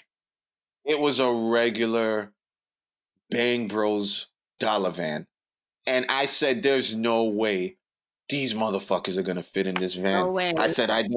It 0.84 1.00
was 1.00 1.18
a 1.18 1.30
regular 1.30 2.32
Bang 3.30 3.66
Bros 3.66 4.28
dollar 4.60 4.92
van. 4.92 5.26
And 5.88 6.06
I 6.08 6.26
said, 6.26 6.62
there's 6.62 6.94
no 6.94 7.24
way 7.24 7.76
these 8.28 8.54
motherfuckers 8.54 9.18
are 9.18 9.22
gonna 9.22 9.42
fit 9.42 9.66
in 9.66 9.74
this 9.74 9.94
van. 9.94 10.24
No 10.24 10.30
way. 10.30 10.54
I 10.56 10.68
said, 10.68 10.90
I 10.90 11.08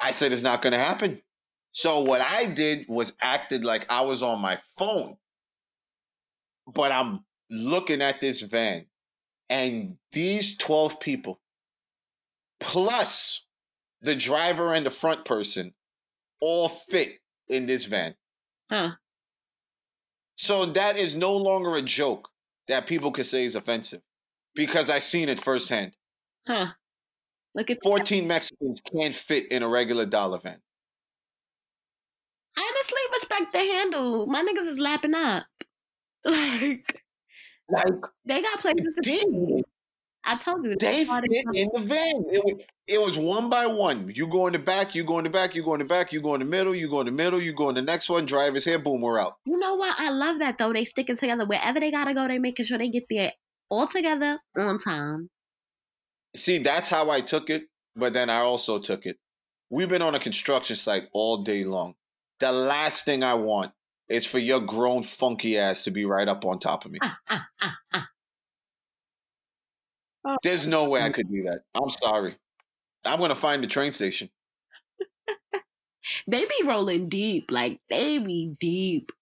I 0.00 0.10
said 0.10 0.32
it's 0.32 0.42
not 0.42 0.60
gonna 0.60 0.78
happen. 0.78 1.22
So 1.70 2.00
what 2.00 2.20
I 2.20 2.46
did 2.46 2.86
was 2.88 3.12
acted 3.20 3.64
like 3.64 3.90
I 3.90 4.02
was 4.02 4.22
on 4.22 4.40
my 4.40 4.58
phone. 4.76 5.16
But 6.66 6.90
I'm 6.90 7.24
looking 7.50 8.02
at 8.02 8.20
this 8.20 8.40
van 8.40 8.86
and 9.48 9.96
these 10.12 10.56
12 10.58 11.00
people 11.00 11.40
plus 12.60 13.44
the 14.02 14.14
driver 14.14 14.74
and 14.74 14.84
the 14.84 14.90
front 14.90 15.24
person 15.24 15.72
all 16.40 16.68
fit 16.68 17.18
in 17.48 17.66
this 17.66 17.84
van. 17.84 18.14
Huh. 18.70 18.92
So 20.36 20.66
that 20.66 20.96
is 20.96 21.14
no 21.14 21.36
longer 21.36 21.76
a 21.76 21.82
joke 21.82 22.28
that 22.68 22.86
people 22.86 23.12
could 23.12 23.26
say 23.26 23.44
is 23.44 23.54
offensive 23.54 24.02
because 24.54 24.90
I've 24.90 25.02
seen 25.02 25.28
it 25.28 25.42
firsthand. 25.42 25.92
Huh. 26.46 26.68
Look 27.54 27.70
at 27.70 27.82
14 27.82 28.26
Mexicans 28.26 28.80
can't 28.80 29.14
fit 29.14 29.50
in 29.52 29.62
a 29.62 29.68
regular 29.68 30.06
dollar 30.06 30.38
van. 30.38 30.60
I 32.56 32.72
honestly 32.74 33.00
respect 33.12 33.52
the 33.52 33.58
handle. 33.58 34.26
My 34.26 34.42
niggas 34.42 34.66
is 34.68 34.78
lapping 34.78 35.14
up. 35.14 35.44
Like 36.26 37.03
Like, 37.70 37.86
they 38.24 38.42
got 38.42 38.60
places 38.60 38.94
to 38.94 39.02
be. 39.02 39.64
I 40.26 40.36
told 40.36 40.64
you 40.64 40.74
they 40.78 41.04
fit 41.04 41.24
in 41.54 41.68
the 41.74 41.80
van. 41.80 42.24
It 42.30 42.42
was, 42.44 42.64
it 42.86 43.00
was 43.00 43.18
one 43.18 43.50
by 43.50 43.66
one. 43.66 44.10
You 44.14 44.26
go 44.26 44.46
in 44.46 44.54
the 44.54 44.58
back, 44.58 44.94
you 44.94 45.04
go 45.04 45.18
in 45.18 45.24
the 45.24 45.30
back, 45.30 45.54
you 45.54 45.62
go 45.62 45.74
in 45.74 45.80
the 45.80 45.84
back, 45.84 46.12
you 46.12 46.22
go 46.22 46.34
in 46.34 46.40
the 46.40 46.46
middle, 46.46 46.74
you 46.74 46.88
go 46.88 47.00
in 47.00 47.06
the 47.06 47.12
middle, 47.12 47.40
you 47.40 47.52
go 47.52 47.68
in 47.68 47.74
the 47.74 47.82
next 47.82 48.08
one, 48.08 48.24
driver's 48.24 48.64
here, 48.64 48.78
boom, 48.78 49.02
we're 49.02 49.20
out. 49.20 49.36
You 49.44 49.58
know 49.58 49.74
what? 49.74 49.94
I 49.98 50.10
love 50.10 50.38
that 50.38 50.56
though. 50.56 50.72
They 50.72 50.84
sticking 50.84 51.16
together 51.16 51.44
wherever 51.44 51.78
they 51.78 51.90
gotta 51.90 52.14
go. 52.14 52.26
They 52.26 52.38
making 52.38 52.64
sure 52.64 52.78
they 52.78 52.88
get 52.88 53.04
there 53.10 53.32
all 53.68 53.86
together 53.86 54.38
on 54.56 54.78
time. 54.78 55.28
See, 56.36 56.58
that's 56.58 56.88
how 56.88 57.10
I 57.10 57.20
took 57.20 57.50
it, 57.50 57.64
but 57.94 58.12
then 58.12 58.30
I 58.30 58.38
also 58.38 58.78
took 58.78 59.04
it. 59.06 59.18
We've 59.70 59.88
been 59.88 60.02
on 60.02 60.14
a 60.14 60.20
construction 60.20 60.76
site 60.76 61.04
all 61.12 61.42
day 61.42 61.64
long. 61.64 61.94
The 62.40 62.50
last 62.50 63.04
thing 63.04 63.22
I 63.22 63.34
want 63.34 63.72
is 64.08 64.26
for 64.26 64.38
your 64.38 64.60
grown 64.60 65.02
funky 65.02 65.58
ass 65.58 65.84
to 65.84 65.90
be 65.90 66.04
right 66.04 66.28
up 66.28 66.44
on 66.44 66.58
top 66.58 66.84
of 66.84 66.92
me. 66.92 66.98
Ah, 67.02 67.18
ah, 67.28 67.46
ah. 67.60 68.08
Oh, 70.26 70.36
There's 70.42 70.66
no 70.66 70.88
way 70.88 71.02
I 71.02 71.10
could 71.10 71.30
do 71.30 71.42
that. 71.44 71.60
I'm 71.74 71.90
sorry. 71.90 72.36
I'm 73.04 73.20
gonna 73.20 73.34
find 73.34 73.62
the 73.62 73.66
train 73.66 73.92
station. 73.92 74.30
They 76.26 76.44
be 76.44 76.66
rolling 76.66 77.08
deep. 77.08 77.50
Like 77.50 77.80
they 77.90 78.18
be 78.18 78.54
deep. 78.58 79.12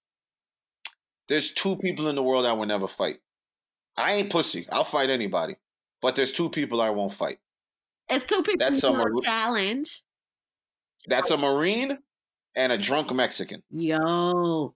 There's 1.29 1.53
two 1.53 1.77
people 1.77 2.09
in 2.09 2.17
the 2.17 2.23
world 2.23 2.47
I 2.47 2.53
will 2.53 2.67
never 2.67 2.89
fight. 2.89 3.19
I 3.97 4.15
ain't 4.15 4.31
pussy. 4.31 4.67
I'll 4.71 4.85
fight 4.85 5.11
anybody. 5.11 5.55
But 6.01 6.17
there's 6.17 6.33
two 6.33 6.51
people 6.51 6.81
I 6.81 6.91
won't 6.91 7.13
fight. 7.13 7.39
It's 8.09 8.25
two 8.25 8.43
people 8.43 8.59
That's 8.59 8.83
a 8.83 8.93
mar- 8.93 9.13
a 9.17 9.23
challenge. 9.23 10.03
That's 11.07 11.31
a 11.31 11.37
Marine 11.37 11.99
and 12.55 12.73
a 12.73 12.79
drunk 12.79 13.13
Mexican. 13.13 13.63
Yo. 13.71 14.75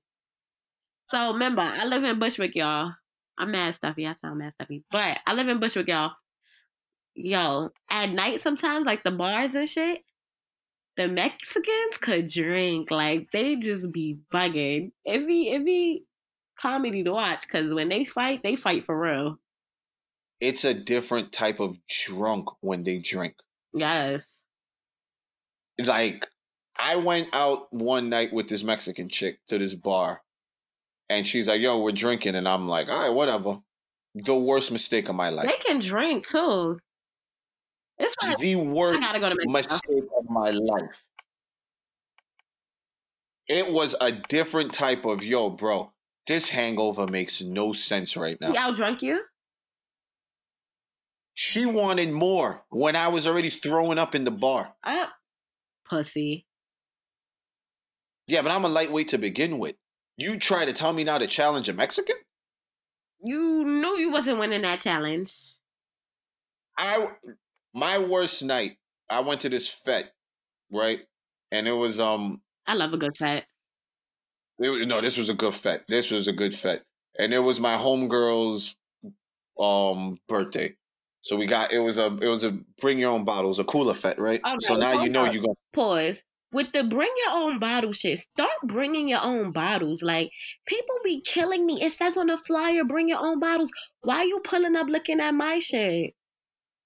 So 1.07 1.33
remember, 1.33 1.63
I 1.63 1.87
live 1.87 2.05
in 2.05 2.19
Bushwick, 2.19 2.55
y'all. 2.55 2.93
I'm 3.39 3.51
mad 3.51 3.75
stuffy. 3.75 4.07
I 4.07 4.15
sound 4.15 4.39
mad 4.39 4.55
stuffy. 4.55 4.83
But 4.91 5.19
I 5.27 5.35
live 5.35 5.49
in 5.49 5.61
Bushwick, 5.61 5.89
y'all. 5.89 6.13
Yo, 7.15 7.71
at 7.91 8.11
night 8.11 8.41
sometimes, 8.41 8.87
like 8.87 9.05
the 9.05 9.11
bars 9.11 9.55
and 9.55 9.69
shit, 9.69 10.03
the 10.97 11.09
Mexicans 11.09 11.99
could 12.01 12.29
drink. 12.29 12.91
Like 12.91 13.29
they 13.33 13.57
just 13.57 13.93
be 13.93 14.19
bugging. 14.33 14.93
It 15.05 15.27
be 15.27 16.05
comedy 16.59 17.05
to 17.05 17.13
watch 17.13 17.43
because 17.47 17.73
when 17.73 17.89
they 17.89 18.05
fight, 18.05 18.43
they 18.43 18.57
fight 18.57 18.85
for 18.85 18.99
real. 18.99 19.39
It's 20.41 20.65
a 20.65 20.75
different 20.75 21.33
type 21.33 21.61
of 21.61 21.79
drunk 21.89 22.49
when 22.61 22.83
they 22.83 22.99
drink. 22.99 23.37
Yes. 23.73 24.43
Like, 25.83 26.27
I 26.79 26.97
went 26.97 27.29
out 27.33 27.73
one 27.73 28.09
night 28.09 28.33
with 28.33 28.49
this 28.49 28.65
Mexican 28.65 29.09
chick 29.09 29.39
to 29.49 29.59
this 29.59 29.75
bar, 29.75 30.23
and 31.09 31.27
she's 31.27 31.49
like, 31.49 31.61
"Yo, 31.61 31.81
we're 31.81 31.93
drinking," 31.93 32.35
and 32.35 32.49
I'm 32.49 32.69
like, 32.69 32.89
"All 32.89 33.01
right, 33.01 33.11
whatever." 33.11 33.61
The 34.15 34.35
worst 34.35 34.73
mistake 34.73 35.09
of 35.09 35.15
my 35.15 35.29
life. 35.29 35.47
They 35.47 35.59
can 35.59 35.79
drink 35.79 36.27
too. 36.27 36.79
It's 37.99 38.15
fine. 38.21 38.37
The 38.41 38.57
worst 38.57 39.01
go 39.21 39.31
mistake 39.47 40.05
of 40.19 40.31
my 40.31 40.51
life. 40.51 41.05
It 43.49 43.71
was 43.73 43.95
a 44.01 44.13
different 44.13 44.73
type 44.73 45.05
of 45.05 45.25
yo, 45.25 45.51
bro. 45.51 45.93
This 46.27 46.49
hangover 46.49 47.07
makes 47.07 47.41
no 47.41 47.73
sense 47.73 48.17
right 48.17 48.41
now. 48.41 48.53
He 48.53 48.75
drunk 48.75 49.03
you? 49.03 49.23
She 51.35 51.67
wanted 51.67 52.11
more 52.11 52.65
when 52.71 52.97
I 52.97 53.09
was 53.09 53.27
already 53.27 53.51
throwing 53.51 53.99
up 53.99 54.15
in 54.15 54.25
the 54.25 54.31
bar. 54.31 54.75
Uh, 54.83 55.07
pussy. 55.85 56.46
Yeah, 58.27 58.43
but 58.43 58.51
I'm 58.51 58.65
a 58.65 58.69
lightweight 58.69 59.09
to 59.09 59.19
begin 59.19 59.59
with. 59.59 59.77
You 60.17 60.39
try 60.39 60.65
to 60.65 60.73
tell 60.73 60.93
me 60.93 61.05
now 61.05 61.19
to 61.19 61.27
challenge 61.27 61.69
a 61.69 61.73
Mexican? 61.73 62.17
You 63.23 63.65
knew 63.65 63.99
you 63.99 64.11
wasn't 64.11 64.39
winning 64.39 64.63
that 64.63 64.81
challenge. 64.81 65.33
I 66.79 67.09
my 67.75 67.99
worst 67.99 68.43
night, 68.43 68.79
I 69.09 69.21
went 69.21 69.43
to 69.43 69.49
this 69.49 69.69
fete, 69.69 70.11
right? 70.71 71.01
And 71.53 71.69
it 71.69 71.73
was 71.73 72.01
um 72.01 72.41
I 72.67 72.75
love 72.75 72.93
a 72.93 72.99
good 72.99 73.17
fete. 73.17 73.45
it 74.59 74.89
no, 74.89 75.01
this 75.01 75.17
was 75.17 75.29
a 75.29 75.35
good 75.35 75.55
fete. 75.55 75.83
This 75.89 76.11
was 76.11 76.29
a 76.29 76.33
good 76.33 76.55
fete. 76.55 76.83
And 77.19 77.33
it 77.33 77.39
was 77.39 77.61
my 77.61 77.77
homegirl's 77.77 78.77
um 79.59 80.19
birthday. 80.29 80.75
So 81.23 81.37
we 81.37 81.47
got 81.47 81.73
it 81.73 81.79
was 81.79 81.99
a 81.99 82.07
it 82.21 82.29
was 82.29 82.45
a 82.45 82.59
bring 82.81 82.99
your 82.99 83.13
own 83.13 83.25
bottles, 83.25 83.59
a 83.59 83.65
cooler 83.65 83.95
fete, 83.95 84.19
right? 84.19 84.41
Okay, 84.45 84.67
so 84.67 84.77
now 84.77 85.03
you 85.03 85.11
know 85.11 85.25
you 85.25 85.41
go 85.41 85.57
Pause. 85.73 86.23
With 86.53 86.73
the 86.73 86.85
bring 86.85 87.11
your 87.25 87.35
own 87.35 87.59
bottle 87.59 87.93
shit, 87.93 88.19
start 88.19 88.51
bringing 88.65 89.09
your 89.09 89.21
own 89.21 89.53
bottles. 89.53 90.03
Like 90.03 90.31
people 90.67 90.97
be 91.05 91.21
killing 91.21 91.67
me. 91.67 91.83
It 91.83 91.93
says 91.93 92.17
on 92.17 92.29
the 92.29 92.39
flyer, 92.39 92.85
bring 92.85 93.09
your 93.09 93.19
own 93.19 93.41
bottles. 93.41 93.71
Why 94.03 94.23
you 94.23 94.41
pulling 94.45 94.77
up 94.77 94.87
looking 94.89 95.21
at 95.21 95.35
my 95.35 95.59
shit? 95.59 96.15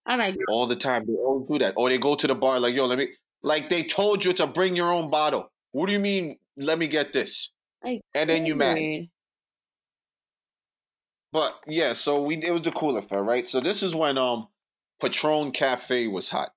All 0.06 0.18
right, 0.18 0.36
all 0.48 0.66
the 0.66 0.76
time. 0.76 1.04
They 1.06 1.12
always 1.12 1.46
do 1.48 1.58
that. 1.58 1.74
Or 1.76 1.88
they 1.88 1.98
go 1.98 2.14
to 2.14 2.26
the 2.26 2.34
bar 2.34 2.58
like, 2.58 2.74
yo, 2.74 2.86
let 2.86 2.98
me 2.98 3.08
like 3.42 3.68
they 3.68 3.82
told 3.82 4.24
you 4.24 4.32
to 4.34 4.46
bring 4.46 4.74
your 4.74 4.92
own 4.92 5.10
bottle. 5.10 5.52
What 5.72 5.86
do 5.86 5.92
you 5.92 6.00
mean, 6.00 6.36
let 6.56 6.78
me 6.78 6.88
get 6.88 7.12
this? 7.12 7.52
Like, 7.84 8.00
And 8.14 8.28
then 8.28 8.46
you 8.46 8.54
mad. 8.54 9.08
But 11.32 11.54
yeah, 11.66 11.92
so 11.92 12.22
we 12.22 12.36
it 12.36 12.50
was 12.50 12.62
the 12.62 12.72
cool 12.72 12.96
affair, 12.96 13.22
right? 13.22 13.46
So 13.46 13.60
this 13.60 13.82
is 13.82 13.94
when 13.94 14.18
um 14.18 14.48
Patron 15.00 15.52
Cafe 15.52 16.08
was 16.08 16.28
hot. 16.28 16.50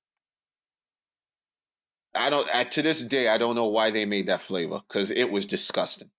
I 2.15 2.29
don't 2.29 2.47
uh, 2.53 2.63
to 2.63 2.81
this 2.81 3.01
day 3.01 3.27
I 3.27 3.37
don't 3.37 3.55
know 3.55 3.65
why 3.65 3.91
they 3.91 4.05
made 4.05 4.27
that 4.27 4.41
flavor 4.41 4.81
because 4.87 5.11
it 5.11 5.31
was 5.31 5.45
disgusting. 5.45 6.09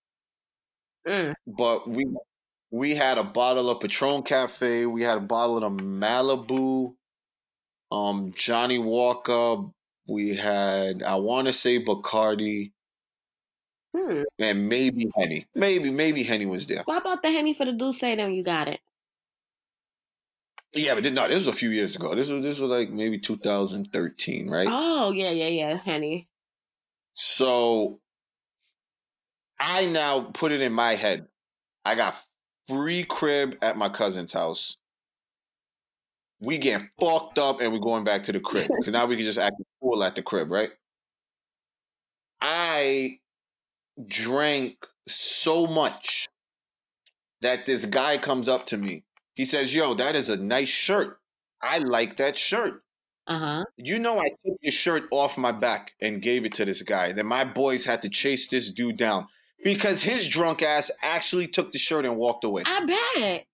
Mm. 1.07 1.35
But 1.47 1.89
we 1.89 2.07
we 2.71 2.95
had 2.95 3.19
a 3.19 3.25
bottle 3.25 3.71
of 3.71 3.81
Patron 3.81 4.23
Cafe, 4.23 4.87
we 4.87 5.03
had 5.03 5.19
a 5.19 5.21
bottle 5.21 5.63
of 5.63 5.73
Malibu, 5.75 6.95
um 7.91 8.33
Johnnie 8.33 8.79
Walker, 8.79 9.57
we 10.07 10.35
had 10.37 11.03
I 11.03 11.17
want 11.17 11.47
to 11.47 11.53
say 11.53 11.83
Bacardi 11.83 12.73
Hmm. 13.97 14.23
and 14.41 14.69
maybe 14.69 15.09
Henny. 15.17 15.47
Maybe 15.55 15.91
maybe 15.91 16.25
Henny 16.25 16.47
was 16.47 16.67
there. 16.67 16.83
What 16.85 17.01
about 17.01 17.23
the 17.23 17.31
henny 17.31 17.55
for 17.55 17.65
the 17.65 17.73
Dulce? 17.73 18.01
Then 18.01 18.33
you 18.33 18.43
got 18.43 18.67
it. 18.67 18.81
Yeah, 20.75 20.95
but 20.95 21.05
no, 21.13 21.29
this 21.29 21.39
was 21.39 21.47
a 21.47 21.53
few 21.53 21.71
years 21.71 21.95
ago. 21.95 22.15
This 22.15 22.29
was 22.31 22.43
this 22.43 22.59
was 22.59 22.71
like 22.71 22.91
maybe 22.91 23.19
2013, 23.19 24.51
right? 24.51 24.69
Oh 24.71 25.13
yeah, 25.13 25.31
yeah, 25.31 25.49
yeah, 25.49 25.77
honey. 25.77 26.29
So 27.15 28.01
I 29.61 29.87
now 29.87 30.23
put 30.23 30.53
it 30.53 30.61
in 30.61 30.73
my 30.73 30.97
head. 30.97 31.27
I 31.85 31.95
got 31.95 32.17
free 32.69 33.05
crib 33.05 33.57
at 33.63 33.77
my 33.77 33.89
cousin's 33.89 34.33
house. 34.33 34.77
We 36.41 36.59
get 36.59 36.83
fucked 36.99 37.39
up 37.39 37.61
and 37.61 37.73
we're 37.73 37.79
going 37.79 38.05
back 38.05 38.25
to 38.25 38.33
the 38.33 38.41
crib 38.41 38.69
because 38.79 38.93
now 38.93 39.07
we 39.07 39.17
can 39.17 39.25
just 39.25 39.39
act 39.39 39.55
cool 39.81 40.03
at 40.03 40.17
the 40.17 40.23
crib, 40.23 40.51
right? 40.51 40.71
I 42.41 43.21
drank 44.07 44.77
so 45.07 45.67
much 45.67 46.29
that 47.41 47.65
this 47.65 47.85
guy 47.85 48.19
comes 48.19 48.49
up 48.49 48.67
to 48.67 48.77
me. 48.77 49.05
He 49.35 49.45
says, 49.45 49.75
Yo, 49.75 49.95
that 49.95 50.15
is 50.17 50.29
a 50.29 50.37
nice 50.37 50.69
shirt. 50.69 51.19
I 51.63 51.79
like 51.79 52.17
that 52.17 52.37
shirt. 52.37 52.83
Uh 53.27 53.39
huh. 53.39 53.65
You 53.77 53.99
know, 53.99 54.21
I 54.21 54.29
took 54.45 54.59
your 54.61 54.73
shirt 54.73 55.05
off 55.11 55.39
my 55.39 55.53
back 55.53 55.93
and 56.01 56.21
gave 56.21 56.45
it 56.45 56.55
to 56.55 56.65
this 56.65 56.83
guy. 56.83 57.13
Then 57.13 57.27
my 57.27 57.45
boys 57.45 57.85
had 57.85 58.03
to 58.03 58.09
chase 58.11 58.49
this 58.49 58.73
dude 58.73 58.99
down 58.99 59.27
because 59.65 60.03
his 60.03 60.29
drunk 60.29 60.63
ass 60.63 60.91
actually 61.03 61.47
took 61.47 61.73
the 61.73 61.79
shirt 61.79 62.05
and 62.05 62.17
walked 62.17 62.45
away. 62.45 62.63
I 62.67 62.85
bet. 63.17 63.47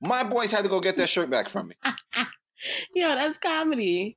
My 0.00 0.22
boys 0.22 0.50
had 0.50 0.64
to 0.64 0.70
go 0.70 0.80
get 0.80 0.96
that 0.96 1.08
shirt 1.08 1.30
back 1.30 1.48
from 1.48 1.68
me. 1.68 1.74
Yo, 2.94 3.14
that's 3.14 3.38
comedy. 3.38 4.16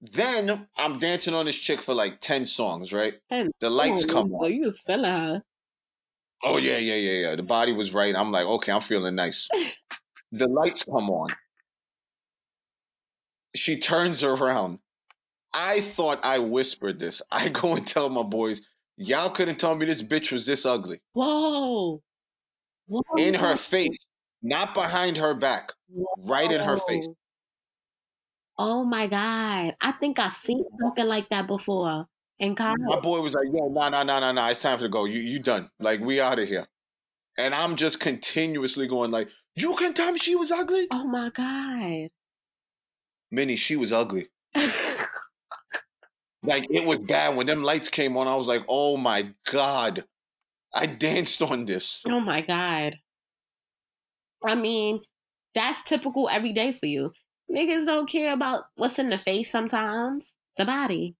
Then 0.00 0.66
I'm 0.76 0.98
dancing 0.98 1.34
on 1.34 1.46
this 1.46 1.56
chick 1.56 1.80
for 1.80 1.94
like 1.94 2.20
10 2.20 2.46
songs, 2.46 2.92
right? 2.92 3.14
And 3.30 3.52
The 3.60 3.68
lights 3.68 4.04
oh, 4.04 4.12
come 4.12 4.34
on. 4.34 4.52
you 4.52 4.62
was 4.62 4.82
her. 4.88 5.42
Oh, 6.42 6.56
yeah, 6.56 6.78
yeah, 6.78 6.94
yeah, 6.94 7.28
yeah. 7.28 7.36
The 7.36 7.42
body 7.42 7.72
was 7.72 7.92
right. 7.92 8.14
I'm 8.14 8.32
like, 8.32 8.46
okay, 8.46 8.72
I'm 8.72 8.80
feeling 8.80 9.14
nice. 9.14 9.48
The 10.32 10.48
lights 10.48 10.82
come 10.84 11.10
on. 11.10 11.28
She 13.54 13.78
turns 13.78 14.22
around. 14.22 14.78
I 15.52 15.80
thought 15.80 16.24
I 16.24 16.38
whispered 16.38 16.98
this. 16.98 17.20
I 17.32 17.48
go 17.48 17.74
and 17.74 17.86
tell 17.86 18.08
my 18.08 18.22
boys, 18.22 18.62
y'all 18.96 19.30
couldn't 19.30 19.58
tell 19.58 19.74
me 19.74 19.86
this 19.86 20.02
bitch 20.02 20.32
was 20.32 20.46
this 20.46 20.64
ugly. 20.64 21.00
Whoa. 21.12 22.02
Whoa. 22.86 23.02
In 23.18 23.34
her 23.34 23.56
face, 23.56 23.98
not 24.42 24.74
behind 24.74 25.16
her 25.16 25.34
back, 25.34 25.72
right 26.24 26.50
in 26.50 26.60
her 26.60 26.78
face. 26.88 27.08
Oh 28.58 28.84
my 28.84 29.06
god. 29.06 29.74
I 29.80 29.92
think 29.92 30.18
I've 30.18 30.34
seen 30.34 30.64
something 30.80 31.06
like 31.06 31.28
that 31.30 31.46
before 31.46 32.06
in 32.40 32.54
college. 32.54 32.80
My 32.82 32.98
boy 32.98 33.20
was 33.20 33.34
like, 33.34 33.46
yo, 33.52 33.68
no, 33.68 33.88
no, 33.88 34.02
no, 34.02 34.20
no, 34.20 34.32
no. 34.32 34.46
It's 34.48 34.60
time 34.60 34.78
to 34.80 34.88
go. 34.88 35.04
You 35.04 35.20
you 35.20 35.38
done. 35.38 35.70
Like, 35.78 36.00
we 36.00 36.20
out 36.20 36.38
of 36.38 36.48
here. 36.48 36.66
And 37.38 37.54
I'm 37.54 37.76
just 37.76 38.00
continuously 38.00 38.88
going 38.88 39.10
like, 39.10 39.28
you 39.54 39.74
can 39.76 39.94
tell 39.94 40.12
me 40.12 40.18
she 40.18 40.34
was 40.34 40.50
ugly? 40.50 40.88
Oh 40.90 41.04
my 41.04 41.30
god. 41.30 42.08
Minnie, 43.30 43.56
she 43.56 43.76
was 43.76 43.92
ugly. 43.92 44.28
Like 46.42 46.66
it 46.70 46.86
was 46.86 46.98
bad 46.98 47.36
when 47.36 47.46
them 47.46 47.62
lights 47.62 47.88
came 47.88 48.16
on. 48.16 48.26
I 48.26 48.34
was 48.34 48.48
like, 48.48 48.62
"Oh 48.68 48.96
my 48.96 49.32
god!" 49.50 50.04
I 50.72 50.86
danced 50.86 51.42
on 51.42 51.66
this. 51.66 52.02
oh 52.06 52.20
my 52.20 52.40
god. 52.40 52.96
I 54.42 54.54
mean, 54.54 55.02
that's 55.54 55.82
typical 55.82 56.28
every 56.30 56.52
day 56.52 56.72
for 56.72 56.86
you. 56.86 57.12
Niggas 57.50 57.84
don't 57.84 58.08
care 58.08 58.32
about 58.32 58.64
what's 58.76 58.98
in 58.98 59.10
the 59.10 59.18
face 59.18 59.50
sometimes. 59.50 60.36
The 60.56 60.64
body. 60.64 61.16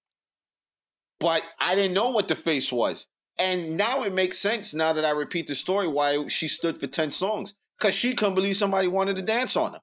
But 1.21 1.43
I 1.59 1.75
didn't 1.75 1.95
know 1.95 2.11
what 2.11 2.29
the 2.29 2.35
face 2.35 2.73
was, 2.73 3.07
and 3.39 3.77
now 3.77 4.03
it 4.03 4.13
makes 4.15 4.39
sense 4.39 4.75
now 4.75 4.93
that 4.93 5.05
I 5.05 5.11
repeat 5.11 5.47
the 5.47 5.55
story 5.55 5.87
why 5.87 6.27
she 6.29 6.49
stood 6.49 6.81
for 6.81 6.87
ten 6.87 7.11
songs 7.11 7.55
because 7.79 7.95
she 7.95 8.15
couldn't 8.15 8.35
believe 8.35 8.57
somebody 8.57 8.89
wanted 8.89 9.17
to 9.17 9.23
dance 9.23 9.57
on 9.57 9.73
her. 9.75 9.81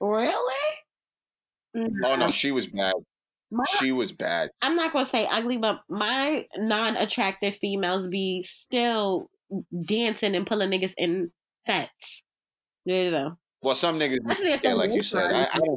Really? 0.00 0.74
Oh 2.04 2.16
no, 2.16 2.30
she 2.30 2.50
was 2.50 2.66
bad. 2.66 2.94
My, 3.50 3.64
She 3.78 3.92
was 3.92 4.12
bad. 4.12 4.50
I'm 4.60 4.76
not 4.76 4.92
gonna 4.92 5.06
say 5.06 5.26
ugly, 5.30 5.56
but 5.58 5.80
my 5.88 6.46
non-attractive 6.56 7.56
females 7.56 8.08
be 8.08 8.44
still 8.48 9.30
dancing 9.84 10.34
and 10.34 10.46
pulling 10.46 10.70
niggas 10.70 10.92
in 10.98 11.30
fats. 11.66 12.22
Yeah. 12.84 13.30
Well, 13.62 13.74
some 13.74 13.98
niggas, 13.98 14.18
yeah, 14.62 14.74
like 14.74 14.92
you 14.92 15.02
said, 15.02 15.32
I, 15.32 15.48
I, 15.52 15.58
done- 15.58 15.76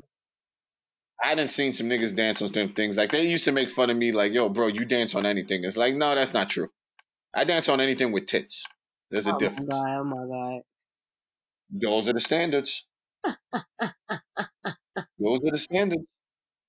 I 1.23 1.35
didn't 1.35 1.51
seen 1.51 1.73
some 1.73 1.87
niggas 1.87 2.15
dance 2.15 2.41
on 2.41 2.47
some 2.47 2.73
things. 2.73 2.97
Like 2.97 3.11
they 3.11 3.27
used 3.27 3.43
to 3.45 3.51
make 3.51 3.69
fun 3.69 3.89
of 3.89 3.97
me, 3.97 4.11
like, 4.11 4.33
"Yo, 4.33 4.49
bro, 4.49 4.67
you 4.67 4.85
dance 4.85 5.13
on 5.13 5.25
anything." 5.25 5.63
It's 5.63 5.77
like, 5.77 5.95
no, 5.95 6.15
that's 6.15 6.33
not 6.33 6.49
true. 6.49 6.69
I 7.33 7.43
dance 7.43 7.69
on 7.69 7.79
anything 7.79 8.11
with 8.11 8.25
tits. 8.25 8.65
There's 9.11 9.27
a 9.27 9.35
oh 9.35 9.37
difference. 9.37 9.73
my 9.73 9.83
god! 9.83 9.99
Oh 9.99 10.03
my 10.03 10.25
god! 10.27 10.61
Those 11.69 12.07
are 12.07 12.13
the 12.13 12.19
standards. 12.19 12.85
Those 15.19 15.39
are 15.45 15.51
the 15.51 15.57
standards. 15.57 16.03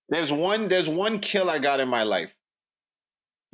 There's 0.08 0.30
one. 0.30 0.68
There's 0.68 0.88
one 0.88 1.20
kill 1.20 1.48
I 1.48 1.58
got 1.58 1.80
in 1.80 1.88
my 1.88 2.02
life 2.02 2.36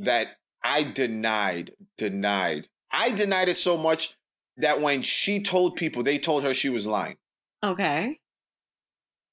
that 0.01 0.37
I 0.63 0.83
denied. 0.83 1.73
Denied. 1.97 2.69
I 2.91 3.11
denied 3.11 3.49
it 3.49 3.59
so 3.59 3.77
much 3.77 4.15
that 4.57 4.81
when 4.81 5.03
she 5.03 5.43
told 5.43 5.77
people, 5.77 6.03
they 6.03 6.19
told 6.19 6.43
her 6.43 6.55
she 6.55 6.69
was 6.71 6.87
lying. 6.87 7.17
Okay. 7.63 8.19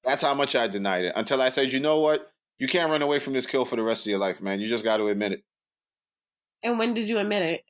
That's 0.06 0.22
how 0.22 0.34
much 0.34 0.54
I 0.54 0.68
denied 0.68 1.04
it. 1.04 1.12
Until 1.16 1.42
I 1.42 1.48
said, 1.48 1.72
you 1.72 1.80
know 1.80 1.98
what? 1.98 2.30
You 2.60 2.68
can't 2.68 2.90
run 2.90 3.02
away 3.02 3.18
from 3.18 3.32
this 3.32 3.44
kill 3.44 3.64
for 3.64 3.74
the 3.74 3.82
rest 3.82 4.06
of 4.06 4.10
your 4.10 4.20
life, 4.20 4.40
man. 4.40 4.60
You 4.60 4.68
just 4.68 4.84
got 4.84 4.98
to 4.98 5.08
admit 5.08 5.32
it. 5.32 5.42
And 6.62 6.78
when 6.78 6.94
did 6.94 7.08
you 7.08 7.18
admit 7.18 7.42
it? 7.42 7.64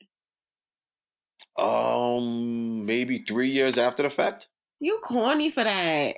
Um, 1.61 2.84
maybe 2.84 3.18
three 3.18 3.49
years 3.49 3.78
after 3.78 4.03
the 4.03 4.11
fact. 4.11 4.49
You 4.80 5.01
corny 5.03 5.51
for 5.51 5.64
that. 5.64 6.16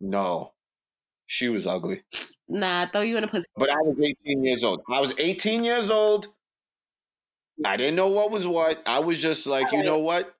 No, 0.00 0.52
she 1.26 1.48
was 1.48 1.66
ugly. 1.66 2.02
Nah, 2.48 2.82
I 2.82 2.86
throw 2.86 3.00
you 3.00 3.16
in 3.16 3.24
a 3.24 3.28
pussy. 3.28 3.46
But 3.56 3.70
I 3.70 3.82
was 3.82 3.96
18 4.00 4.44
years 4.44 4.62
old. 4.62 4.82
I 4.88 5.00
was 5.00 5.12
18 5.18 5.64
years 5.64 5.90
old. 5.90 6.28
I 7.64 7.76
didn't 7.76 7.96
know 7.96 8.06
what 8.06 8.30
was 8.30 8.46
what. 8.46 8.82
I 8.86 9.00
was 9.00 9.18
just 9.18 9.48
like, 9.48 9.72
you 9.72 9.82
know 9.82 9.98
what? 9.98 10.35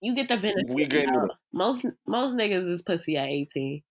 You 0.00 0.14
get 0.14 0.28
the 0.28 0.36
benefit. 0.36 0.68
We 0.68 0.86
get. 0.86 1.08
Most 1.52 1.86
most 2.06 2.34
niggas 2.34 2.68
is 2.68 2.82
pussy 2.82 3.16
at 3.16 3.28
18. 3.28 3.82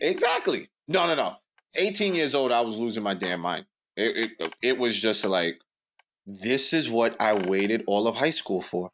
Exactly. 0.00 0.68
No, 0.88 1.06
no, 1.06 1.14
no. 1.14 1.36
18 1.76 2.14
years 2.14 2.34
old, 2.34 2.52
I 2.52 2.60
was 2.60 2.76
losing 2.76 3.02
my 3.02 3.14
damn 3.14 3.40
mind. 3.40 3.66
It, 3.96 4.32
it, 4.38 4.54
it 4.62 4.78
was 4.78 4.98
just 4.98 5.24
like, 5.24 5.60
this 6.26 6.72
is 6.72 6.88
what 6.90 7.20
I 7.20 7.34
waited 7.34 7.84
all 7.86 8.06
of 8.06 8.16
high 8.16 8.30
school 8.30 8.60
for. 8.60 8.90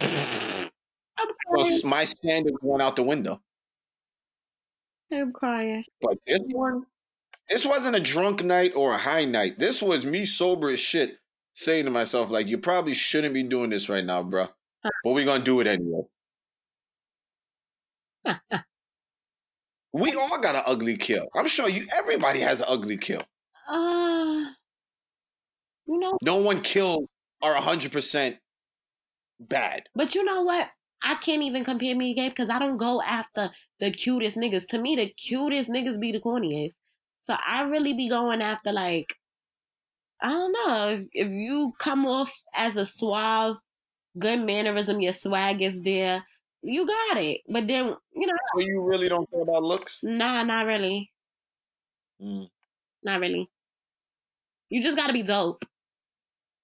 I'm 0.00 1.28
Well, 1.50 1.64
crying. 1.66 1.80
my 1.84 2.04
standards 2.04 2.56
went 2.62 2.82
out 2.82 2.96
the 2.96 3.02
window. 3.02 3.40
I'm 5.12 5.32
crying. 5.32 5.84
But 6.00 6.18
this 6.26 6.40
one, 6.52 6.84
this 7.48 7.64
wasn't 7.64 7.96
a 7.96 8.00
drunk 8.00 8.44
night 8.44 8.72
or 8.74 8.92
a 8.94 8.98
high 8.98 9.24
night. 9.24 9.58
This 9.58 9.82
was 9.82 10.04
me 10.04 10.26
sober 10.26 10.70
as 10.70 10.80
shit, 10.80 11.18
saying 11.54 11.86
to 11.86 11.90
myself, 11.90 12.30
like, 12.30 12.46
you 12.46 12.58
probably 12.58 12.94
shouldn't 12.94 13.34
be 13.34 13.42
doing 13.42 13.70
this 13.70 13.88
right 13.88 14.04
now, 14.04 14.22
bro. 14.22 14.48
But 15.04 15.12
we're 15.12 15.24
gonna 15.24 15.44
do 15.44 15.60
it 15.60 15.66
anyway. 15.66 16.02
we 19.92 20.14
all 20.14 20.38
got 20.40 20.54
an 20.54 20.62
ugly 20.66 20.96
kill. 20.96 21.26
I'm 21.34 21.48
sure 21.48 21.68
you 21.68 21.86
everybody 21.96 22.40
has 22.40 22.60
an 22.60 22.66
ugly 22.68 22.96
kill. 22.96 23.22
Uh, 23.68 24.44
you 25.86 25.98
know, 25.98 26.16
No 26.22 26.36
one 26.36 26.62
kills 26.62 27.06
are 27.42 27.54
hundred 27.54 27.92
percent 27.92 28.36
bad. 29.40 29.84
but 29.94 30.14
you 30.14 30.24
know 30.24 30.42
what? 30.42 30.68
I 31.02 31.14
can't 31.14 31.42
even 31.42 31.64
compare 31.64 31.94
me 31.94 32.12
to 32.12 32.20
Gabe 32.20 32.32
because 32.32 32.50
I 32.50 32.58
don't 32.58 32.76
go 32.76 33.00
after 33.00 33.50
the 33.78 33.90
cutest 33.92 34.36
niggas. 34.36 34.66
To 34.68 34.78
me, 34.78 34.96
the 34.96 35.08
cutest 35.12 35.70
niggas 35.70 36.00
be 36.00 36.10
the 36.12 36.20
corniest. 36.20 36.74
So 37.26 37.34
I 37.34 37.62
really 37.62 37.92
be 37.92 38.08
going 38.08 38.42
after 38.42 38.72
like, 38.72 39.14
I 40.20 40.30
don't 40.30 40.52
know. 40.52 40.88
If 40.88 41.06
if 41.12 41.28
you 41.30 41.72
come 41.78 42.04
off 42.06 42.32
as 42.54 42.76
a 42.76 42.84
suave, 42.86 43.58
good 44.18 44.40
mannerism, 44.40 45.00
your 45.00 45.12
swag 45.12 45.62
is 45.62 45.80
there, 45.82 46.24
you 46.62 46.86
got 46.86 47.16
it. 47.18 47.42
But 47.48 47.66
then, 47.66 47.94
you 48.14 48.26
know, 48.26 48.34
So 48.56 48.60
you 48.60 48.82
really 48.82 49.08
don't 49.08 49.30
care 49.30 49.42
about 49.42 49.62
looks? 49.62 50.02
nah, 50.04 50.42
not 50.42 50.66
really. 50.66 51.10
Mm, 52.20 52.48
Not 53.02 53.20
really. 53.20 53.48
You 54.70 54.82
just 54.82 54.96
gotta 54.96 55.12
be 55.12 55.22
dope. 55.22 55.64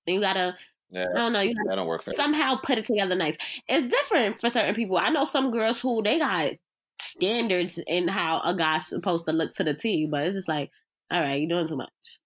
And 0.07 0.15
you 0.17 0.21
gotta, 0.21 0.57
yeah, 0.91 1.07
I 1.15 1.19
don't 1.19 1.33
know, 1.33 1.41
you 1.41 1.55
that 1.69 1.77
don't 1.77 1.87
work 1.87 2.03
for 2.03 2.11
me. 2.11 2.17
somehow 2.17 2.57
put 2.63 2.79
it 2.79 2.85
together 2.85 3.15
nice. 3.15 3.37
It's 3.69 3.87
different 3.87 4.41
for 4.41 4.51
certain 4.51 4.75
people. 4.75 4.99
I 4.99 5.11
know 5.11 5.25
some 5.25 5.51
girls 5.51 5.81
who 5.81 6.03
they 6.03 6.19
got 6.19 6.53
standards 7.01 7.79
in 7.87 8.09
how 8.09 8.41
a 8.45 8.55
guy's 8.55 8.87
supposed 8.89 9.27
to 9.27 9.33
look 9.33 9.55
to 9.55 9.65
the 9.65 9.75
T, 9.75 10.07
but 10.11 10.23
it's 10.27 10.37
just 10.37 10.49
like, 10.49 10.71
all 11.11 11.21
right, 11.21 11.41
you're 11.41 11.49
doing 11.49 11.69
too 11.69 11.77
much. 11.77 12.19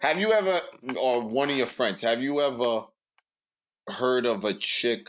Have 0.00 0.20
you 0.20 0.32
ever, 0.32 0.60
or 1.00 1.22
one 1.22 1.50
of 1.50 1.56
your 1.56 1.66
friends, 1.66 2.02
have 2.02 2.22
you 2.22 2.40
ever 2.40 2.84
heard 3.88 4.26
of 4.26 4.44
a 4.44 4.54
chick 4.54 5.08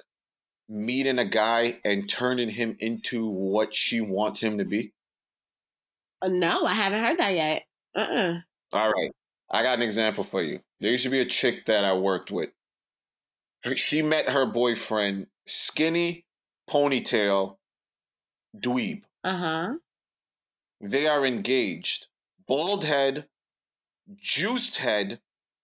meeting 0.69 1.19
a 1.19 1.25
guy 1.25 1.80
and 1.86 2.09
turning 2.09 2.49
him 2.49 2.75
into 2.80 3.30
what 3.30 3.73
she 3.73 4.01
wants 4.01 4.41
him 4.41 4.57
to 4.57 4.65
be? 4.65 4.93
Uh, 6.21 6.30
no, 6.30 6.65
I 6.65 6.73
haven't 6.73 7.03
heard 7.03 7.19
that 7.19 7.34
yet. 7.34 7.63
Uh-uh. 7.95 8.39
All 8.73 8.91
right. 8.91 9.11
I 9.49 9.63
got 9.63 9.78
an 9.78 9.84
example 9.84 10.23
for 10.23 10.41
you. 10.41 10.59
There 10.80 10.91
used 10.91 11.05
to 11.05 11.09
be 11.09 11.21
a 11.21 11.25
chick 11.25 11.65
that 11.65 11.86
I 11.86 11.93
worked 11.93 12.32
with. 12.32 12.49
She 13.75 14.01
met 14.01 14.30
her 14.30 14.45
boyfriend, 14.45 15.28
skinny, 15.45 16.25
ponytail, 16.69 17.57
dweeb. 18.57 19.03
Uh-huh. 19.23 19.73
They 20.82 21.07
are 21.07 21.25
engaged. 21.25 22.07
Bald 22.47 22.84
head, 22.84 23.28
juiced 24.15 24.78
head, 24.78 25.19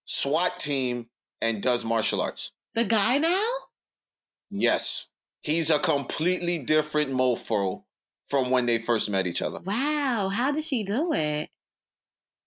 SWAT 0.05 0.59
team, 0.59 1.07
and 1.41 1.61
does 1.61 1.86
martial 1.86 2.22
arts. 2.22 2.51
The 2.76 2.84
guy 2.84 3.17
now? 3.17 3.47
Yes. 4.49 5.07
He's 5.41 5.69
a 5.69 5.80
completely 5.80 6.59
different 6.59 7.11
mofo 7.11 7.84
from 8.30 8.49
when 8.49 8.65
they 8.65 8.80
first 8.80 9.09
met 9.09 9.28
each 9.28 9.41
other. 9.41 9.59
Wow. 9.59 10.30
How 10.34 10.51
did 10.51 10.63
she 10.63 10.84
do 10.84 11.13
it? 11.13 11.49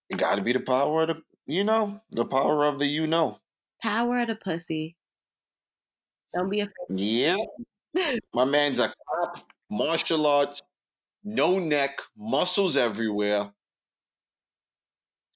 It 0.09 0.17
got 0.19 0.37
to 0.37 0.43
be 0.43 0.53
the 0.53 0.61
power 0.61 1.03
of 1.03 1.09
the, 1.09 1.23
you 1.47 1.65
know, 1.65 2.01
the 2.11 2.25
power 2.25 2.65
of 2.65 2.79
the 2.79 2.87
you 2.87 3.07
know. 3.07 3.39
Power 3.83 4.21
of 4.21 4.29
the 4.29 4.37
pussy. 4.37 4.97
Don't 6.37 6.49
be 6.51 6.61
afraid. 6.61 6.75
Yeah. 6.99 7.37
My 8.35 8.45
man's 8.45 8.79
a 8.79 8.93
cop, 9.09 9.45
martial 9.71 10.27
arts, 10.27 10.63
no 11.25 11.59
neck, 11.59 12.01
muscles 12.17 12.77
everywhere. 12.77 13.51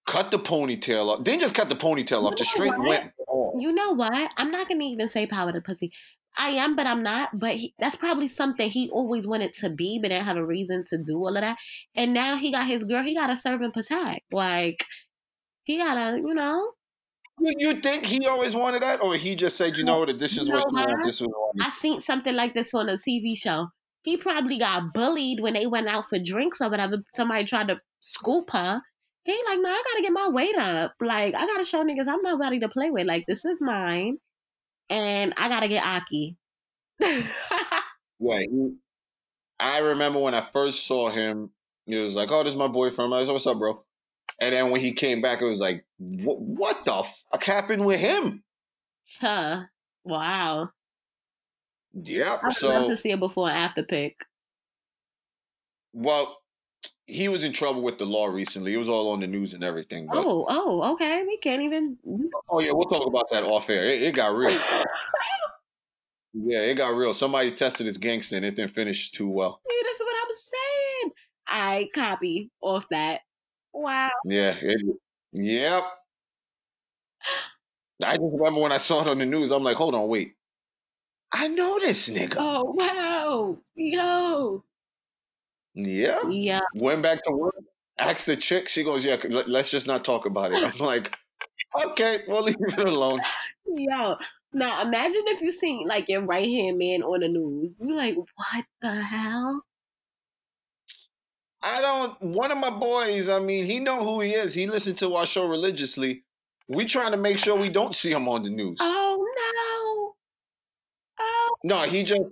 Cut 0.07 0.31
the 0.31 0.39
ponytail 0.39 1.09
off. 1.09 1.25
Didn't 1.25 1.41
just 1.41 1.55
cut 1.55 1.69
the 1.69 1.77
ponytail 1.77 2.25
off, 2.25 2.37
just 2.37 2.51
straight 2.51 2.77
What? 2.77 2.89
went. 2.89 3.13
You 3.59 3.73
know 3.73 3.93
what? 3.93 4.33
I'm 4.37 4.51
not 4.51 4.69
gonna 4.69 4.85
even 4.85 5.09
say 5.09 5.27
power 5.27 5.53
to 5.53 5.61
pussy. 5.61 5.93
I 6.37 6.51
am, 6.51 6.77
but 6.77 6.87
I'm 6.87 7.03
not. 7.03 7.39
But 7.39 7.57
he, 7.57 7.75
that's 7.79 7.97
probably 7.97 8.29
something 8.29 8.71
he 8.71 8.89
always 8.91 9.27
wanted 9.27 9.53
to 9.55 9.71
be, 9.71 9.99
but 10.01 10.09
didn't 10.09 10.25
have 10.25 10.37
a 10.37 10.47
reason 10.47 10.85
to 10.91 10.99
do 10.99 11.17
all 11.17 11.37
of 11.37 11.43
that. 11.43 11.59
And 11.95 12.15
now 12.15 12.37
he 12.37 12.53
got 12.53 12.67
his 12.67 12.85
girl. 12.85 13.03
He 13.03 13.15
got 13.15 13.29
to 13.29 13.37
serve 13.37 13.61
and 13.61 13.73
protect. 13.73 14.33
Like 14.33 14.85
he 15.65 15.79
gotta, 15.79 16.19
you 16.19 16.35
know. 16.35 16.73
You, 17.43 17.75
think 17.75 18.05
he 18.05 18.27
always 18.27 18.55
wanted 18.55 18.83
that, 18.83 19.03
or 19.03 19.15
he 19.15 19.35
just 19.35 19.57
said, 19.57 19.79
"You 19.79 19.85
know 19.85 20.05
the 20.05 20.13
dishes 20.13 20.47
you 20.47 20.53
want. 20.53 21.03
This 21.03 21.23
is 21.23 21.27
what 21.27 21.55
I 21.59 21.71
seen 21.71 22.01
something 22.01 22.35
like 22.35 22.53
this 22.53 22.75
on 22.75 22.89
a 22.91 22.95
TV 22.95 23.37
show. 23.37 23.69
He 24.03 24.19
probably 24.19 24.59
got 24.59 24.93
bullied 24.93 25.41
when 25.41 25.55
they 25.55 25.67
went 25.67 25.89
out 25.89 26.05
for 26.07 26.19
drinks 26.19 26.61
or 26.61 26.69
whatever. 26.69 26.99
Somebody 27.15 27.45
tried 27.45 27.69
to 27.69 27.81
scoop 28.01 28.51
her. 28.51 28.83
He 29.25 29.39
like, 29.47 29.61
no, 29.61 29.69
I 29.69 29.83
gotta 29.93 30.03
get 30.03 30.13
my 30.13 30.29
weight 30.29 30.57
up. 30.57 30.95
Like, 31.01 31.35
I 31.35 31.47
gotta 31.47 31.65
show 31.65 31.85
niggas 31.85 32.09
I'm 32.09 32.23
nobody 32.23 32.59
to 32.61 32.69
play 32.69 32.91
with. 32.91 33.07
Like, 33.07 33.25
this 33.27 33.45
is 33.45 33.61
mine 33.61 34.19
and 34.91 35.33
I 35.37 35.49
gotta 35.49 35.69
get 35.69 35.85
Aki. 35.85 36.37
right. 38.21 38.49
I 39.61 39.79
remember 39.79 40.19
when 40.19 40.35
I 40.35 40.41
first 40.41 40.87
saw 40.87 41.11
him, 41.11 41.51
he 41.87 41.97
was 41.97 42.17
like, 42.17 42.31
"Oh, 42.33 42.43
this 42.43 42.53
is 42.53 42.59
my 42.59 42.67
boyfriend." 42.67 43.15
I 43.15 43.19
was 43.19 43.29
like, 43.29 43.35
"What's 43.35 43.47
up, 43.47 43.59
bro?" 43.59 43.85
And 44.41 44.55
then 44.55 44.71
when 44.71 44.81
he 44.81 44.93
came 44.93 45.21
back, 45.21 45.43
it 45.43 45.49
was 45.49 45.61
like, 45.61 45.85
"What 45.99 46.85
the 46.85 47.03
fuck 47.03 47.45
happened 47.45 47.85
with 47.85 48.01
him?" 48.01 48.43
Huh. 49.21 49.65
Wow. 50.05 50.71
Yeah. 51.93 52.39
I 52.43 52.47
would 52.47 52.57
so, 52.57 52.69
love 52.69 52.89
to 52.91 52.97
see 52.97 53.13
a 53.13 53.17
before 53.17 53.49
and 53.49 53.59
after 53.59 53.83
pic. 53.83 54.25
Well, 55.93 56.40
he 57.11 57.29
was 57.29 57.45
in 57.45 57.53
trouble 57.53 57.83
with 57.83 57.99
the 57.99 58.07
law 58.07 58.27
recently. 58.27 58.75
It 58.75 58.79
was 58.79 58.89
all 58.89 59.11
on 59.11 59.21
the 59.21 59.27
news 59.27 59.55
and 59.55 59.65
everything. 59.65 60.07
But... 60.07 60.19
Oh, 60.19 60.47
oh, 60.49 60.93
okay. 60.95 61.23
We 61.27 61.37
can't 61.39 61.63
even. 61.63 61.99
Oh 62.49 62.61
yeah, 62.61 62.73
we'll 62.73 62.89
talk 62.89 63.07
about 63.07 63.31
that 63.31 63.43
off 63.43 63.69
air. 63.69 63.85
It, 63.85 64.03
it 64.03 64.15
got 64.15 64.35
real. 64.35 64.51
yeah, 66.35 66.61
it 66.61 66.77
got 66.77 66.97
real. 66.97 67.13
Somebody 67.13 67.53
tested 67.53 67.87
his 67.87 67.99
gangster 67.99 68.37
and 68.37 68.45
it 68.45 68.57
didn't 68.57 68.73
finish 68.73 69.11
too 69.11 69.29
well. 69.29 69.61
Yeah, 69.69 69.83
that's 69.87 70.01
what 70.01 70.17
I'm 70.23 70.33
saying. 70.33 71.13
I 71.49 71.89
copy 71.95 72.51
off 72.61 72.87
that. 72.91 73.21
Wow. 73.73 74.11
Yeah. 74.25 74.55
It, 74.61 74.81
yep. 75.33 75.85
I 78.05 78.17
just 78.17 78.33
remember 78.33 78.61
when 78.61 78.73
I 78.73 78.79
saw 78.79 79.03
it 79.03 79.09
on 79.09 79.19
the 79.19 79.27
news. 79.27 79.51
I'm 79.51 79.63
like, 79.63 79.77
hold 79.77 79.95
on, 79.95 80.09
wait. 80.09 80.35
I 81.33 81.49
know 81.49 81.79
this 81.79 82.09
nigga. 82.09 82.37
Oh 82.39 82.75
wow, 82.77 83.59
yo. 83.77 84.65
Yeah. 85.75 86.21
Yeah. 86.29 86.61
Went 86.75 87.03
back 87.03 87.23
to 87.25 87.33
work, 87.33 87.55
asked 87.99 88.27
the 88.27 88.37
chick. 88.37 88.69
She 88.69 88.83
goes, 88.83 89.05
"Yeah, 89.05 89.17
let's 89.29 89.71
just 89.71 89.87
not 89.87 90.05
talk 90.05 90.27
about 90.27 90.53
it." 90.53 90.63
I'm 90.63 90.79
like, 90.79 91.17
"Okay, 91.85 92.19
we'll 92.27 92.43
leave 92.51 92.57
it 92.61 92.79
alone." 92.79 93.21
Yo, 93.67 94.17
now 94.53 94.83
imagine 94.83 95.23
if 95.27 95.41
you 95.43 95.53
seen 95.53 95.87
like 95.87 96.09
your 96.09 96.23
right 96.25 96.49
hand 96.49 96.79
man 96.79 97.03
on 97.03 97.21
the 97.21 97.29
news. 97.29 97.81
You're 97.83 97.97
like, 97.97 98.17
"What 98.17 98.65
the 98.81 98.95
hell?" 98.95 99.65
I 101.63 101.81
don't. 101.81 102.21
One 102.23 102.51
of 102.51 102.59
my 102.59 102.71
boys. 102.71 103.29
I 103.29 103.39
mean, 103.39 103.65
he 103.65 103.81
know 103.81 104.03
who 104.03 104.21
he 104.21 104.33
is. 104.33 104.55
He 104.55 104.67
listened 104.67 104.97
to 104.99 105.15
our 105.15 105.27
show 105.27 105.47
religiously. 105.47 106.25
We 106.69 106.85
trying 106.87 107.11
to 107.13 107.19
make 107.19 107.39
sure 107.39 107.59
we 107.59 107.69
don't 107.69 107.95
see 107.95 108.13
him 108.13 108.29
on 108.29 108.45
the 108.45 108.51
news. 108.51 108.79
Oh 108.81 109.27
no! 109.37 110.15
Oh 111.21 111.55
no, 111.65 111.83
he 111.83 112.03
just 112.03 112.23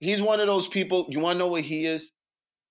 he's 0.00 0.20
one 0.22 0.40
of 0.40 0.46
those 0.46 0.66
people. 0.66 1.06
You 1.08 1.20
want 1.20 1.36
to 1.36 1.38
know 1.38 1.48
what 1.48 1.62
he 1.62 1.86
is? 1.86 2.12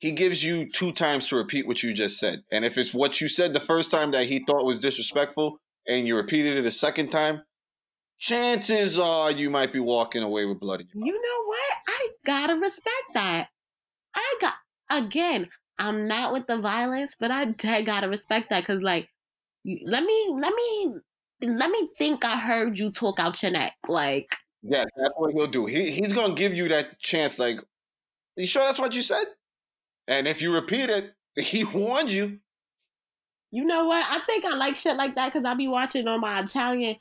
He 0.04 0.12
gives 0.12 0.44
you 0.44 0.70
two 0.70 0.92
times 0.92 1.28
to 1.28 1.38
repeat 1.38 1.66
what 1.66 1.82
you 1.82 1.94
just 1.94 2.20
said. 2.20 2.44
And 2.52 2.66
if 2.66 2.78
it's 2.78 2.94
what 2.94 3.22
you 3.22 3.30
said 3.30 3.54
the 3.54 3.62
first 3.62 3.90
time 3.90 4.12
that 4.12 4.26
he 4.26 4.40
thought 4.40 4.66
was 4.66 4.80
disrespectful 4.80 5.62
and 5.88 6.06
you 6.06 6.18
repeated 6.18 6.58
it 6.58 6.66
a 6.66 6.72
second 6.72 7.10
time, 7.10 7.42
chances 8.20 9.00
are 9.00 9.32
you 9.32 9.50
might 9.50 9.72
be 9.72 9.80
walking 9.80 10.22
away 10.22 10.44
with 10.44 10.60
blood 10.60 10.82
in 10.82 10.88
your 10.92 11.00
mouth. 11.00 11.08
You 11.08 11.14
know 11.14 11.46
what? 11.46 11.78
I 11.88 12.10
gotta 12.26 12.56
respect 12.56 13.14
that. 13.14 13.48
I 14.14 14.36
got 14.42 14.56
again. 14.90 15.48
I'm 15.80 16.06
not 16.06 16.34
with 16.34 16.48
the 16.48 16.58
violence, 16.60 17.16
but 17.18 17.32
I 17.32 17.46
dead 17.46 17.86
gotta 17.86 18.10
respect 18.10 18.50
that 18.50 18.64
because, 18.64 18.84
like, 18.84 19.08
let 19.86 20.04
me, 20.04 20.28
let 20.38 20.54
me, 20.54 20.96
let 21.44 21.72
me 21.72 21.88
think 21.98 22.26
I 22.26 22.38
heard 22.38 22.78
you 22.78 22.92
talk 22.92 23.22
out 23.22 23.42
your 23.42 23.54
neck. 23.54 23.76
Like, 23.88 24.36
yes, 24.64 24.86
that's 24.98 25.14
what 25.16 25.34
he'll 25.34 25.48
do. 25.48 25.66
He 25.66 25.92
he's 25.92 26.12
gonna 26.12 26.34
give 26.34 26.54
you 26.54 26.68
that 26.68 27.00
chance. 27.00 27.40
Like, 27.40 27.62
you 28.36 28.46
sure 28.46 28.64
that's 28.64 28.80
what 28.80 28.94
you 28.94 29.02
said? 29.02 29.28
And 30.08 30.28
if 30.28 30.42
you 30.42 30.54
repeat 30.54 30.90
it, 30.90 31.14
he 31.36 31.64
warned 31.64 32.12
you. 32.12 32.40
You 33.52 33.66
know 33.66 33.86
what? 33.86 34.04
I 34.10 34.20
think 34.26 34.46
I 34.46 34.56
like 34.56 34.76
shit 34.76 34.96
like 34.96 35.16
that 35.16 35.32
because 35.32 35.46
I 35.46 35.54
be 35.54 35.68
watching 35.68 36.08
on 36.08 36.22
my 36.22 36.42
Italian, 36.42 36.96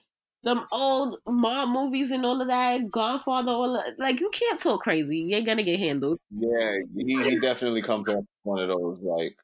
them 0.44 0.66
old 0.70 1.18
mom 1.26 1.72
movies 1.72 2.10
and 2.10 2.26
all 2.26 2.42
of 2.42 2.48
that, 2.48 2.90
Godfather, 2.90 3.50
all 3.52 3.76
of, 3.76 3.84
like 3.98 4.20
you 4.20 4.28
can't 4.30 4.60
talk 4.60 4.82
crazy. 4.82 5.18
You're 5.18 5.40
gonna 5.40 5.62
get 5.62 5.78
handled. 5.78 6.18
Yeah, 6.30 6.76
he, 6.94 7.22
he 7.22 7.38
definitely 7.38 7.80
comes 7.80 8.06
up 8.10 8.24
one 8.42 8.58
of 8.58 8.68
those 8.68 9.00
like, 9.00 9.34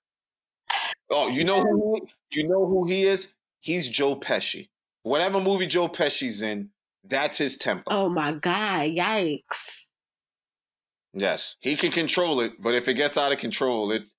oh, 1.08 1.28
you 1.28 1.44
know 1.44 1.62
who 1.62 1.98
you 2.30 2.46
know 2.46 2.66
who 2.66 2.86
he 2.86 3.04
is? 3.04 3.32
He's 3.60 3.88
Joe 3.88 4.14
Pesci. 4.14 4.68
Whatever 5.02 5.40
movie 5.40 5.66
Joe 5.66 5.88
Pesci's 5.88 6.42
in, 6.42 6.68
that's 7.04 7.38
his 7.38 7.56
tempo. 7.56 7.84
Oh 7.90 8.10
my 8.10 8.32
god! 8.32 8.90
Yikes! 8.90 9.87
Yes, 11.14 11.56
he 11.60 11.74
can 11.74 11.90
control 11.90 12.40
it, 12.40 12.52
but 12.60 12.74
if 12.74 12.86
it 12.88 12.94
gets 12.94 13.16
out 13.16 13.32
of 13.32 13.38
control, 13.38 13.90
it's 13.92 14.14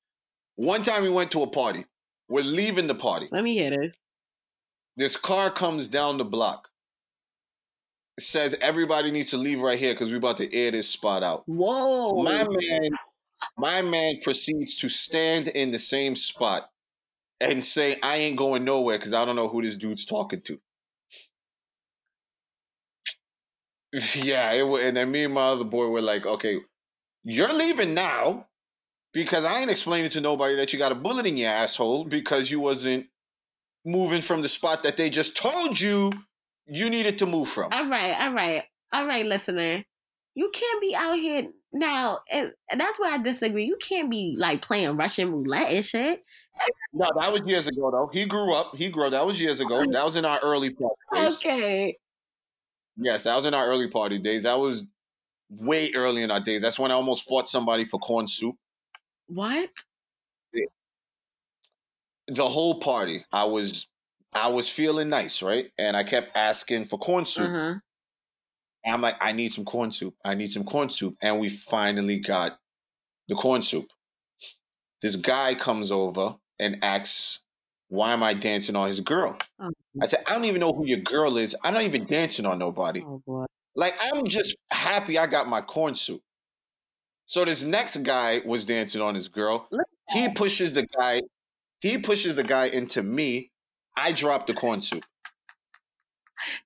one 0.56 0.84
time 0.84 1.04
we 1.04 1.10
went 1.10 1.32
to 1.32 1.44
a 1.44 1.48
party. 1.48 1.86
We're 2.28 2.44
leaving 2.44 2.88
the 2.88 2.96
party. 2.96 3.28
Let 3.32 3.44
me 3.44 3.54
hear 3.54 3.70
this. 3.70 3.98
This 4.98 5.16
car 5.16 5.50
comes 5.50 5.88
down 5.88 6.18
the 6.18 6.26
block. 6.26 6.68
It 8.18 8.24
says 8.24 8.56
everybody 8.60 9.12
needs 9.12 9.30
to 9.30 9.38
leave 9.38 9.60
right 9.60 9.80
here 9.80 9.94
because 9.94 10.10
we're 10.10 10.18
about 10.18 10.38
to 10.38 10.54
air 10.54 10.72
this 10.72 10.90
spot 10.90 11.24
out. 11.24 11.44
Whoa. 11.46 12.22
My 12.24 12.46
man, 12.50 12.90
my 13.58 13.82
man 13.82 14.20
proceeds 14.22 14.76
to 14.78 14.90
stand 14.90 15.48
in 15.48 15.72
the 15.72 15.80
same 15.80 16.16
spot 16.16 16.70
and 17.40 17.64
say, 17.64 17.98
I 18.04 18.18
ain't 18.18 18.38
going 18.38 18.66
nowhere 18.66 18.98
because 18.98 19.14
I 19.14 19.24
don't 19.24 19.38
know 19.38 19.48
who 19.48 19.62
this 19.62 19.78
dude's 19.78 20.06
talking 20.06 20.42
to. 20.42 20.60
Yeah, 24.14 24.52
it, 24.52 24.66
and 24.86 24.98
then 24.98 25.10
me 25.10 25.24
and 25.24 25.34
my 25.34 25.48
other 25.48 25.64
boy 25.64 25.88
were 25.88 26.02
like, 26.02 26.24
okay, 26.24 26.60
you're 27.24 27.54
leaving 27.54 27.94
now 27.94 28.48
because 29.14 29.44
I 29.44 29.60
ain't 29.60 29.72
explaining 29.72 30.10
to 30.12 30.22
nobody 30.22 30.56
that 30.56 30.72
you 30.72 30.80
got 30.80 30.92
a 30.92 30.96
bullet 30.96 31.26
in 31.26 31.38
your 31.38 31.50
asshole 31.50 32.06
because 32.06 32.50
you 32.50 32.60
wasn't 32.60 33.08
moving 33.86 34.22
from 34.22 34.42
the 34.42 34.50
spot 34.50 34.84
that 34.84 34.98
they 34.98 35.10
just 35.10 35.36
told 35.36 35.80
you 35.80 36.12
you 36.68 36.90
needed 36.90 37.18
to 37.20 37.26
move 37.26 37.50
from. 37.50 37.72
All 37.72 37.88
right, 37.88 38.20
all 38.20 38.34
right, 38.34 38.64
all 38.94 39.06
right, 39.06 39.26
listener. 39.26 39.84
You 40.36 40.52
can't 40.54 40.82
be 40.82 40.96
out 40.96 41.14
here 41.14 41.48
now, 41.74 42.20
and, 42.32 42.52
and 42.72 42.80
that's 42.80 43.00
where 43.00 43.12
I 43.12 43.18
disagree. 43.18 43.66
You 43.66 43.78
can't 43.82 44.10
be 44.10 44.36
like 44.38 44.62
playing 44.62 44.96
Russian 44.96 45.32
roulette 45.32 45.72
and 45.72 45.84
shit. 45.84 46.24
No, 46.94 47.08
that 47.18 47.32
was 47.32 47.42
years 47.44 47.68
ago 47.68 47.90
though. 47.92 48.10
He 48.12 48.26
grew 48.26 48.54
up. 48.54 48.76
He 48.76 48.90
grew 48.90 49.06
up. 49.06 49.12
That 49.12 49.26
was 49.26 49.40
years 49.40 49.60
ago. 49.60 49.86
That 49.92 50.06
was 50.06 50.16
in 50.16 50.26
our 50.26 50.40
early 50.44 50.72
party 50.72 50.96
days. 51.14 51.38
Okay. 51.38 51.98
Yes, 52.98 53.24
that 53.24 53.36
was 53.36 53.46
in 53.46 53.54
our 53.54 53.66
early 53.66 53.88
party 53.88 54.20
days. 54.20 54.44
That 54.44 54.60
was 54.60 54.86
way 55.50 55.92
early 55.96 56.24
in 56.24 56.32
our 56.32 56.40
days. 56.40 56.62
That's 56.62 56.80
when 56.80 56.92
I 56.92 56.96
almost 56.96 57.28
fought 57.28 57.50
somebody 57.50 57.86
for 57.86 58.00
corn 58.00 58.28
soup. 58.28 58.56
What? 59.28 59.70
The 62.28 62.48
whole 62.48 62.80
party, 62.80 63.26
I 63.32 63.46
was 63.46 63.88
I 64.34 64.50
was 64.50 64.70
feeling 64.70 65.10
nice, 65.10 65.42
right? 65.42 65.72
And 65.80 65.98
I 65.98 66.04
kept 66.04 66.38
asking 66.38 66.86
for 66.86 67.00
corn 67.00 67.26
soup. 67.26 67.50
Uh-huh. 67.50 67.76
I'm 68.86 69.02
like, 69.02 69.16
I 69.20 69.32
need 69.32 69.52
some 69.52 69.66
corn 69.66 69.92
soup. 69.92 70.16
I 70.24 70.36
need 70.36 70.52
some 70.52 70.64
corn 70.64 70.90
soup. 70.90 71.16
And 71.22 71.40
we 71.40 71.50
finally 71.50 72.20
got 72.20 72.58
the 73.28 73.36
corn 73.36 73.62
soup. 73.62 73.88
This 75.02 75.16
guy 75.16 75.56
comes 75.56 75.92
over 75.92 76.36
and 76.60 76.78
asks, 76.84 77.42
Why 77.88 78.14
am 78.14 78.24
I 78.24 78.34
dancing 78.34 78.76
on 78.76 78.88
his 78.88 79.00
girl? 79.00 79.38
Oh. 79.60 79.72
I 80.02 80.06
said, 80.06 80.24
I 80.28 80.36
don't 80.36 80.46
even 80.46 80.60
know 80.60 80.72
who 80.72 80.88
your 80.88 81.00
girl 81.00 81.38
is. 81.38 81.56
I'm 81.64 81.74
not 81.74 81.84
even 81.84 82.06
dancing 82.06 82.46
on 82.46 82.60
nobody. 82.60 83.04
Oh, 83.04 83.48
like 83.80 83.96
I'm 84.02 84.26
just 84.26 84.58
happy 84.72 85.18
I 85.18 85.26
got 85.26 85.48
my 85.48 85.62
corn 85.62 85.96
soup. 85.96 86.22
So 87.26 87.46
this 87.46 87.64
next 87.64 87.98
guy 88.04 88.42
was 88.46 88.66
dancing 88.66 89.02
on 89.02 89.16
his 89.16 89.30
girl. 89.30 89.70
He 90.10 90.28
pushes 90.30 90.74
the 90.74 90.86
guy, 90.86 91.22
he 91.80 91.98
pushes 91.98 92.36
the 92.36 92.44
guy 92.44 92.66
into 92.66 93.02
me. 93.02 93.52
I 93.96 94.12
drop 94.12 94.48
the 94.48 94.54
corn 94.54 94.82
soup. 94.82 95.06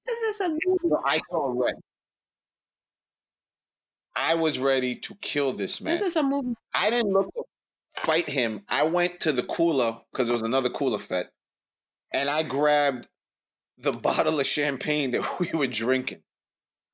This 0.05 0.21
is 0.35 0.41
amazing. 0.41 0.77
So 0.89 1.01
I 1.05 1.19
saw 1.29 1.53
red. 1.55 1.75
I 4.15 4.33
was 4.35 4.57
ready 4.57 4.95
to 4.95 5.15
kill 5.21 5.53
this 5.53 5.81
man. 5.81 5.97
This 5.97 6.07
is 6.07 6.15
a 6.15 6.23
movie. 6.23 6.55
I 6.73 6.89
didn't 6.89 7.13
look 7.13 7.31
to 7.35 7.43
fight 7.95 8.29
him. 8.29 8.61
I 8.67 8.83
went 8.83 9.19
to 9.21 9.33
the 9.33 9.43
cooler 9.43 9.99
because 10.11 10.27
there 10.27 10.33
was 10.33 10.43
another 10.43 10.69
cooler 10.69 10.99
fete, 10.99 11.27
and 12.11 12.29
I 12.29 12.41
grabbed 12.41 13.07
the 13.77 13.91
bottle 14.07 14.39
of 14.39 14.47
champagne 14.47 15.11
that 15.11 15.39
we 15.39 15.51
were 15.53 15.67
drinking. 15.67 16.23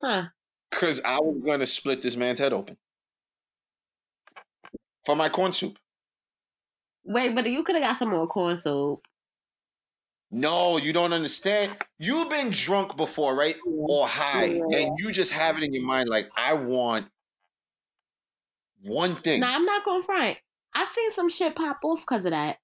Huh. 0.01 0.25
Because 0.71 1.01
I 1.03 1.19
was 1.19 1.41
going 1.43 1.59
to 1.59 1.65
split 1.65 2.01
this 2.01 2.15
man's 2.15 2.39
head 2.39 2.53
open 2.53 2.77
for 5.05 5.15
my 5.15 5.29
corn 5.29 5.51
soup. 5.51 5.77
Wait, 7.03 7.33
but 7.33 7.45
you 7.49 7.63
could 7.63 7.75
have 7.75 7.83
got 7.83 7.97
some 7.97 8.09
more 8.09 8.27
corn 8.27 8.55
soup. 8.57 9.01
No, 10.31 10.77
you 10.77 10.93
don't 10.93 11.11
understand. 11.11 11.75
You've 11.97 12.29
been 12.29 12.51
drunk 12.51 12.95
before, 12.95 13.35
right? 13.35 13.55
Mm-hmm. 13.55 13.91
Or 13.91 14.07
high, 14.07 14.45
Yeah. 14.45 14.77
and 14.77 14.99
you 14.99 15.11
just 15.11 15.31
have 15.31 15.57
it 15.57 15.63
in 15.63 15.73
your 15.73 15.83
mind 15.85 16.07
like, 16.07 16.29
I 16.37 16.53
want 16.53 17.07
one 18.83 19.15
thing. 19.15 19.39
Now 19.39 19.55
I'm 19.55 19.65
not 19.65 19.83
gonna 19.83 20.03
front. 20.03 20.37
I 20.75 20.85
seen 20.85 21.11
some 21.11 21.29
shit 21.29 21.55
pop 21.55 21.79
off 21.83 22.01
because 22.01 22.25
of 22.25 22.31
that. 22.31 22.57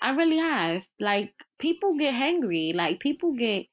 I 0.00 0.10
really 0.10 0.38
have. 0.38 0.86
Like 0.98 1.32
people 1.60 1.96
get 1.96 2.14
hangry. 2.14 2.74
Like 2.74 2.98
people 2.98 3.34
get 3.34 3.66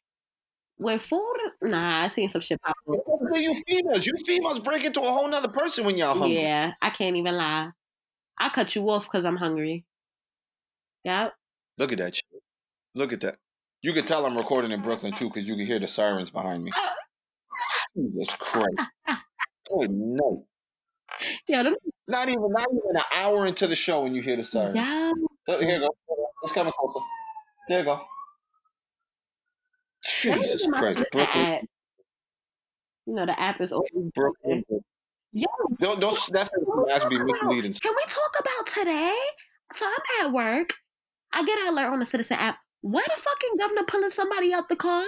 when 0.79 0.97
food. 0.97 1.35
Nah, 1.61 1.99
I 2.01 2.07
seen 2.07 2.29
some 2.29 2.41
shit 2.41 2.59
pop. 2.61 2.75
Well, 2.85 3.39
you 3.39 3.61
females, 3.67 4.05
you 4.05 4.13
females 4.25 4.59
break 4.59 4.83
into 4.83 5.01
a 5.01 5.11
whole 5.11 5.27
nother 5.27 5.49
person 5.49 5.85
when 5.85 5.97
y'all 5.97 6.17
hungry. 6.17 6.41
Yeah, 6.41 6.71
I 6.81 6.89
can't 6.89 7.15
even 7.17 7.35
lie. 7.35 7.69
I 8.39 8.49
cut 8.49 8.75
you 8.75 8.89
off 8.89 9.05
because 9.05 9.25
I'm 9.25 9.35
hungry. 9.35 9.85
Yep. 11.03 11.33
Look 11.77 11.91
at 11.91 11.97
that 11.99 12.15
shit. 12.15 12.25
Look 12.95 13.13
at 13.13 13.21
that. 13.21 13.37
You 13.81 13.93
can 13.93 14.05
tell 14.05 14.25
I'm 14.25 14.37
recording 14.37 14.71
in 14.71 14.81
Brooklyn 14.81 15.13
too, 15.13 15.27
because 15.29 15.45
you 15.47 15.55
can 15.55 15.65
hear 15.65 15.79
the 15.79 15.87
sirens 15.87 16.29
behind 16.29 16.63
me. 16.63 16.71
Oh. 16.75 16.93
Jesus 17.95 18.33
Christ. 18.35 18.67
Good 19.79 19.91
night. 19.91 20.43
Yeah. 21.47 21.63
Them, 21.63 21.75
Not 22.07 22.29
even 22.29 22.45
not 22.49 22.67
even 22.71 22.95
an 22.95 23.03
hour 23.13 23.45
into 23.45 23.67
the 23.67 23.75
show 23.75 24.03
when 24.03 24.15
you 24.15 24.21
hear 24.21 24.37
the 24.37 24.43
sirens. 24.43 24.75
yeah. 24.75 25.11
Here 25.45 25.61
you 25.61 25.79
go. 25.79 25.89
It's 26.43 26.53
coming 26.53 26.71
closer. 26.77 27.05
There 27.67 27.79
you 27.79 27.85
go. 27.85 28.01
Jesus 30.21 30.67
Christ. 30.67 31.03
Brooklyn. 31.11 31.45
App. 31.45 31.61
You 33.05 33.15
know 33.15 33.25
the 33.25 33.39
app 33.39 33.59
is 33.61 33.71
always 33.71 33.91
Brooklyn. 34.13 34.63
Yo, 35.31 35.47
don't 35.79 35.99
that's 36.31 36.51
has 36.89 37.03
to 37.03 37.09
be 37.09 37.19
misleading. 37.19 37.73
Can 37.73 37.93
we 37.95 38.03
talk 38.07 38.35
about 38.39 38.67
today? 38.67 39.15
So 39.73 39.85
I'm 39.85 40.25
at 40.25 40.33
work. 40.33 40.73
I 41.31 41.43
get 41.43 41.59
an 41.59 41.67
alert 41.73 41.91
on 41.91 41.99
the 41.99 42.05
Citizen 42.05 42.37
app. 42.39 42.57
Why 42.81 43.01
the 43.03 43.21
fucking 43.21 43.57
governor 43.59 43.83
pulling 43.87 44.09
somebody 44.09 44.53
out 44.53 44.69
the 44.69 44.75
car? 44.75 45.05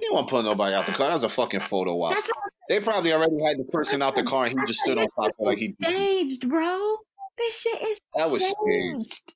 You 0.00 0.12
won't 0.12 0.28
pull 0.28 0.42
nobody 0.42 0.74
out 0.74 0.86
the 0.86 0.92
car. 0.92 1.10
That's 1.10 1.22
a 1.22 1.28
fucking 1.28 1.60
photo 1.60 2.00
op. 2.02 2.14
That's 2.14 2.30
They 2.68 2.80
probably 2.80 3.12
already 3.12 3.42
had 3.44 3.58
the 3.58 3.64
person 3.64 4.02
out 4.02 4.14
the 4.14 4.22
car 4.22 4.46
and 4.46 4.58
he 4.58 4.66
just 4.66 4.80
stood 4.80 4.98
on 4.98 5.06
top 5.16 5.28
of 5.28 5.34
it 5.38 5.44
like 5.46 5.58
he 5.58 5.74
staged, 5.82 6.48
bro. 6.48 6.96
This 7.38 7.58
shit 7.58 7.82
is 7.82 8.00
That 8.14 8.30
was 8.30 8.42
staged. 8.42 8.56
staged. 8.64 9.34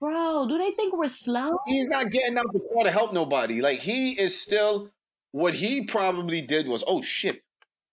Bro, 0.00 0.46
do 0.48 0.58
they 0.58 0.72
think 0.72 0.96
we're 0.96 1.08
slow? 1.08 1.58
He's 1.66 1.86
not 1.86 2.10
getting 2.10 2.36
out 2.36 2.52
the 2.52 2.60
car 2.72 2.84
to 2.84 2.90
help 2.90 3.12
nobody. 3.12 3.62
Like 3.62 3.80
he 3.80 4.12
is 4.12 4.38
still 4.38 4.90
what 5.32 5.54
he 5.54 5.84
probably 5.84 6.42
did 6.42 6.68
was, 6.68 6.84
oh 6.86 7.02
shit, 7.02 7.42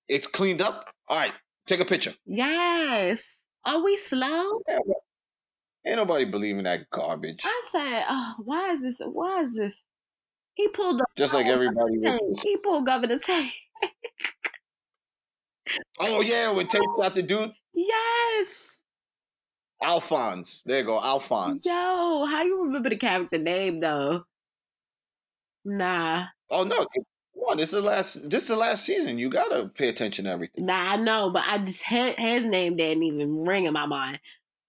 it's 0.08 0.28
cleaned 0.28 0.62
up. 0.62 0.90
All 1.08 1.18
right, 1.18 1.34
take 1.66 1.80
a 1.80 1.86
picture. 1.86 2.14
Yes. 2.26 3.40
Are 3.66 3.82
we 3.82 3.96
slow? 3.96 4.62
Ain't 5.86 5.98
nobody 5.98 6.26
believing 6.26 6.64
that 6.64 6.90
garbage. 6.92 7.42
I 7.46 7.62
said, 7.72 8.04
oh, 8.10 8.36
why 8.40 8.74
is 8.74 8.82
this? 8.82 9.00
Why 9.00 9.42
is 9.42 9.54
this? 9.54 9.84
He 10.56 10.68
pulled 10.68 11.02
up. 11.02 11.08
Just 11.18 11.34
like 11.34 11.48
everybody. 11.48 11.96
He 12.44 12.58
pulled 12.58 12.86
Governor 12.86 13.20
Tay. 13.20 13.52
Oh 16.00 16.22
yeah, 16.22 16.52
when 16.52 16.68
Tate 16.68 16.82
shot 17.00 17.16
the 17.16 17.24
dude, 17.24 17.54
Yes. 17.74 18.83
Alphonse. 19.84 20.64
There 20.66 20.80
you 20.80 20.86
go, 20.86 21.00
Alphonse. 21.02 21.66
Yo, 21.66 22.26
how 22.26 22.44
you 22.44 22.64
remember 22.64 22.90
the 22.90 22.98
character 22.98 23.38
name 23.38 23.80
though? 23.80 24.24
Nah, 25.66 26.26
Oh 26.50 26.64
no, 26.64 26.78
come 26.78 27.06
on, 27.50 27.58
this 27.58 27.70
is 27.70 27.74
the 27.74 27.82
last. 27.82 28.30
This 28.30 28.44
is 28.44 28.50
the 28.50 28.56
last 28.56 28.86
season. 28.86 29.18
You 29.18 29.30
gotta 29.30 29.70
pay 29.70 29.90
attention 29.90 30.26
to 30.26 30.32
everything. 30.32 30.66
nah, 30.66 30.92
I 30.94 30.96
know, 30.98 31.32
but 31.32 31.44
I 31.46 31.60
just 31.60 31.84
his, 31.84 32.14
his 32.18 32.46
name 32.46 32.76
didn't 32.76 33.04
even 33.04 33.44
ring 33.44 33.66
in 33.66 33.74
my 33.74 33.86
mind. 33.86 34.20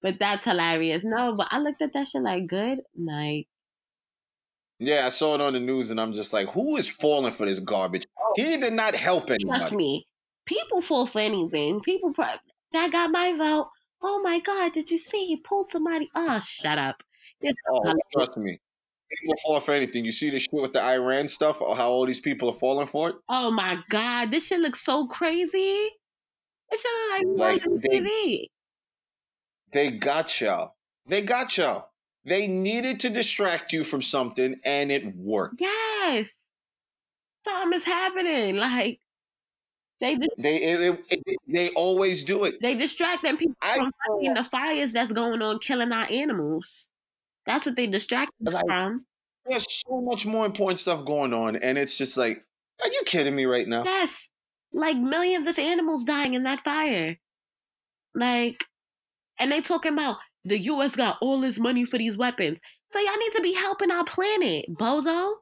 But 0.02 0.18
that's 0.18 0.44
hilarious. 0.44 1.02
No, 1.04 1.34
but 1.34 1.48
I 1.50 1.58
looked 1.58 1.82
at 1.82 1.92
that 1.94 2.08
shit 2.08 2.22
like 2.22 2.46
good 2.46 2.80
night. 2.96 3.48
Yeah, 4.78 5.06
I 5.06 5.08
saw 5.08 5.34
it 5.34 5.40
on 5.40 5.52
the 5.52 5.60
news, 5.60 5.90
and 5.90 6.00
I'm 6.00 6.12
just 6.12 6.32
like, 6.32 6.50
who 6.50 6.76
is 6.76 6.88
falling 6.88 7.32
for 7.32 7.46
this 7.46 7.58
garbage? 7.58 8.04
Oh. 8.18 8.32
He 8.36 8.56
did 8.56 8.72
not 8.72 8.94
help 8.94 9.28
Trust 9.28 9.72
me, 9.72 10.06
people 10.46 10.80
fall 10.80 11.06
for 11.06 11.20
anything. 11.20 11.80
People 11.80 12.12
pro- 12.12 12.26
that 12.72 12.92
got 12.92 13.10
my 13.10 13.34
vote. 13.36 13.68
Oh 14.06 14.20
my 14.22 14.38
god, 14.38 14.72
did 14.72 14.90
you 14.90 14.98
see 14.98 15.26
he 15.26 15.36
pulled 15.36 15.70
somebody? 15.70 16.10
Oh, 16.14 16.38
shut 16.40 16.78
up. 16.78 17.02
Oh, 17.72 17.94
trust 18.12 18.36
me. 18.36 18.60
People 19.10 19.34
fall 19.46 19.60
for 19.60 19.72
anything. 19.72 20.04
You 20.04 20.12
see 20.12 20.28
this 20.28 20.42
shit 20.42 20.52
with 20.52 20.72
the 20.72 20.82
Iran 20.82 21.26
stuff, 21.28 21.58
how 21.60 21.88
all 21.90 22.04
these 22.04 22.20
people 22.20 22.50
are 22.50 22.54
falling 22.54 22.86
for 22.86 23.10
it? 23.10 23.16
Oh 23.28 23.50
my 23.50 23.78
god, 23.88 24.30
this 24.30 24.46
shit 24.48 24.60
looks 24.60 24.82
so 24.82 25.06
crazy. 25.06 25.88
This 26.70 26.82
shit 26.82 26.90
look 27.26 27.38
like, 27.38 27.62
Like, 27.64 27.82
they- 27.82 27.88
TV. 28.00 28.50
They 29.72 29.90
got 29.90 30.40
y'all. 30.40 30.76
They 31.06 31.22
got 31.22 31.56
y'all. 31.56 31.88
They 32.24 32.46
needed 32.46 33.00
to 33.00 33.10
distract 33.10 33.72
you 33.72 33.84
from 33.84 34.02
something, 34.02 34.56
and 34.64 34.90
it 34.92 35.14
worked. 35.16 35.60
Yes. 35.60 36.28
Something 37.44 37.76
is 37.76 37.84
happening. 37.84 38.56
Like 38.56 39.00
they 40.00 40.16
dis- 40.16 40.28
They 40.38 40.56
it, 40.62 41.00
it, 41.10 41.22
it- 41.26 41.36
they 41.46 41.68
always 41.70 42.24
do 42.24 42.44
it. 42.44 42.60
they 42.60 42.74
distracting 42.74 43.36
people 43.36 43.54
I 43.62 43.78
from 43.78 43.92
fighting 44.06 44.34
the 44.34 44.44
fires 44.44 44.92
that's 44.92 45.12
going 45.12 45.40
on, 45.42 45.58
killing 45.60 45.92
our 45.92 46.10
animals. 46.10 46.90
That's 47.46 47.64
what 47.66 47.76
they 47.76 47.86
distract 47.86 48.32
Like- 48.40 48.64
from. 48.66 49.06
There's 49.46 49.66
so 49.86 50.00
much 50.00 50.24
more 50.24 50.46
important 50.46 50.78
stuff 50.80 51.04
going 51.04 51.34
on, 51.34 51.56
and 51.56 51.76
it's 51.76 51.94
just 51.94 52.16
like, 52.16 52.42
are 52.82 52.88
you 52.88 53.02
kidding 53.04 53.34
me 53.36 53.44
right 53.44 53.68
now? 53.68 53.84
Yes, 53.84 54.30
like 54.72 54.96
millions 54.96 55.46
of 55.46 55.58
animals 55.58 56.02
dying 56.04 56.32
in 56.32 56.44
that 56.44 56.64
fire. 56.64 57.18
Like, 58.14 58.64
and 59.38 59.52
they 59.52 59.60
talking 59.60 59.92
about 59.92 60.16
the 60.44 60.58
U.S. 60.60 60.96
got 60.96 61.18
all 61.20 61.40
this 61.40 61.58
money 61.58 61.84
for 61.84 61.98
these 61.98 62.16
weapons, 62.16 62.58
so 62.90 62.98
y'all 63.00 63.16
need 63.18 63.32
to 63.32 63.42
be 63.42 63.52
helping 63.52 63.90
our 63.90 64.04
planet, 64.04 64.64
bozo. 64.70 65.34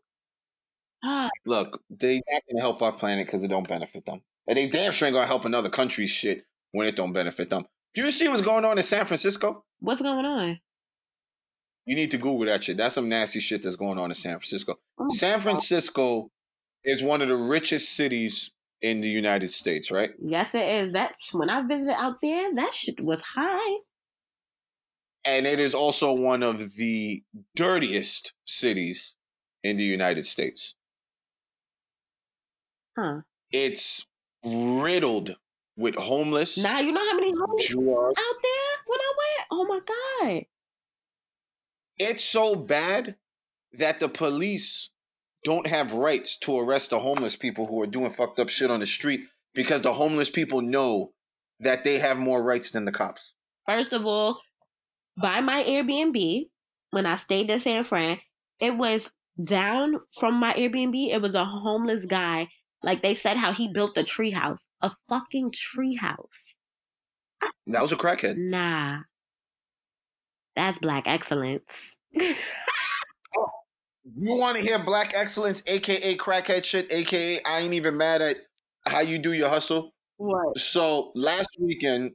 Ah, 1.05 1.29
Look, 1.47 1.81
they 1.91 2.21
not 2.31 2.43
gonna 2.51 2.61
help 2.61 2.83
our 2.83 2.93
planet 2.93 3.27
because 3.27 3.43
it 3.45 3.49
don't 3.49 3.69
benefit 3.69 4.05
them, 4.05 4.23
and 4.47 4.57
they 4.57 4.69
damn 4.69 4.93
sure 4.93 5.07
ain't 5.07 5.15
gonna 5.15 5.27
help 5.27 5.45
another 5.45 5.71
country's 5.71 6.11
shit 6.11 6.45
when 6.73 6.87
it 6.87 6.97
don't 6.97 7.13
benefit 7.13 7.51
them. 7.51 7.65
Do 7.95 8.03
you 8.03 8.11
see 8.11 8.29
what's 8.29 8.43
going 8.43 8.65
on 8.65 8.79
in 8.79 8.85
San 8.85 9.07
Francisco? 9.07 9.65
what's 9.81 10.01
going 10.01 10.25
on? 10.25 10.59
You 11.85 11.97
need 11.97 12.13
to 12.13 12.19
Google 12.19 12.47
that 12.47 12.65
shit. 12.65 12.77
That's 12.77 12.95
some 12.95 13.09
nasty 13.09 13.41
shit 13.41 13.63
that's 13.63 13.77
going 13.77 13.99
on 13.99 14.11
in 14.11 14.15
San 14.15 14.39
Francisco. 14.39 14.77
Oh, 14.99 15.09
San 15.17 15.41
Francisco 15.41 16.31
is 16.85 17.03
one 17.03 17.23
of 17.23 17.29
the 17.29 17.37
richest 17.37 17.97
cities 17.97 18.53
in 18.81 19.01
the 19.01 19.09
United 19.09 19.51
States, 19.51 19.91
right? 19.91 20.11
Yes, 20.21 20.55
it 20.55 20.65
is. 20.65 20.93
That 20.93 21.15
when 21.33 21.51
I 21.51 21.67
visited 21.67 21.97
out 21.99 22.21
there, 22.23 22.55
that 22.55 22.73
shit 22.73 23.01
was 23.01 23.21
high. 23.21 23.79
And 25.25 25.47
it 25.47 25.61
is 25.61 25.75
also 25.75 26.13
one 26.13 26.43
of 26.43 26.75
the 26.75 27.23
dirtiest 27.55 28.33
cities 28.45 29.15
in 29.63 29.77
the 29.77 29.85
United 29.85 30.27
States. 30.27 30.75
Huh. 32.97 33.21
It's 33.51 34.07
riddled 34.45 35.37
with 35.77 35.95
homeless, 35.95 36.59
Now 36.59 36.81
you 36.81 36.93
know 36.93 37.01
how 37.09 37.15
many 37.17 37.33
homeless 37.33 37.69
drugs. 37.69 38.15
out 38.19 38.37
there 38.43 38.73
when 38.87 39.01
I 39.01 39.13
went. 39.19 39.47
Oh 39.51 39.65
my 39.67 39.81
god. 40.31 40.43
It's 41.99 42.25
so 42.25 42.55
bad 42.55 43.17
that 43.75 44.01
the 44.01 44.09
police 44.09 44.91
don't 45.45 45.67
have 45.67 45.93
rights 45.93 46.37
to 46.39 46.59
arrest 46.59 46.91
the 46.91 46.99
homeless 46.99 47.37
people 47.37 47.67
who 47.67 47.81
are 47.83 47.87
doing 47.87 48.11
fucked 48.11 48.39
up 48.39 48.49
shit 48.49 48.71
on 48.71 48.81
the 48.81 48.87
street 48.87 49.21
because 49.55 49.83
the 49.83 49.93
homeless 49.93 50.31
people 50.31 50.61
know 50.61 51.13
that 51.61 51.85
they 51.85 51.99
have 51.99 52.19
more 52.19 52.43
rights 52.43 52.71
than 52.71 52.85
the 52.85 52.93
cops. 52.93 53.35
First 53.67 53.93
of 53.93 54.05
all, 54.07 54.41
by 55.21 55.41
my 55.41 55.63
Airbnb, 55.63 56.49
when 56.91 57.07
I 57.07 57.17
stayed 57.17 57.51
in 57.51 57.61
San 57.61 57.85
Fran, 57.85 58.19
it 58.61 58.77
was 58.77 59.11
down 59.43 60.01
from 60.19 60.35
my 60.35 60.53
Airbnb. 60.55 61.09
It 61.11 61.21
was 61.23 61.35
a 61.35 61.45
homeless 61.45 62.05
guy. 62.05 62.49
Like 62.83 63.03
they 63.03 63.15
said, 63.15 63.37
how 63.37 63.53
he 63.53 63.69
built 63.69 63.97
a 63.97 64.05
tree 64.05 64.33
house, 64.33 64.69
a 64.81 64.91
fucking 65.09 65.53
tree 65.53 65.95
house. 65.95 66.57
That 67.67 67.83
was 67.83 67.93
a 67.93 67.97
crackhead. 67.97 68.37
Nah, 68.37 69.01
that's 70.57 70.79
black 70.79 71.05
excellence. 71.07 71.97
You 74.19 74.37
want 74.37 74.57
to 74.57 74.63
hear 74.63 74.83
black 74.83 75.13
excellence, 75.15 75.63
aka 75.67 76.17
crackhead 76.17 76.65
shit, 76.65 76.93
aka 76.93 77.41
I 77.45 77.61
ain't 77.61 77.75
even 77.75 77.97
mad 77.97 78.21
at 78.21 78.37
how 78.85 78.99
you 79.01 79.19
do 79.19 79.33
your 79.33 79.49
hustle. 79.49 79.93
what? 80.17 80.59
So 80.59 81.13
last 81.15 81.49
weekend, 81.61 82.13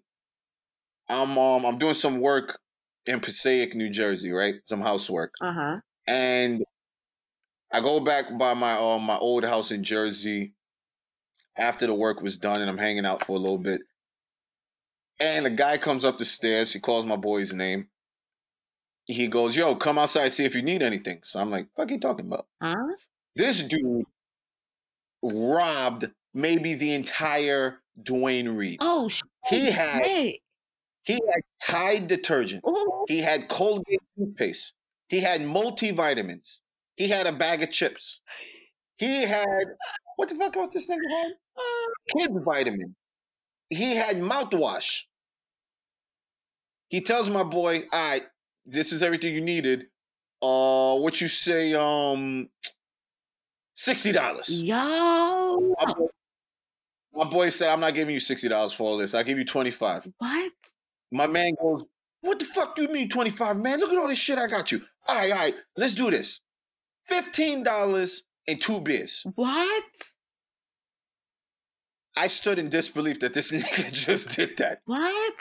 I'm 1.08 1.38
um 1.38 1.66
I'm 1.66 1.78
doing 1.78 1.94
some 1.94 2.20
work 2.20 2.60
in 3.06 3.22
Passaic, 3.22 3.74
New 3.74 3.90
Jersey, 3.90 4.34
right? 4.34 4.56
Some 4.66 4.82
housework, 4.82 5.32
Uh 5.40 5.54
huh. 5.54 5.78
and 6.06 6.62
I 7.72 7.80
go 7.80 8.02
back 8.02 8.38
by 8.38 8.54
my 8.54 8.74
um 8.78 9.04
my 9.04 9.18
old 9.18 9.46
house 9.46 9.72
in 9.72 9.82
Jersey 9.86 10.54
after 11.58 11.88
the 11.88 11.94
work 11.94 12.22
was 12.22 12.38
done, 12.38 12.62
and 12.62 12.70
I'm 12.70 12.78
hanging 12.78 13.06
out 13.06 13.26
for 13.26 13.36
a 13.36 13.40
little 13.40 13.58
bit. 13.58 13.82
And 15.20 15.46
a 15.46 15.50
guy 15.50 15.78
comes 15.78 16.06
up 16.06 16.18
the 16.18 16.26
stairs. 16.26 16.74
He 16.74 16.80
calls 16.80 17.06
my 17.06 17.16
boy's 17.16 17.54
name. 17.54 17.88
He 19.06 19.28
goes, 19.28 19.56
"Yo, 19.56 19.76
come 19.76 19.98
outside, 19.98 20.34
see 20.34 20.46
if 20.46 20.54
you 20.54 20.62
need 20.62 20.84
anything." 20.84 21.22
So 21.24 21.40
I'm 21.40 21.50
like, 21.50 21.68
"Fuck, 21.76 21.90
you 21.90 22.00
talking 22.00 22.28
about?" 22.28 22.48
Huh? 22.62 22.96
This 23.36 23.64
dude 23.64 24.06
robbed 25.24 26.10
maybe 26.34 26.76
the 26.76 26.94
entire 26.94 27.82
Duane 28.02 28.50
Reade. 28.50 28.80
Oh 28.82 29.08
shit. 29.08 29.28
He 29.50 29.72
had 29.72 30.04
Hey. 30.04 30.42
He 31.04 31.14
had 31.14 31.42
Tide 31.64 32.08
detergent. 32.08 32.64
Ooh. 32.68 33.06
He 33.08 33.20
had 33.20 33.48
Colgate 33.48 34.02
toothpaste. 34.18 34.74
He 35.08 35.22
had 35.22 35.42
multivitamins. 35.42 36.60
He 36.98 37.08
had 37.08 37.28
a 37.28 37.32
bag 37.32 37.64
of 37.64 37.72
chips. 37.72 38.20
He 38.98 39.24
had 39.24 39.46
what 40.18 40.30
the 40.30 40.36
fuck 40.36 40.56
was 40.56 40.74
this 40.74 40.88
nigga 40.88 41.10
had? 41.10 41.32
Kids 42.18 42.34
vitamin. 42.44 42.96
He 43.70 43.96
had 43.96 44.18
mouthwash. 44.18 45.04
He 46.90 47.02
tells 47.02 47.30
my 47.30 47.44
boy, 47.44 47.84
"All 47.92 48.00
right, 48.00 48.24
this 48.66 48.94
is 48.94 49.04
everything 49.04 49.36
you 49.36 49.42
needed. 49.42 49.88
Uh, 50.42 50.96
what 50.96 51.20
you 51.20 51.28
say? 51.28 51.74
Um, 51.74 52.50
sixty 53.74 54.12
dollars." 54.14 54.64
Yo. 54.64 55.76
My 55.80 55.94
boy, 55.94 56.08
my 57.14 57.26
boy 57.26 57.50
said, 57.50 57.70
"I'm 57.70 57.82
not 57.82 57.94
giving 57.94 58.14
you 58.14 58.22
sixty 58.22 58.48
dollars 58.48 58.72
for 58.74 58.84
all 58.84 58.98
this. 58.98 59.14
I'll 59.14 59.24
give 59.24 59.38
you 59.38 59.46
twenty 59.46 59.72
five. 59.72 60.08
What? 60.20 60.54
My 61.12 61.28
man 61.28 61.54
goes, 61.62 61.84
"What 62.22 62.40
the 62.40 62.46
fuck 62.46 62.76
do 62.76 62.84
you 62.84 62.90
mean 62.90 63.10
twenty 63.10 63.32
five, 63.32 63.58
man? 63.58 63.80
Look 63.80 63.92
at 63.92 63.98
all 63.98 64.08
this 64.08 64.18
shit 64.20 64.38
I 64.38 64.48
got 64.48 64.72
you. 64.72 64.82
All 65.08 65.16
right, 65.16 65.32
all 65.32 65.38
right, 65.38 65.56
let's 65.76 65.94
do 65.94 66.10
this. 66.10 66.40
Fifteen 67.06 67.64
dollars 67.64 68.24
and 68.48 68.62
two 68.62 68.80
beers." 68.80 69.26
What? 69.36 69.84
I 72.18 72.28
stood 72.28 72.58
in 72.60 72.70
disbelief 72.70 73.20
that 73.20 73.34
this 73.34 73.52
nigga 73.54 73.92
just 73.92 74.36
did 74.36 74.58
that. 74.58 74.80
What? 74.86 75.34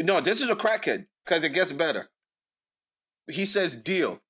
No, 0.00 0.20
this 0.20 0.40
is 0.40 0.48
a 0.48 0.56
crackhead 0.56 1.06
because 1.24 1.44
it 1.44 1.50
gets 1.50 1.72
better. 1.72 2.08
He 3.30 3.44
says 3.44 3.74
deal, 3.74 4.20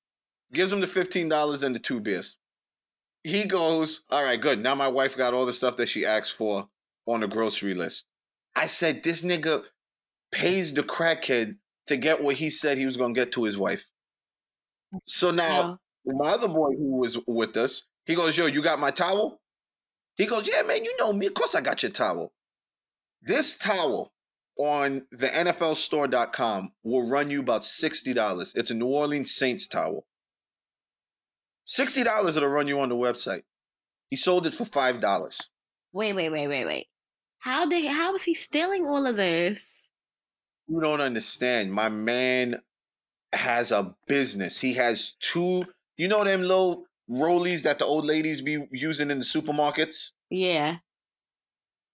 gives 0.53 0.71
him 0.73 0.81
the 0.81 0.87
fifteen 0.87 1.29
dollars 1.29 1.63
and 1.63 1.73
the 1.75 1.79
two 1.79 2.01
beers. 2.01 2.37
He 3.23 3.45
goes, 3.45 4.03
all 4.09 4.23
right, 4.23 4.39
good. 4.41 4.59
Now 4.61 4.75
my 4.75 4.87
wife 4.87 5.15
got 5.15 5.33
all 5.33 5.45
the 5.45 5.53
stuff 5.53 5.77
that 5.77 5.87
she 5.87 6.05
asked 6.05 6.33
for 6.33 6.67
on 7.05 7.19
the 7.21 7.27
grocery 7.27 7.73
list. 7.75 8.05
I 8.55 8.65
said 8.67 9.03
this 9.03 9.21
nigga 9.21 9.63
pays 10.31 10.73
the 10.73 10.81
crackhead 10.83 11.57
to 11.87 11.97
get 11.97 12.21
what 12.23 12.35
he 12.35 12.49
said 12.49 12.77
he 12.77 12.85
was 12.85 12.97
gonna 12.97 13.13
get 13.13 13.31
to 13.33 13.43
his 13.43 13.57
wife. 13.57 13.83
So 15.07 15.31
now 15.31 15.79
Oh. 16.07 16.13
my 16.17 16.29
other 16.31 16.47
boy 16.47 16.71
who 16.77 16.97
was 16.97 17.17
with 17.27 17.55
us, 17.57 17.83
he 18.05 18.15
goes, 18.15 18.35
yo, 18.37 18.47
you 18.47 18.61
got 18.61 18.79
my 18.79 18.91
towel? 18.91 19.40
He 20.17 20.25
goes, 20.25 20.47
yeah, 20.47 20.61
man, 20.61 20.83
you 20.83 20.95
know 20.97 21.13
me. 21.13 21.27
Of 21.27 21.33
course 21.33 21.55
I 21.55 21.61
got 21.61 21.83
your 21.83 21.91
towel. 21.91 22.33
This 23.21 23.57
towel 23.57 24.11
on 24.57 25.07
the 25.11 25.27
NFLstore.com 25.27 26.71
will 26.83 27.09
run 27.09 27.29
you 27.29 27.39
about 27.39 27.61
$60. 27.61 28.51
It's 28.55 28.71
a 28.71 28.73
New 28.73 28.87
Orleans 28.87 29.33
Saints 29.33 29.67
towel. 29.67 30.05
$60 31.67 32.35
it'll 32.35 32.49
run 32.49 32.67
you 32.67 32.79
on 32.79 32.89
the 32.89 32.95
website. 32.95 33.43
He 34.09 34.17
sold 34.17 34.45
it 34.45 34.53
for 34.53 34.65
$5. 34.65 35.47
Wait, 35.93 36.13
wait, 36.13 36.29
wait, 36.29 36.47
wait, 36.47 36.65
wait. 36.65 36.87
How 37.39 37.65
did 37.65 37.91
how 37.91 38.13
was 38.13 38.23
he 38.23 38.35
stealing 38.35 38.85
all 38.85 39.07
of 39.07 39.15
this? 39.15 39.65
You 40.67 40.79
don't 40.79 41.01
understand. 41.01 41.73
My 41.73 41.89
man 41.89 42.61
has 43.33 43.71
a 43.71 43.95
business. 44.07 44.59
He 44.59 44.73
has 44.73 45.15
two, 45.19 45.65
you 45.97 46.07
know 46.07 46.23
them 46.23 46.41
little 46.41 46.85
rollies 47.11 47.63
that 47.63 47.79
the 47.79 47.85
old 47.85 48.05
ladies 48.05 48.41
be 48.41 48.65
using 48.71 49.11
in 49.11 49.19
the 49.19 49.25
supermarkets? 49.25 50.11
Yeah. 50.29 50.77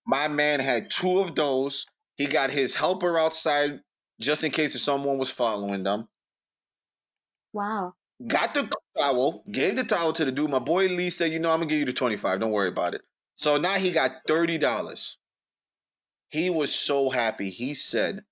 My 0.06 0.28
man 0.28 0.60
had 0.60 0.90
two 0.92 1.20
of 1.20 1.36
those. 1.36 1.86
He 2.16 2.28
got 2.28 2.50
his 2.50 2.76
helper 2.76 3.18
outside 3.18 3.82
just 4.20 4.44
in 4.44 4.52
case 4.52 4.76
if 4.76 4.82
someone 4.82 5.18
was 5.18 5.30
following 5.30 5.84
them. 5.84 6.08
Wow. 7.54 7.94
Got 8.26 8.54
the 8.54 8.70
towel, 8.98 9.44
gave 9.52 9.76
the 9.76 9.84
towel 9.84 10.14
to 10.14 10.26
the 10.26 10.32
dude. 10.32 10.50
My 10.50 10.60
boy 10.60 10.88
Lee 10.88 11.10
said, 11.10 11.32
you 11.32 11.40
know, 11.40 11.52
I'm 11.52 11.60
gonna 11.60 11.70
give 11.70 11.80
you 11.80 11.86
the 11.86 11.94
25. 11.94 12.40
Don't 12.40 12.52
worry 12.52 12.70
about 12.70 12.94
it. 12.96 13.02
So 13.36 13.58
now 13.58 13.76
he 13.76 13.92
got 13.92 14.26
$30. 14.28 15.18
He 16.30 16.50
was 16.50 16.74
so 16.74 17.10
happy. 17.10 17.50
He 17.50 17.74
said, 17.74 18.24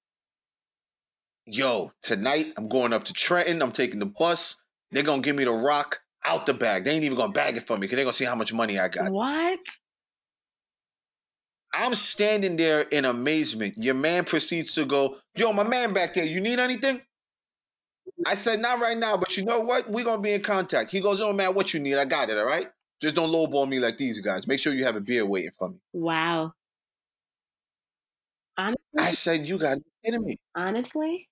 Yo, 1.45 1.91
tonight 2.01 2.53
I'm 2.57 2.67
going 2.67 2.91
up 2.91 3.03
to 3.05 3.13
Trenton. 3.13 3.61
I'm 3.61 3.71
taking 3.71 3.99
the 3.99 4.07
bus. 4.07 4.55
They're 4.91 5.03
gonna 5.03 5.21
give 5.21 5.36
me 5.36 5.43
the 5.43 5.51
rock 5.51 5.99
out 6.26 6.45
the 6.45 6.53
bag. 6.53 6.84
They 6.84 6.91
ain't 6.91 7.03
even 7.03 7.17
gonna 7.17 7.32
bag 7.32 7.57
it 7.57 7.67
for 7.67 7.76
me 7.76 7.82
because 7.82 7.95
they're 7.97 8.05
gonna 8.05 8.13
see 8.13 8.26
how 8.26 8.36
much 8.36 8.53
money 8.53 8.80
I 8.80 8.88
got. 8.88 9.11
What? 9.11 9.59
I'm 11.73 11.93
standing 11.93 12.55
there 12.55 12.84
in 12.84 13.05
amazement. 13.05 13.76
Your 13.78 13.95
man 13.95 14.23
proceeds 14.23 14.73
to 14.76 14.86
go, 14.86 15.17
Yo, 15.36 15.51
my 15.51 15.63
man 15.63 15.93
back 15.93 16.13
there, 16.13 16.23
you 16.23 16.39
need 16.39 16.59
anything? 16.59 17.01
I 18.26 18.36
said, 18.36 18.59
Not 18.59 18.80
right 18.80 18.97
now, 18.97 19.17
but 19.17 19.36
you 19.36 19.43
know 19.43 19.59
what? 19.59 19.89
We're 19.89 20.05
to 20.05 20.17
be 20.17 20.34
in 20.34 20.41
contact. 20.41 20.91
He 20.91 21.01
goes, 21.01 21.19
Oh, 21.19 21.34
man, 21.34 21.53
what 21.53 21.73
you 21.73 21.80
need? 21.80 21.97
I 21.97 22.05
got 22.05 22.30
it, 22.30 22.38
all 22.38 22.45
right? 22.45 22.69
Just 23.01 23.15
don't 23.15 23.30
lowball 23.30 23.67
me 23.67 23.80
like 23.80 23.97
these 23.97 24.19
guys. 24.19 24.47
Make 24.47 24.59
sure 24.59 24.73
you 24.73 24.86
have 24.86 24.95
a 24.95 25.01
beer 25.01 25.26
waiting 25.26 25.51
for 25.59 25.69
me. 25.69 25.76
Wow. 25.91 26.53
Honestly, 28.57 28.80
I 28.97 29.11
said, 29.11 29.45
You 29.45 29.57
got 29.57 29.76
to 29.76 29.80
be 29.82 29.86
kidding 30.05 30.23
me. 30.23 30.38
honestly, 30.55 31.28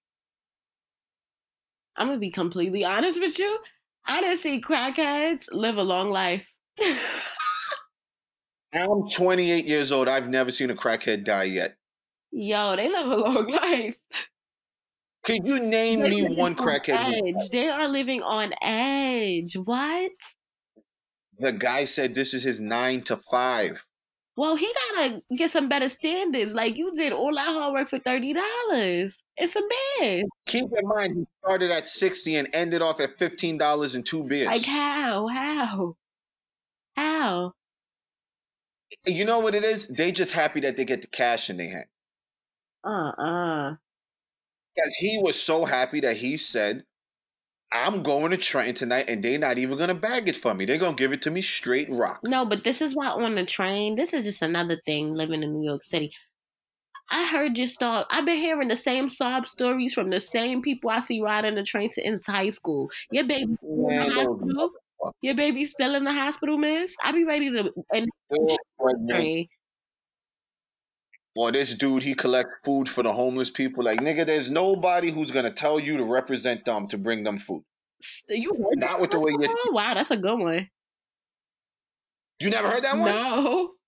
I'm 1.95 2.07
gonna 2.07 2.19
be 2.19 2.31
completely 2.31 2.83
honest 2.83 3.19
with 3.19 3.39
you. 3.39 3.59
I 4.05 4.21
didn't 4.21 4.37
see 4.37 4.61
crackheads 4.61 5.47
live 5.51 5.77
a 5.77 5.83
long 5.83 6.09
life. 6.11 6.53
I'm 8.73 9.07
28 9.07 9.65
years 9.65 9.91
old. 9.91 10.07
I've 10.07 10.29
never 10.29 10.51
seen 10.51 10.69
a 10.71 10.75
crackhead 10.75 11.23
die 11.23 11.43
yet. 11.43 11.77
Yo, 12.31 12.75
they 12.75 12.89
live 12.89 13.07
a 13.07 13.15
long 13.15 13.47
life. 13.51 13.95
Can 15.23 15.45
you 15.45 15.59
name 15.59 15.99
They 15.99 16.09
me 16.09 16.35
one 16.35 16.55
crackhead? 16.55 17.21
Edge. 17.27 17.49
They 17.51 17.69
are 17.69 17.87
living 17.87 18.21
on 18.21 18.53
edge. 18.61 19.55
What? 19.55 20.11
The 21.39 21.53
guy 21.53 21.85
said 21.85 22.13
this 22.13 22.33
is 22.33 22.43
his 22.43 22.59
nine 22.59 23.03
to 23.03 23.17
five. 23.17 23.85
Well, 24.35 24.55
he 24.55 24.73
gotta 24.95 25.21
get 25.35 25.51
some 25.51 25.69
better 25.69 25.89
standards. 25.89 26.53
Like 26.53 26.75
you 26.75 26.91
did 26.91 27.13
all 27.13 27.33
that 27.35 27.47
hard 27.47 27.73
work 27.73 27.87
for 27.87 27.99
thirty 27.99 28.33
dollars. 28.33 29.23
It's 29.37 29.55
a 29.55 29.61
bid. 29.99 30.25
Keep 30.47 30.69
in 30.75 30.87
mind, 30.87 31.17
he 31.17 31.25
started 31.43 31.69
at 31.71 31.85
60 31.85 32.35
and 32.35 32.49
ended 32.53 32.81
off 32.81 32.99
at 32.99 33.17
$15 33.17 33.95
and 33.95 34.05
two 34.05 34.23
beers. 34.23 34.47
Like 34.47 34.65
how? 34.65 35.27
How? 35.27 35.95
How? 36.95 37.53
you 39.05 39.25
know 39.25 39.39
what 39.39 39.55
it 39.55 39.63
is? 39.63 39.87
They 39.87 40.11
just 40.11 40.31
happy 40.31 40.59
that 40.61 40.77
they 40.77 40.85
get 40.85 41.01
the 41.01 41.07
cash 41.07 41.49
in 41.49 41.57
their 41.57 41.69
hand. 41.69 41.85
Uh 42.83 43.21
uh 43.21 43.75
Because 44.75 44.93
he 44.95 45.19
was 45.21 45.41
so 45.41 45.65
happy 45.65 45.99
that 46.01 46.17
he 46.17 46.37
said, 46.37 46.83
I'm 47.73 48.03
going 48.03 48.29
to 48.31 48.37
Trenton 48.37 48.75
tonight 48.75 49.05
and 49.09 49.23
they're 49.23 49.39
not 49.39 49.57
even 49.57 49.77
gonna 49.77 49.95
bag 49.95 50.29
it 50.29 50.37
for 50.37 50.53
me. 50.53 50.65
They're 50.65 50.77
gonna 50.77 50.95
give 50.95 51.11
it 51.11 51.21
to 51.23 51.31
me 51.31 51.41
straight 51.41 51.87
rock. 51.91 52.19
No, 52.23 52.45
but 52.45 52.63
this 52.63 52.81
is 52.81 52.95
why 52.95 53.07
on 53.07 53.35
the 53.35 53.45
train, 53.45 53.95
this 53.95 54.13
is 54.13 54.25
just 54.25 54.41
another 54.43 54.79
thing 54.85 55.13
living 55.13 55.41
in 55.41 55.53
New 55.53 55.67
York 55.67 55.83
City. 55.83 56.11
I 57.09 57.25
heard 57.27 57.57
your 57.57 57.67
story. 57.67 58.03
I've 58.09 58.25
been 58.25 58.37
hearing 58.37 58.67
the 58.69 58.75
same 58.75 59.09
sob 59.09 59.47
stories 59.47 59.93
from 59.93 60.09
the 60.09 60.19
same 60.19 60.61
people 60.61 60.89
I 60.89 60.99
see 60.99 61.21
riding 61.21 61.55
the 61.55 61.63
train 61.63 61.89
since 61.89 62.25
high 62.25 62.49
school. 62.49 62.89
Your 63.11 63.25
baby 63.25 63.55
in 63.61 63.87
the 63.87 64.11
hospital? 64.13 64.69
Your 65.21 65.35
baby's 65.35 65.71
still 65.71 65.95
in 65.95 66.05
the 66.05 66.13
hospital, 66.13 66.57
miss? 66.57 66.95
I 67.03 67.11
be 67.11 67.25
ready 67.25 67.49
to 67.51 67.71
and 67.93 68.07
Still 68.31 68.57
pregnant. 68.79 69.09
train. 69.09 69.47
Or 71.35 71.51
this 71.51 71.73
dude, 71.73 72.03
he 72.03 72.13
collects 72.13 72.53
food 72.63 72.87
for 72.87 73.01
the 73.01 73.11
homeless 73.11 73.49
people. 73.49 73.83
Like, 73.83 73.99
nigga, 73.99 74.25
there's 74.25 74.51
nobody 74.51 75.11
who's 75.11 75.31
gonna 75.31 75.51
tell 75.51 75.79
you 75.79 75.97
to 75.97 76.03
represent 76.03 76.63
them 76.65 76.87
to 76.89 76.97
bring 76.97 77.23
them 77.23 77.39
food. 77.39 77.63
You 78.29 78.53
heard 78.53 78.79
Not 78.79 78.99
with 78.99 79.11
the 79.11 79.19
way 79.19 79.31
you 79.31 79.39
Oh, 79.47 79.71
wow, 79.71 79.93
that's 79.93 80.11
a 80.11 80.17
good 80.17 80.37
one. 80.37 80.69
You 82.39 82.49
never 82.49 82.69
heard 82.69 82.83
that 82.83 82.97
one? 82.97 83.09
No. 83.09 83.71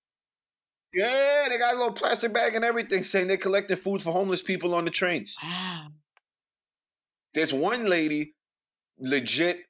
Yeah, 0.94 1.48
they 1.50 1.58
got 1.58 1.74
a 1.74 1.78
little 1.78 1.92
plastic 1.92 2.34
bag 2.34 2.56
and 2.56 2.64
everything 2.64 3.04
saying 3.04 3.28
they're 3.28 3.36
collecting 3.36 3.76
food 3.76 4.02
for 4.02 4.14
homeless 4.14 4.42
people 4.42 4.74
on 4.74 4.86
the 4.86 4.92
trains. 4.92 5.38
Wow. 5.44 5.88
There's 7.34 7.52
one 7.52 7.86
lady, 7.86 8.34
legit, 8.98 9.66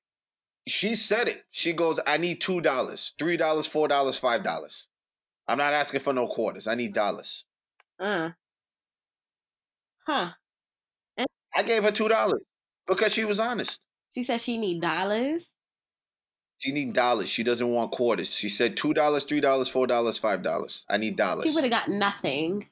she 0.68 0.94
said 0.94 1.28
it. 1.28 1.44
She 1.50 1.74
goes, 1.74 2.00
I 2.06 2.18
need 2.18 2.42
$2, 2.44 2.62
$3, 2.62 3.38
$4, 3.40 3.90
$5. 3.90 4.88
I'm 5.48 5.58
not 5.58 5.74
asking 5.74 6.02
for 6.02 6.14
no 6.14 6.28
quarters. 6.28 6.68
I 6.68 6.76
need 6.76 6.94
dollars. 6.94 7.44
Uh. 8.00 8.32
Huh. 10.06 10.32
I 11.56 11.64
gave 11.64 11.84
her 11.84 11.92
$2 11.92 12.34
because 12.88 13.14
she 13.14 13.24
was 13.26 13.40
honest. 13.40 13.80
She 14.14 14.24
said 14.24 14.42
she 14.42 14.58
need 14.58 14.82
dollars. 14.82 15.50
She 16.58 16.72
need 16.72 16.94
dollars. 16.94 17.30
She 17.30 17.44
doesn't 17.44 17.68
want 17.68 17.92
quarters. 17.92 18.34
She 18.34 18.50
said 18.50 18.76
$2, 18.76 18.94
$3, 18.94 19.42
$4, 19.42 20.42
$5. 20.42 20.86
I 20.90 20.98
need 20.98 21.16
dollars. 21.16 21.46
She 21.46 21.54
would 21.56 21.64
have 21.64 21.72
got 21.72 21.90
nothing. 21.90 22.70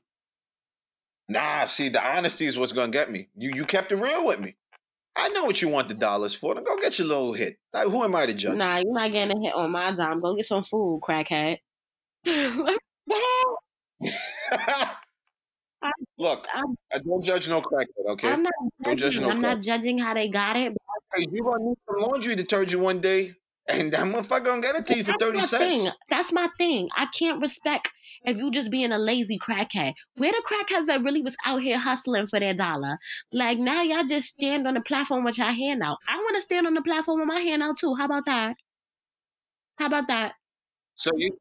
Nah, 1.30 1.68
see, 1.68 1.90
the 1.90 2.06
honesty 2.06 2.46
is 2.46 2.58
what's 2.58 2.74
to 2.74 2.88
get 2.90 3.10
me. 3.10 3.30
You 3.36 3.52
you 3.56 3.66
kept 3.66 3.92
it 3.92 3.96
real 3.96 4.26
with 4.26 4.40
me. 4.40 4.56
I 5.16 5.30
know 5.30 5.46
what 5.46 5.62
you 5.62 5.70
want 5.70 5.88
the 5.88 5.94
dollars 5.94 6.34
for. 6.34 6.54
Go 6.56 6.78
get 6.78 7.00
your 7.00 7.08
little 7.08 7.34
hit. 7.34 7.58
Like, 7.72 7.88
who 7.88 8.04
am 8.04 8.16
I 8.16 8.26
to 8.26 8.34
judge? 8.34 8.58
Nah, 8.58 8.78
you're 8.78 8.94
not 8.94 9.12
getting 9.12 9.38
a 9.38 9.42
hit 9.42 9.54
on 9.54 9.72
my 9.72 9.92
dime. 9.92 10.20
Go 10.20 10.36
get 10.36 10.46
some 10.46 10.64
food, 10.64 11.02
crackhead. 11.02 11.60
Look, 16.18 16.48
I'm- 16.54 16.76
I 16.94 17.00
don't 17.00 17.24
judge 17.24 17.50
no 17.50 17.62
crackhead, 17.62 18.06
okay? 18.10 18.30
I'm 18.30 18.44
not 18.44 18.54
Don't 18.84 18.98
judge 18.98 19.14
judging. 19.14 19.22
no 19.24 19.30
I'm 19.32 19.40
not 19.40 19.62
judging 19.62 19.98
how 19.98 20.14
they 20.14 20.30
got 20.30 20.56
it. 20.56 20.74
Hey, 21.16 21.26
you 21.32 21.44
gonna 21.44 21.64
need 21.64 21.78
some 21.86 22.02
laundry 22.02 22.36
detergent 22.36 22.82
one 22.82 23.02
day, 23.02 23.34
and 23.68 23.92
that 23.94 24.02
motherfucker 24.06 24.46
gonna 24.46 24.62
get 24.62 24.76
it 24.76 24.86
to 24.88 24.98
you 24.98 25.04
for 25.04 25.14
thirty 25.20 25.40
my 25.40 25.46
cents. 25.46 25.84
thing. 25.84 25.92
That's 26.10 26.32
my 26.32 26.50
thing. 26.58 26.90
I 26.96 27.08
can't 27.08 27.42
respect 27.42 27.92
if 28.26 28.38
you 28.38 28.52
just 28.52 28.72
being 28.72 28.92
a 28.92 28.98
lazy 29.00 29.38
crackhead. 29.40 29.94
Where 30.16 30.32
the 30.32 30.42
crackheads 30.46 30.86
that 30.88 31.04
really 31.04 31.22
was 31.22 31.36
out 31.46 31.62
here 31.62 31.78
hustling 31.78 32.28
for 32.28 32.40
their 32.40 32.54
dollar? 32.54 32.98
Like 33.32 33.58
now 33.60 33.82
y'all 33.82 34.06
just 34.06 34.30
stand 34.30 34.68
on 34.68 34.76
the 34.76 34.82
platform 34.82 35.24
with 35.24 35.38
your 35.38 35.48
hand 35.48 35.82
out. 35.84 35.98
I 36.08 36.18
want 36.18 36.36
to 36.36 36.42
stand 36.42 36.68
on 36.68 36.74
the 36.74 36.82
platform 36.82 37.20
with 37.20 37.28
my 37.28 37.40
hand 37.40 37.62
out 37.64 37.78
too. 37.80 37.96
How 37.96 38.06
about 38.06 38.26
that? 38.26 38.56
How 39.78 39.88
about 39.88 40.08
that? 40.08 40.34
So 40.96 41.10
you, 41.16 41.38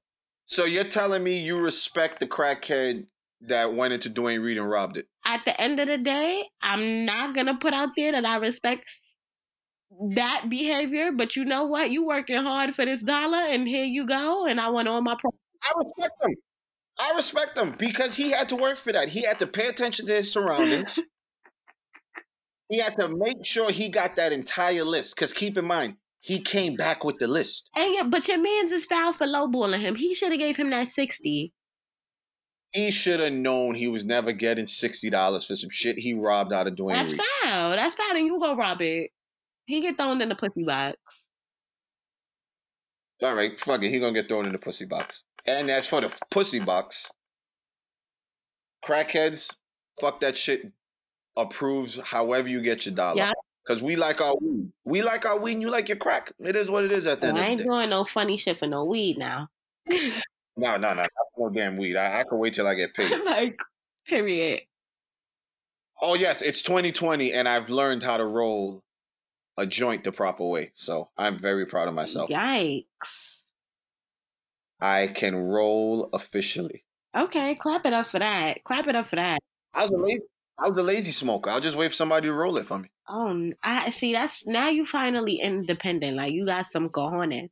so 0.46 0.64
you're 0.64 0.84
telling 0.84 1.22
me 1.22 1.38
you 1.38 1.58
respect 1.58 2.20
the 2.20 2.26
crackhead 2.26 3.06
that 3.46 3.74
went 3.74 3.92
into 3.92 4.08
Duane 4.08 4.40
Reade 4.40 4.58
and 4.58 4.68
robbed 4.68 4.96
it? 4.96 5.06
At 5.24 5.44
the 5.44 5.58
end 5.60 5.80
of 5.80 5.88
the 5.88 5.98
day, 5.98 6.44
I'm 6.60 7.04
not 7.04 7.34
gonna 7.34 7.58
put 7.58 7.74
out 7.74 7.90
there 7.96 8.12
that 8.12 8.24
I 8.24 8.36
respect 8.36 8.84
that 10.14 10.46
behavior, 10.48 11.12
but 11.12 11.36
you 11.36 11.44
know 11.44 11.66
what? 11.66 11.90
You 11.90 12.04
working 12.06 12.42
hard 12.42 12.74
for 12.74 12.84
this 12.84 13.02
dollar, 13.02 13.38
and 13.38 13.66
here 13.68 13.84
you 13.84 14.06
go. 14.06 14.46
And 14.46 14.60
I 14.60 14.68
want 14.70 14.88
all 14.88 15.02
my. 15.02 15.16
Pro- 15.18 15.34
I 15.62 15.72
respect 15.78 16.14
him. 16.22 16.34
I 16.98 17.16
respect 17.16 17.58
him 17.58 17.74
because 17.78 18.14
he 18.14 18.30
had 18.30 18.48
to 18.50 18.56
work 18.56 18.76
for 18.76 18.92
that. 18.92 19.08
He 19.08 19.22
had 19.22 19.38
to 19.40 19.46
pay 19.46 19.68
attention 19.68 20.06
to 20.06 20.12
his 20.14 20.32
surroundings. 20.32 20.98
he 22.68 22.78
had 22.78 22.98
to 22.98 23.08
make 23.08 23.44
sure 23.44 23.70
he 23.70 23.88
got 23.88 24.16
that 24.16 24.32
entire 24.32 24.84
list. 24.84 25.14
Because 25.14 25.32
keep 25.32 25.56
in 25.56 25.64
mind, 25.64 25.96
he 26.20 26.38
came 26.40 26.74
back 26.74 27.04
with 27.04 27.18
the 27.18 27.26
list. 27.26 27.70
and 27.76 27.94
yeah, 27.94 28.04
but 28.04 28.28
your 28.28 28.38
man's 28.38 28.72
is 28.72 28.86
foul 28.86 29.12
for 29.12 29.26
lowballing 29.26 29.80
him. 29.80 29.96
He 29.96 30.14
should 30.14 30.32
have 30.32 30.40
gave 30.40 30.56
him 30.56 30.70
that 30.70 30.88
sixty. 30.88 31.52
He 32.72 32.90
should 32.90 33.20
have 33.20 33.32
known 33.32 33.74
he 33.74 33.88
was 33.88 34.04
never 34.06 34.32
getting 34.32 34.66
sixty 34.66 35.10
dollars 35.10 35.44
for 35.44 35.54
some 35.56 35.70
shit 35.70 35.98
he 35.98 36.14
robbed 36.14 36.52
out 36.52 36.66
of 36.66 36.74
Duane 36.76 36.96
That's 36.96 37.12
Reade. 37.12 37.20
foul. 37.42 37.70
That's 37.72 37.94
foul. 37.94 38.16
And 38.16 38.26
you 38.26 38.40
go 38.40 38.56
rob 38.56 38.80
it. 38.80 39.10
He 39.66 39.80
get 39.80 39.96
thrown 39.98 40.20
in 40.22 40.28
the 40.28 40.34
pussy 40.34 40.64
box. 40.64 40.96
All 43.22 43.34
right, 43.34 43.58
fuck 43.60 43.82
it. 43.82 43.90
He 43.90 44.00
gonna 44.00 44.12
get 44.14 44.28
thrown 44.28 44.46
in 44.46 44.52
the 44.52 44.58
pussy 44.58 44.84
box. 44.86 45.22
And 45.46 45.70
as 45.70 45.86
for 45.86 46.00
the 46.00 46.12
pussy 46.30 46.58
box, 46.60 47.10
crackheads, 48.84 49.54
fuck 50.00 50.20
that 50.20 50.36
shit. 50.36 50.62
Approves 51.36 51.98
however 52.02 52.48
you 52.48 52.60
get 52.62 52.84
your 52.86 52.94
dollar. 52.94 53.16
Yeah. 53.16 53.32
Cause 53.66 53.80
we 53.80 53.94
like 53.96 54.20
our 54.20 54.34
weed. 54.40 54.72
We 54.84 55.02
like 55.02 55.24
our 55.24 55.38
weed 55.38 55.52
and 55.52 55.62
you 55.62 55.70
like 55.70 55.88
your 55.88 55.96
crack. 55.96 56.32
It 56.40 56.56
is 56.56 56.68
what 56.68 56.84
it 56.84 56.90
is 56.92 57.06
at 57.06 57.20
the 57.20 57.28
Oh, 57.28 57.30
end 57.30 57.38
I 57.38 57.42
of 57.44 57.48
ain't 57.50 57.58
the 57.58 57.64
day. 57.64 57.68
doing 57.70 57.90
no 57.90 58.04
funny 58.04 58.36
shit 58.36 58.58
for 58.58 58.66
no 58.66 58.84
weed 58.84 59.18
now. 59.18 59.48
No, 60.56 60.76
no, 60.76 60.94
no. 60.94 61.02
No 61.38 61.50
damn 61.50 61.76
weed. 61.76 61.96
I, 61.96 62.20
I 62.20 62.24
can 62.24 62.38
wait 62.38 62.54
till 62.54 62.66
I 62.66 62.74
get 62.74 62.94
paid. 62.94 63.10
like, 63.24 63.58
period. 64.06 64.60
oh 66.00 66.14
yes, 66.14 66.42
it's 66.42 66.62
2020 66.62 67.32
and 67.32 67.48
I've 67.48 67.70
learned 67.70 68.02
how 68.02 68.16
to 68.16 68.24
roll 68.24 68.82
a 69.56 69.66
joint 69.66 70.04
the 70.04 70.12
proper 70.12 70.44
way. 70.44 70.72
So 70.74 71.10
I'm 71.16 71.38
very 71.38 71.66
proud 71.66 71.88
of 71.88 71.94
myself. 71.94 72.30
Yikes. 72.30 73.42
I 74.80 75.06
can 75.06 75.36
roll 75.36 76.08
officially. 76.12 76.84
Okay, 77.16 77.54
clap 77.54 77.86
it 77.86 77.92
up 77.92 78.06
for 78.06 78.18
that. 78.18 78.64
Clap 78.64 78.88
it 78.88 78.96
up 78.96 79.06
for 79.06 79.16
that. 79.16 79.38
I 79.74 79.82
was 79.82 79.90
a 79.90 79.96
lazy 79.96 80.22
I 80.58 80.68
was 80.68 80.78
a 80.78 80.82
lazy 80.82 81.12
smoker. 81.12 81.50
I'll 81.50 81.60
just 81.60 81.76
wait 81.76 81.88
for 81.88 81.94
somebody 81.94 82.28
to 82.28 82.34
roll 82.34 82.56
it 82.56 82.66
for 82.66 82.78
me. 82.78 82.88
Oh, 83.08 83.52
I 83.62 83.90
see. 83.90 84.12
That's 84.12 84.46
now 84.46 84.68
you 84.68 84.84
finally 84.84 85.36
independent. 85.36 86.16
Like 86.16 86.32
you 86.32 86.46
got 86.46 86.66
some 86.66 86.88
cojones. 86.88 87.50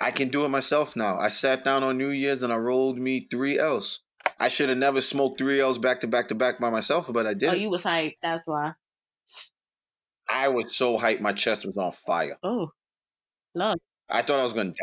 I 0.00 0.10
can 0.10 0.28
do 0.28 0.44
it 0.44 0.48
myself 0.48 0.96
now. 0.96 1.18
I 1.18 1.28
sat 1.28 1.64
down 1.64 1.82
on 1.82 1.98
New 1.98 2.10
Year's 2.10 2.42
and 2.42 2.52
I 2.52 2.56
rolled 2.56 2.98
me 2.98 3.26
three 3.30 3.58
L's. 3.58 4.00
I 4.38 4.48
should 4.48 4.68
have 4.68 4.78
never 4.78 5.00
smoked 5.00 5.38
three 5.38 5.60
L's 5.60 5.78
back 5.78 6.00
to 6.00 6.06
back 6.06 6.28
to 6.28 6.34
back 6.34 6.58
by 6.58 6.70
myself, 6.70 7.08
but 7.12 7.26
I 7.26 7.34
did. 7.34 7.50
Oh, 7.50 7.54
you 7.54 7.70
was 7.70 7.84
hyped. 7.84 8.16
That's 8.22 8.46
why. 8.46 8.72
I 10.28 10.48
was 10.48 10.74
so 10.74 10.98
hyped, 10.98 11.20
my 11.20 11.32
chest 11.32 11.66
was 11.66 11.76
on 11.76 11.92
fire. 11.92 12.36
Oh, 12.42 12.72
love. 13.54 13.78
I 14.08 14.22
thought 14.22 14.40
I 14.40 14.42
was 14.42 14.52
going 14.52 14.74
to 14.74 14.78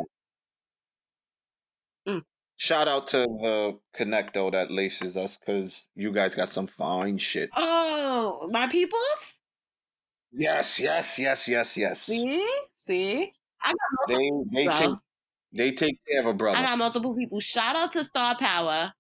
die. 2.05 2.13
Mm. 2.13 2.21
Shout 2.55 2.87
out 2.87 3.07
to 3.07 3.17
the 3.17 3.79
Connecto 3.95 4.51
that 4.51 4.71
laces 4.71 5.17
us 5.17 5.37
because 5.37 5.87
you 5.95 6.11
guys 6.11 6.35
got 6.35 6.49
some 6.49 6.67
fine 6.67 7.17
shit. 7.17 7.49
Oh, 7.55 8.47
my 8.51 8.67
peoples. 8.67 9.39
Yes, 10.31 10.79
yes, 10.79 11.17
yes, 11.19 11.47
yes, 11.47 11.75
yes. 11.75 12.01
See, 12.03 12.47
see. 12.85 13.33
I 13.63 13.71
got 13.71 14.07
They 14.07 14.31
they 14.53 14.65
Bro. 14.65 14.75
take 14.75 14.95
they 15.53 15.71
take 15.71 15.99
care 16.09 16.21
of 16.21 16.27
a 16.27 16.33
brother. 16.33 16.57
I 16.57 16.63
got 16.63 16.77
multiple 16.77 17.15
people. 17.15 17.39
Shout 17.39 17.75
out 17.75 17.91
to 17.93 18.03
Star 18.03 18.35
Power. 18.37 18.93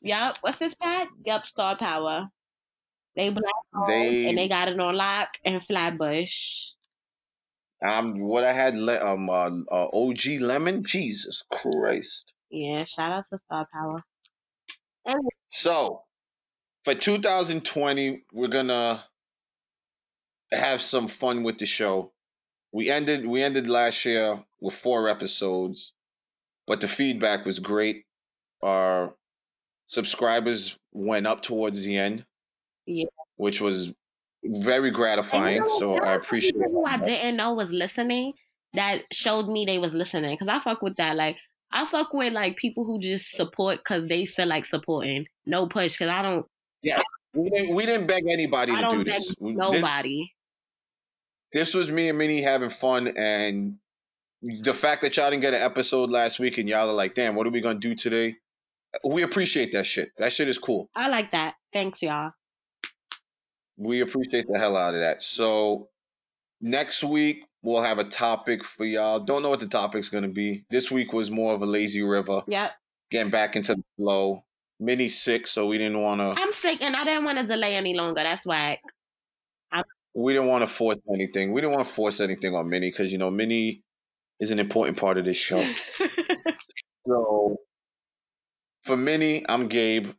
Yep. 0.00 0.38
What's 0.40 0.56
this 0.58 0.74
pack? 0.74 1.08
Yep, 1.24 1.46
Star 1.46 1.76
Power. 1.76 2.28
They 3.14 3.28
black 3.30 3.52
They- 3.86 4.28
and 4.28 4.38
they 4.38 4.48
got 4.48 4.68
it 4.68 4.80
on 4.80 4.94
lock 4.94 5.36
and 5.44 5.64
Flatbush. 5.64 6.70
Um, 7.84 8.20
what 8.20 8.44
I 8.44 8.52
had, 8.52 8.76
le- 8.76 9.04
um, 9.04 9.28
uh, 9.28 9.50
uh, 9.70 9.88
OG 9.92 10.38
lemon. 10.40 10.84
Jesus 10.84 11.42
Christ. 11.52 12.32
Yeah, 12.48 12.84
shout 12.84 13.10
out 13.12 13.24
to 13.30 13.38
Star 13.38 13.66
Power. 13.72 14.02
And 15.04 15.20
So, 15.50 16.04
for 16.84 16.94
2020, 16.94 18.24
we're 18.32 18.48
gonna 18.48 19.04
have 20.52 20.80
some 20.80 21.08
fun 21.08 21.42
with 21.42 21.58
the 21.58 21.66
show. 21.66 22.12
We 22.72 22.90
ended 22.90 23.26
we 23.26 23.42
ended 23.42 23.68
last 23.68 24.04
year 24.04 24.42
with 24.60 24.74
four 24.74 25.08
episodes, 25.08 25.92
but 26.66 26.80
the 26.80 26.88
feedback 26.88 27.44
was 27.44 27.58
great. 27.58 28.04
Our 28.62 29.14
subscribers 29.86 30.78
went 30.92 31.26
up 31.26 31.42
towards 31.42 31.82
the 31.84 31.96
end, 31.98 32.24
Yeah. 32.86 33.06
which 33.36 33.60
was 33.60 33.92
very 34.44 34.90
gratifying. 34.90 35.56
you 35.56 35.60
know, 35.62 35.78
so 35.78 35.94
I 35.96 36.14
appreciate. 36.14 36.54
people 36.54 36.70
who 36.72 36.84
I 36.86 36.96
didn't 36.98 37.36
know 37.36 37.54
was 37.54 37.72
listening 37.72 38.32
that 38.74 39.02
showed 39.12 39.48
me 39.48 39.64
they 39.66 39.78
was 39.78 39.94
listening 39.94 40.34
because 40.34 40.48
I 40.48 40.58
fuck 40.58 40.80
with 40.82 40.96
that. 40.96 41.16
Like 41.16 41.36
I 41.72 41.84
fuck 41.84 42.12
with 42.14 42.32
like 42.32 42.56
people 42.56 42.84
who 42.86 42.98
just 42.98 43.32
support 43.32 43.78
because 43.78 44.06
they 44.06 44.24
feel 44.24 44.46
like 44.48 44.64
supporting. 44.64 45.26
No 45.46 45.66
push 45.66 45.92
because 45.98 46.08
I 46.10 46.22
don't. 46.22 46.46
We 47.34 47.48
didn't 47.50 47.74
we 47.74 47.86
didn't 47.86 48.06
beg 48.06 48.24
anybody 48.28 48.72
I 48.72 48.82
to 48.82 48.88
do 48.96 49.04
this. 49.04 49.34
Nobody. 49.40 50.18
this. 50.20 50.28
This 51.52 51.74
was 51.74 51.90
me 51.90 52.08
and 52.08 52.18
Minnie 52.18 52.42
having 52.42 52.70
fun, 52.70 53.08
and 53.16 53.76
the 54.42 54.74
fact 54.74 55.02
that 55.02 55.16
y'all 55.16 55.30
didn't 55.30 55.42
get 55.42 55.54
an 55.54 55.62
episode 55.62 56.10
last 56.10 56.38
week 56.38 56.58
and 56.58 56.68
y'all 56.68 56.88
are 56.88 56.94
like, 56.94 57.14
"Damn, 57.14 57.34
what 57.34 57.46
are 57.46 57.50
we 57.50 57.60
gonna 57.60 57.78
do 57.78 57.94
today?" 57.94 58.36
We 59.04 59.22
appreciate 59.22 59.72
that 59.72 59.86
shit. 59.86 60.12
That 60.18 60.32
shit 60.32 60.48
is 60.48 60.58
cool. 60.58 60.90
I 60.94 61.08
like 61.08 61.30
that. 61.32 61.54
Thanks, 61.72 62.02
y'all. 62.02 62.32
We 63.76 64.00
appreciate 64.00 64.46
the 64.48 64.58
hell 64.58 64.76
out 64.76 64.94
of 64.94 65.00
that. 65.00 65.22
So 65.22 65.88
next 66.60 67.02
week 67.02 67.44
we'll 67.62 67.82
have 67.82 67.98
a 67.98 68.04
topic 68.04 68.62
for 68.64 68.84
y'all. 68.84 69.20
Don't 69.20 69.42
know 69.42 69.48
what 69.50 69.60
the 69.60 69.66
topic's 69.68 70.08
gonna 70.08 70.28
be. 70.28 70.64
This 70.70 70.90
week 70.90 71.12
was 71.12 71.30
more 71.30 71.54
of 71.54 71.62
a 71.62 71.66
lazy 71.66 72.02
river, 72.02 72.42
Yep. 72.46 72.72
getting 73.10 73.30
back 73.30 73.56
into 73.56 73.74
the 73.76 73.84
flow. 73.96 74.44
Minnie's 74.78 75.22
sick, 75.22 75.46
so 75.46 75.66
we 75.66 75.78
didn't 75.78 76.00
want 76.02 76.20
to. 76.20 76.34
I'm 76.42 76.52
sick 76.52 76.82
and 76.82 76.94
I 76.96 77.04
didn't 77.04 77.24
want 77.24 77.38
to 77.38 77.44
delay 77.44 77.76
any 77.76 77.94
longer. 77.94 78.22
That's 78.22 78.44
whack. 78.44 78.80
We 80.14 80.32
didn't 80.34 80.48
want 80.48 80.62
to 80.62 80.66
force 80.66 80.98
anything. 81.12 81.52
We 81.52 81.60
didn't 81.60 81.74
want 81.74 81.86
to 81.86 81.92
force 81.92 82.20
anything 82.20 82.54
on 82.54 82.68
Minnie 82.68 82.90
because 82.90 83.10
you 83.12 83.18
know 83.18 83.30
Minnie 83.30 83.82
is 84.40 84.50
an 84.50 84.58
important 84.58 84.96
part 84.96 85.18
of 85.18 85.24
this 85.24 85.36
show. 85.36 85.64
So 87.06 87.56
for 88.84 88.96
Minnie, 88.96 89.44
I'm 89.48 89.66
Gabe. 89.68 90.12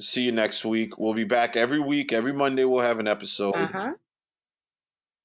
See 0.00 0.22
you 0.22 0.32
next 0.32 0.64
week. 0.64 0.98
We'll 0.98 1.14
be 1.14 1.22
back 1.24 1.56
every 1.56 1.78
week. 1.78 2.12
Every 2.12 2.32
Monday 2.32 2.64
we'll 2.64 2.80
have 2.82 2.98
an 2.98 3.06
episode. 3.06 3.54
uh 3.54 3.68
huh. 3.72 3.92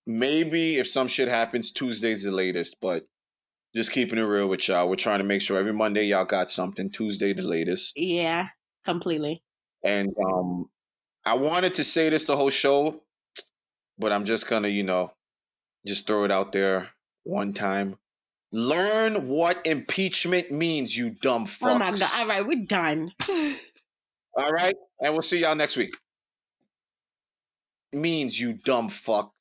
Maybe 0.06 0.78
if 0.78 0.88
some 0.88 1.08
shit 1.08 1.28
happens, 1.28 1.72
Tuesday's 1.72 2.24
the 2.24 2.32
latest, 2.32 2.78
but 2.82 3.04
just 3.76 3.92
keeping 3.92 4.18
it 4.20 4.24
real 4.24 4.48
with 4.50 4.68
y'all. 4.68 4.90
We're 4.90 4.96
trying 4.96 5.20
to 5.20 5.24
make 5.26 5.42
sure 5.42 5.58
every 5.60 5.74
Monday 5.74 6.04
y'all 6.06 6.26
got 6.26 6.50
something. 6.50 6.92
Tuesday 6.92 7.34
the 7.34 7.42
latest. 7.42 7.94
Yeah, 7.96 8.48
completely. 8.86 9.44
And 9.84 10.10
um 10.32 10.66
I 11.26 11.34
wanted 11.36 11.74
to 11.76 11.84
say 11.84 12.10
this 12.10 12.26
the 12.26 12.38
whole 12.38 12.50
show, 12.50 13.02
but 14.00 14.12
I'm 14.12 14.24
just 14.24 14.48
gonna, 14.48 14.70
you 14.70 14.84
know, 14.84 15.14
just 15.86 16.08
throw 16.08 16.24
it 16.24 16.32
out 16.32 16.52
there 16.54 16.90
one 17.24 17.54
time. 17.54 17.98
Learn 18.52 19.28
what 19.28 19.62
impeachment 19.66 20.52
means, 20.52 20.98
you 20.98 21.12
dumb 21.12 21.46
fucks. 21.46 21.76
Oh 21.76 21.78
my 21.78 21.92
god! 21.92 22.10
All 22.16 22.28
right, 22.28 22.48
we're 22.48 22.66
done. 22.66 23.12
All 24.34 24.52
right, 24.52 24.76
and 25.02 25.14
we'll 25.14 25.22
see 25.22 25.40
y'all 25.40 25.56
next 25.56 25.78
week. 25.78 25.96
Means 27.94 28.40
you 28.40 28.54
dumb 28.54 28.90
fuck. 28.90 29.34